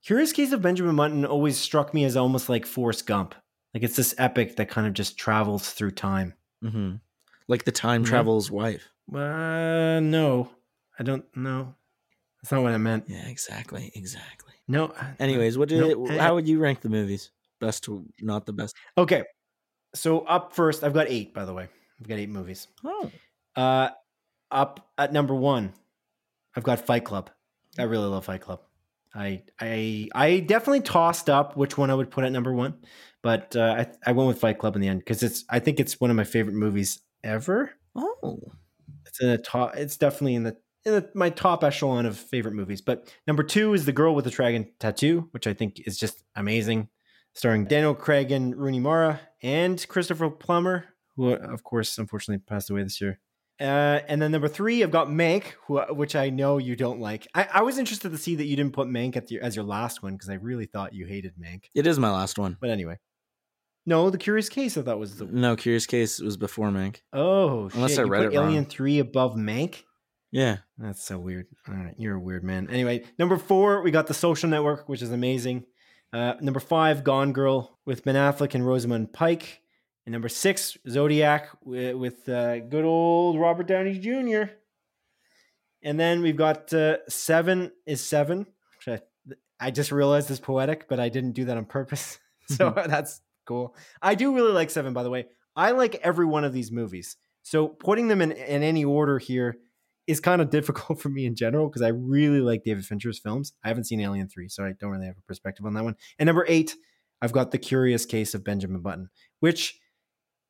[0.05, 3.35] Curious Case of Benjamin Button always struck me as almost like Forrest Gump.
[3.75, 6.35] Like it's this epic that kind of just travels through time.
[6.65, 6.97] Mm-hmm.
[7.49, 8.89] Like the time travel's wife.
[9.13, 10.51] Uh, no,
[10.99, 11.75] I don't know.
[12.43, 13.05] That's not what I meant.
[13.09, 14.55] Yeah, exactly, exactly.
[14.69, 14.87] No.
[14.87, 17.31] Uh, Anyways, what did no, how would you rank the movies?
[17.61, 18.75] Best to not the best.
[18.99, 19.23] Okay,
[19.95, 21.35] so up first, I've got eight.
[21.35, 21.69] By the way,
[22.01, 22.69] I've got eight movies.
[22.85, 23.11] Oh.
[23.55, 23.91] Uh,
[24.51, 25.73] up at number one,
[26.57, 27.31] I've got Fight Club.
[27.79, 28.61] I really love Fight Club.
[29.15, 32.75] I I I definitely tossed up which one I would put at number one,
[33.23, 35.81] but uh, I I went with Fight Club in the end because it's I think
[35.81, 37.73] it's one of my favorite movies ever.
[37.95, 38.41] Oh,
[39.07, 39.77] it's in a top.
[39.77, 42.81] It's definitely in the in the, my top echelon of favorite movies.
[42.81, 46.25] But number two is The Girl with the Dragon Tattoo, which I think is just
[46.35, 46.89] amazing
[47.35, 50.87] starring Daniel Craig and Rooney Mara and Christopher Plummer,
[51.17, 53.21] who, of course, unfortunately passed away this year.
[53.61, 57.29] Uh, and then number three, I've got Mank, who, which I know you don't like.
[57.35, 59.65] I, I was interested to see that you didn't put Mank at the, as your
[59.65, 61.65] last one because I really thought you hated Mank.
[61.75, 62.57] It is my last one.
[62.61, 62.99] But anyway.
[63.85, 67.01] No, the Curious Case I thought was the no Curious Case was before Mank.
[67.13, 68.01] Oh, unless shit.
[68.01, 68.65] I read it Alien wrong.
[68.67, 69.83] Three above Mank.
[70.31, 71.47] Yeah, that's so weird.
[71.69, 72.71] All right, you're a weird man.
[72.71, 75.65] Anyway, number four, we got the Social Network, which is amazing.
[76.13, 79.61] Uh, number five, Gone Girl with Ben Affleck and Rosamund Pike.
[80.05, 84.53] And number six, Zodiac with, with uh, good old Robert Downey Jr.
[85.83, 88.47] And then we've got uh, seven is seven,
[88.87, 89.01] which
[89.61, 92.19] I, I just realized is poetic, but I didn't do that on purpose.
[92.49, 93.21] so that's
[93.53, 93.77] cool.
[94.01, 95.27] I do really like seven, by the way.
[95.55, 97.17] I like every one of these movies.
[97.43, 99.57] So putting them in, in any order here
[100.07, 103.53] is kind of difficult for me in general because I really like David Fincher's films.
[103.63, 105.97] I haven't seen Alien 3, so I don't really have a perspective on that one.
[106.19, 106.75] And number eight,
[107.21, 109.11] I've got The Curious Case of Benjamin Button,
[109.41, 109.79] which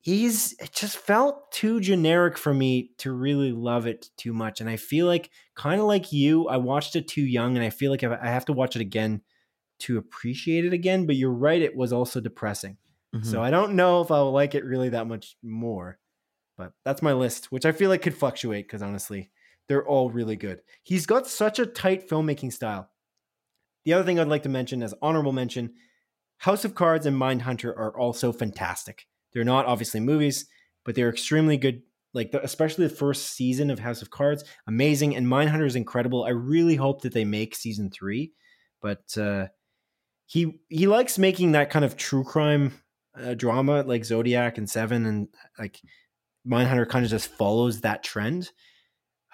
[0.00, 4.60] he's it just felt too generic for me to really love it too much.
[4.60, 7.70] And I feel like, kind of like you, I watched it too young, and I
[7.70, 9.22] feel like I have to watch it again
[9.80, 11.06] to appreciate it again.
[11.06, 12.76] But you're right, it was also depressing.
[13.14, 13.30] Mm-hmm.
[13.30, 15.98] So I don't know if I'll like it really that much more.
[16.56, 19.30] But that's my list, which I feel like could fluctuate because honestly,
[19.68, 20.60] they're all really good.
[20.82, 22.90] He's got such a tight filmmaking style.
[23.84, 25.72] The other thing I'd like to mention as honorable mention
[26.38, 29.06] House of Cards and Mindhunter are also fantastic.
[29.32, 30.46] They're not obviously movies,
[30.84, 31.82] but they're extremely good.
[32.14, 36.24] Like the, especially the first season of House of Cards, amazing, and Mindhunter is incredible.
[36.24, 38.32] I really hope that they make season three,
[38.82, 39.46] but uh,
[40.26, 42.72] he he likes making that kind of true crime
[43.20, 45.28] uh, drama like Zodiac and Seven, and
[45.58, 45.80] like
[46.46, 48.50] Mindhunter kind of just follows that trend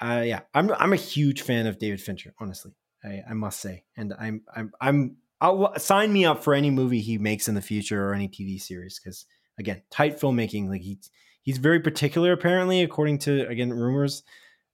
[0.00, 2.32] uh, yeah, I'm I'm a huge fan of David Fincher.
[2.38, 2.72] Honestly,
[3.04, 7.00] I, I must say, and I'm I'm I'm I'll sign me up for any movie
[7.00, 9.26] he makes in the future or any TV series because
[9.58, 10.68] again, tight filmmaking.
[10.68, 11.10] Like he's
[11.42, 14.22] he's very particular apparently, according to again rumors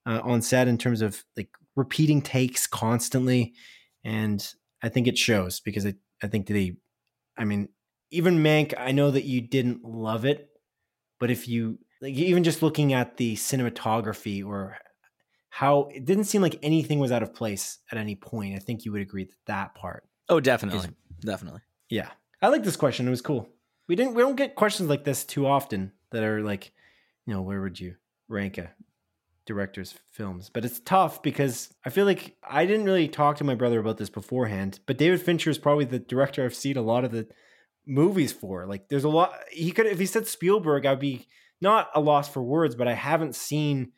[0.05, 3.53] uh, on set in terms of like repeating takes constantly,
[4.03, 4.53] and
[4.83, 6.77] I think it shows because I I think that he,
[7.35, 7.69] I mean,
[8.11, 8.73] even Mank.
[8.77, 10.49] I know that you didn't love it,
[11.19, 14.77] but if you like even just looking at the cinematography or
[15.49, 18.55] how it didn't seem like anything was out of place at any point.
[18.55, 20.03] I think you would agree that that part.
[20.27, 20.89] Oh, definitely,
[21.21, 21.61] definitely.
[21.89, 22.09] Yeah,
[22.41, 23.07] I like this question.
[23.07, 23.47] It was cool.
[23.87, 24.15] We didn't.
[24.15, 26.73] We don't get questions like this too often that are like,
[27.25, 27.95] you know, where would you
[28.27, 28.71] rank a
[29.45, 30.51] director's films?
[30.53, 33.97] But it's tough because I feel like I didn't really talk to my brother about
[33.97, 34.79] this beforehand.
[34.85, 37.27] But David Fincher is probably the director I've seen a lot of the
[37.85, 38.65] movies for.
[38.65, 39.33] Like, there's a lot.
[39.51, 41.27] He could if he said Spielberg, I'd be
[41.61, 42.75] not a loss for words.
[42.75, 43.91] But I haven't seen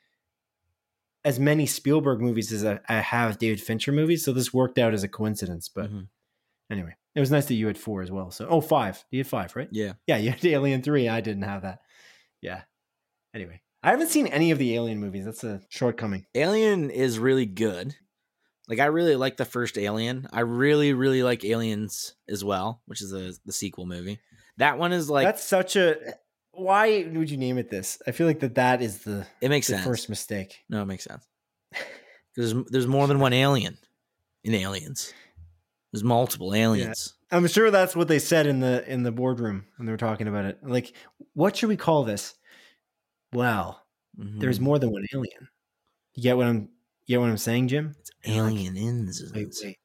[1.26, 4.24] as many Spielberg movies as I, I have David Fincher movies.
[4.24, 5.68] So this worked out as a coincidence.
[5.70, 6.08] But Mhm.
[6.72, 8.32] anyway, it was nice that you had four as well.
[8.32, 9.04] So oh, five.
[9.12, 9.68] You had five, right?
[9.72, 9.94] Yeah.
[10.06, 11.10] Yeah, you had Alien Three.
[11.10, 11.80] I didn't have that.
[12.42, 12.62] Yeah.
[13.34, 15.26] Anyway, I haven't seen any of the Alien movies.
[15.26, 16.26] That's a shortcoming.
[16.36, 17.96] Alien is really good.
[18.68, 20.28] Like I really like the first Alien.
[20.34, 24.20] I really, really like Aliens as well, which is the the sequel movie.
[24.58, 25.96] That one is like That's such a.
[26.52, 28.02] Why would you name it this?
[28.08, 29.86] I feel like that that is the, it makes the sense.
[29.86, 30.64] first mistake.
[30.70, 31.24] No, it makes sense.
[32.36, 33.78] There's there's more than one alien
[34.44, 35.12] in Aliens.
[35.92, 37.16] There's multiple aliens.
[37.32, 40.28] I'm sure that's what they said in the in the boardroom when they were talking
[40.28, 40.60] about it.
[40.62, 40.94] Like,
[41.34, 42.36] what should we call this?
[43.34, 43.82] Well,
[44.20, 44.40] Mhm.
[44.40, 45.50] there's more than one alien.
[46.16, 46.70] You get what I'm
[47.08, 47.96] you get what I'm saying, Jim?
[48.00, 49.32] It's aliens.
[49.34, 49.78] Wait, wait.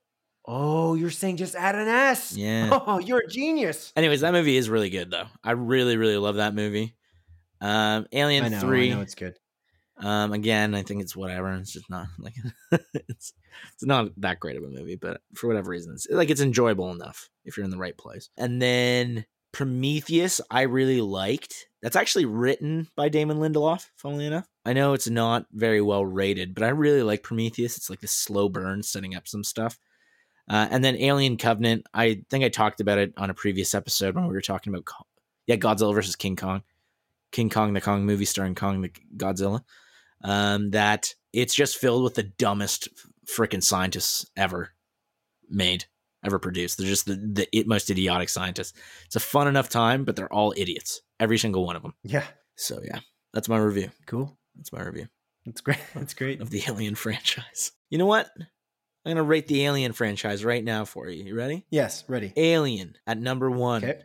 [0.44, 2.36] Oh, you're saying just add an S.
[2.36, 2.78] Yeah.
[2.86, 3.93] Oh, you're a genius.
[3.94, 5.27] Anyways, that movie is really good though.
[5.43, 6.94] I really, really love that movie.
[7.61, 8.90] Um, Alien I know, Three.
[8.90, 9.36] I know it's good.
[9.99, 11.53] Um, again, I think it's whatever.
[11.53, 12.35] It's just not like
[12.94, 13.35] it's
[13.74, 16.90] it's not that great of a movie, but for whatever reason, it's like it's enjoyable
[16.90, 18.28] enough if you're in the right place.
[18.36, 21.69] And then Prometheus, I really liked.
[21.83, 23.89] That's actually written by Damon Lindelof.
[23.97, 27.77] Funnily enough, I know it's not very well rated, but I really like Prometheus.
[27.77, 29.79] It's like a slow burn, setting up some stuff.
[30.49, 34.15] Uh, and then Alien Covenant, I think I talked about it on a previous episode
[34.15, 34.87] when we were talking about,
[35.47, 36.62] yeah, Godzilla versus King Kong,
[37.31, 39.62] King Kong the Kong movie starring Kong the Godzilla
[40.23, 42.89] um, that it's just filled with the dumbest
[43.27, 44.70] freaking scientists ever
[45.49, 45.87] made,
[46.24, 46.78] ever produced.
[46.78, 48.73] They're just the, the it- most idiotic scientists.
[49.07, 51.94] It's a fun enough time, but they're all idiots, every single one of them.
[52.05, 52.24] Yeah.
[52.57, 53.01] So yeah,
[53.32, 53.90] that's my review.
[54.07, 54.36] Cool.
[54.57, 55.09] That's my review
[55.47, 55.78] That's great.
[55.94, 56.40] That's great.
[56.40, 57.73] of the Alien franchise.
[57.90, 58.31] You know what?
[59.05, 61.24] I'm gonna rate the Alien franchise right now for you.
[61.24, 61.65] You ready?
[61.70, 62.32] Yes, ready.
[62.36, 63.82] Alien at number one.
[63.85, 64.01] Okay.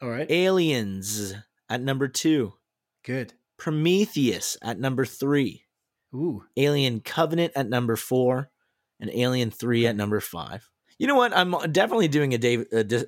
[0.00, 0.30] All right.
[0.30, 1.34] Aliens
[1.68, 2.52] at number two.
[3.04, 3.32] Good.
[3.56, 5.64] Prometheus at number three.
[6.14, 6.44] Ooh.
[6.56, 8.50] Alien Covenant at number four,
[9.00, 10.68] and Alien Three at number five.
[10.98, 11.36] You know what?
[11.36, 13.04] I'm definitely doing a David a, di-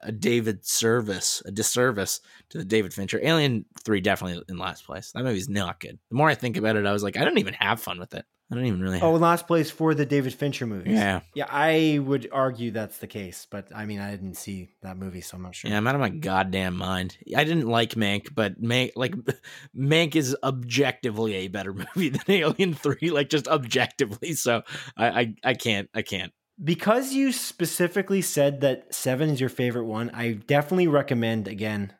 [0.00, 2.20] a David service, a disservice
[2.50, 3.20] to the David Fincher.
[3.22, 5.12] Alien Three definitely in last place.
[5.12, 5.98] That movie's not good.
[6.10, 8.14] The more I think about it, I was like, I don't even have fun with
[8.14, 8.24] it.
[8.52, 9.00] I don't even really.
[9.00, 10.92] Oh, last place for the David Fincher movies.
[10.92, 14.98] yeah, Yeah, I would argue that's the case, but I mean, I didn't see that
[14.98, 15.70] movie, so I'm not sure.
[15.70, 15.78] yeah.
[15.78, 17.16] I'm out of my goddamn mind.
[17.34, 19.14] I didn't like Mank, but Mank, like,
[19.76, 23.10] Mank is objectively a better movie than Alien Three.
[23.10, 24.34] Like, just objectively.
[24.34, 24.62] So
[24.96, 26.32] I, I, I can't, I can't.
[26.62, 31.92] Because you specifically said that Seven is your favorite one, I definitely recommend again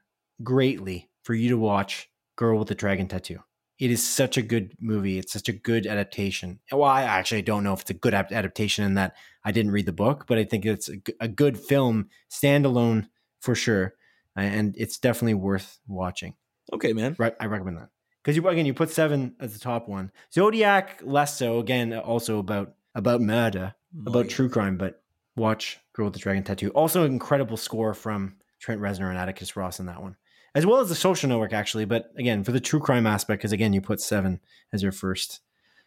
[0.43, 3.40] greatly for you to watch Girl with the Dragon Tattoo.
[3.81, 5.18] It is such a good movie.
[5.18, 6.60] It's such a good adaptation.
[6.70, 9.86] Well, I actually don't know if it's a good adaptation in that I didn't read
[9.86, 10.89] the book, but I think it's
[11.20, 13.09] a good film, standalone
[13.40, 13.94] for sure,
[14.36, 16.35] and it's definitely worth watching.
[16.72, 17.16] Okay, man.
[17.18, 17.89] Right, I recommend that
[18.22, 20.12] because you again you put Seven as the top one.
[20.32, 21.59] Zodiac less so.
[21.59, 23.74] Again, also about about murder
[24.06, 25.02] about true crime, but
[25.36, 26.70] watch Girl with the Dragon Tattoo.
[26.70, 30.16] Also, an incredible score from Trent Reznor and Atticus Ross in that one,
[30.54, 31.84] as well as the Social Network, actually.
[31.84, 34.40] But again, for the true crime aspect, because again, you put Seven
[34.72, 35.40] as your first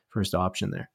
[0.10, 0.90] first option there.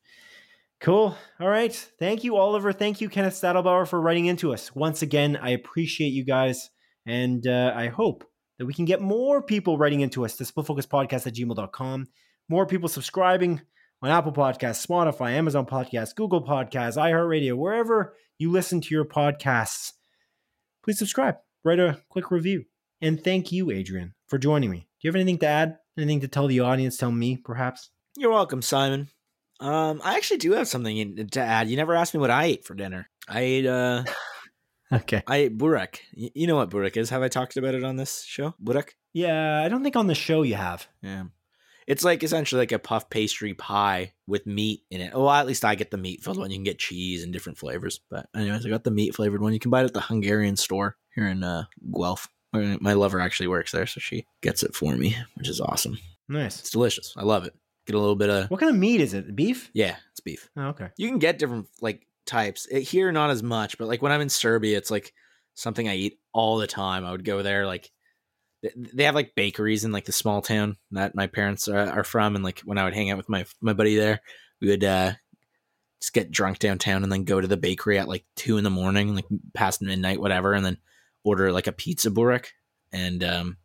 [0.81, 1.17] Cool.
[1.39, 1.73] All right.
[2.01, 2.73] Thank you, Oliver.
[2.73, 4.75] Thank you, Kenneth Stadelbauer, for writing into us.
[4.75, 6.71] Once again, I appreciate you guys.
[7.07, 8.25] And uh, I hope
[8.59, 12.09] that we can get more people writing into us to splitfocuspodcast at gmail.com,
[12.49, 13.61] more people subscribing
[14.03, 19.93] on Apple Podcasts, Spotify, Amazon Podcasts, Google Podcasts, iHeartRadio, wherever you listen to your podcasts.
[20.83, 22.65] Please subscribe, write a quick review.
[23.01, 24.79] And thank you, Adrian, for joining me.
[24.79, 25.79] Do you have anything to add?
[25.97, 27.91] Anything to tell the audience, tell me, perhaps?
[28.17, 29.09] You're welcome, Simon.
[29.61, 31.69] Um, I actually do have something to add.
[31.69, 33.09] You never asked me what I ate for dinner.
[33.29, 34.05] I ate uh
[34.93, 35.23] Okay.
[35.27, 36.01] I ate burek.
[36.13, 37.11] You know what burek is?
[37.11, 38.55] Have I talked about it on this show?
[38.61, 38.95] Burek?
[39.15, 40.87] Yeah, I don't think on the show you have.
[41.01, 41.25] Yeah.
[41.93, 45.13] It's like essentially like a puff pastry pie with meat in it.
[45.15, 46.51] Well, at least I get the meat filled one.
[46.51, 48.01] You can get cheese and different flavors.
[48.11, 49.53] But anyways, I got the meat flavored one.
[49.53, 51.65] You can buy it at the Hungarian store here in uh,
[51.95, 52.29] Guelph.
[52.55, 55.99] My lover actually works there, so she gets it for me, which is awesome.
[56.29, 56.61] Nice.
[56.61, 57.15] It's delicious.
[57.17, 57.55] I love it.
[57.87, 59.35] Get a little bit of What kind of meat is it?
[59.35, 59.71] Beef?
[59.75, 60.49] yeah, it's beef.
[60.57, 60.89] Oh, okay.
[60.97, 64.21] you can get different like types It- here not as much but like when i'm
[64.21, 65.13] in serbia it's like
[65.55, 67.91] something i eat all the time i would go there like
[68.77, 72.35] they have like bakeries in like the small town that my parents are, are from,
[72.35, 74.21] and like when I would hang out with my my buddy there,
[74.61, 75.13] we would uh
[76.01, 78.71] just get drunk downtown and then go to the bakery at like two in the
[78.71, 80.79] morning, like past midnight, whatever, and then
[81.25, 82.53] order like a pizza burek,
[82.93, 83.57] and um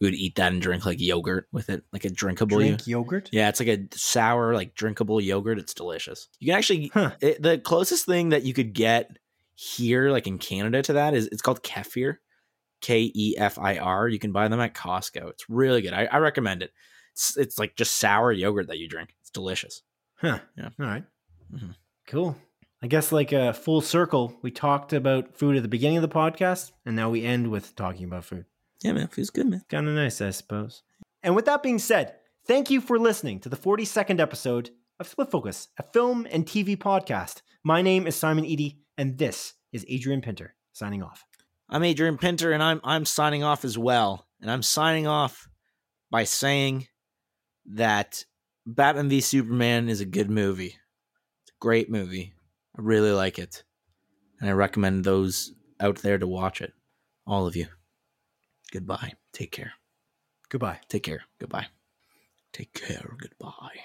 [0.00, 2.56] we would eat that and drink like yogurt with it, like a drinkable.
[2.58, 3.28] Drink yogurt.
[3.32, 5.58] yeah, it's like a sour, like drinkable yogurt.
[5.60, 6.28] It's delicious.
[6.40, 7.12] You can actually Huh.
[7.20, 9.16] it, the closest thing that you could get
[9.54, 12.16] here, like in Canada, to that is it's called kefir,
[12.82, 14.08] K E F I R.
[14.08, 15.30] You can buy them at Costco.
[15.30, 15.94] It's really good.
[15.94, 16.72] I, I recommend it.
[17.12, 19.14] It's it's like just sour yogurt that you drink.
[19.20, 19.82] It's delicious.
[20.16, 20.40] Huh.
[20.56, 20.68] Yeah.
[20.78, 21.04] All right.
[21.52, 21.74] Mhm.
[22.06, 22.36] Cool.
[22.82, 26.08] I guess like a full circle, we talked about food at the beginning of the
[26.08, 28.44] podcast, and now we end with talking about food.
[28.82, 29.62] Yeah, man, feels good, man.
[29.68, 30.82] Kind of nice, I suppose.
[31.22, 35.30] And with that being said, thank you for listening to the 42nd episode of Split
[35.30, 37.42] Focus, a film and TV podcast.
[37.62, 41.24] My name is Simon Eady, and this is Adrian Pinter signing off.
[41.68, 44.26] I'm Adrian Pinter, and I'm I'm signing off as well.
[44.40, 45.48] And I'm signing off
[46.10, 46.88] by saying
[47.66, 48.24] that
[48.66, 50.76] Batman v Superman is a good movie.
[51.42, 52.34] It's a great movie.
[52.76, 53.64] I really like it,
[54.40, 56.72] and I recommend those out there to watch it.
[57.26, 57.66] All of you.
[58.72, 59.14] Goodbye.
[59.32, 59.72] Take care.
[60.48, 60.80] Goodbye.
[60.88, 61.22] Take care.
[61.38, 61.66] Goodbye.
[62.52, 63.16] Take care.
[63.18, 63.80] Goodbye.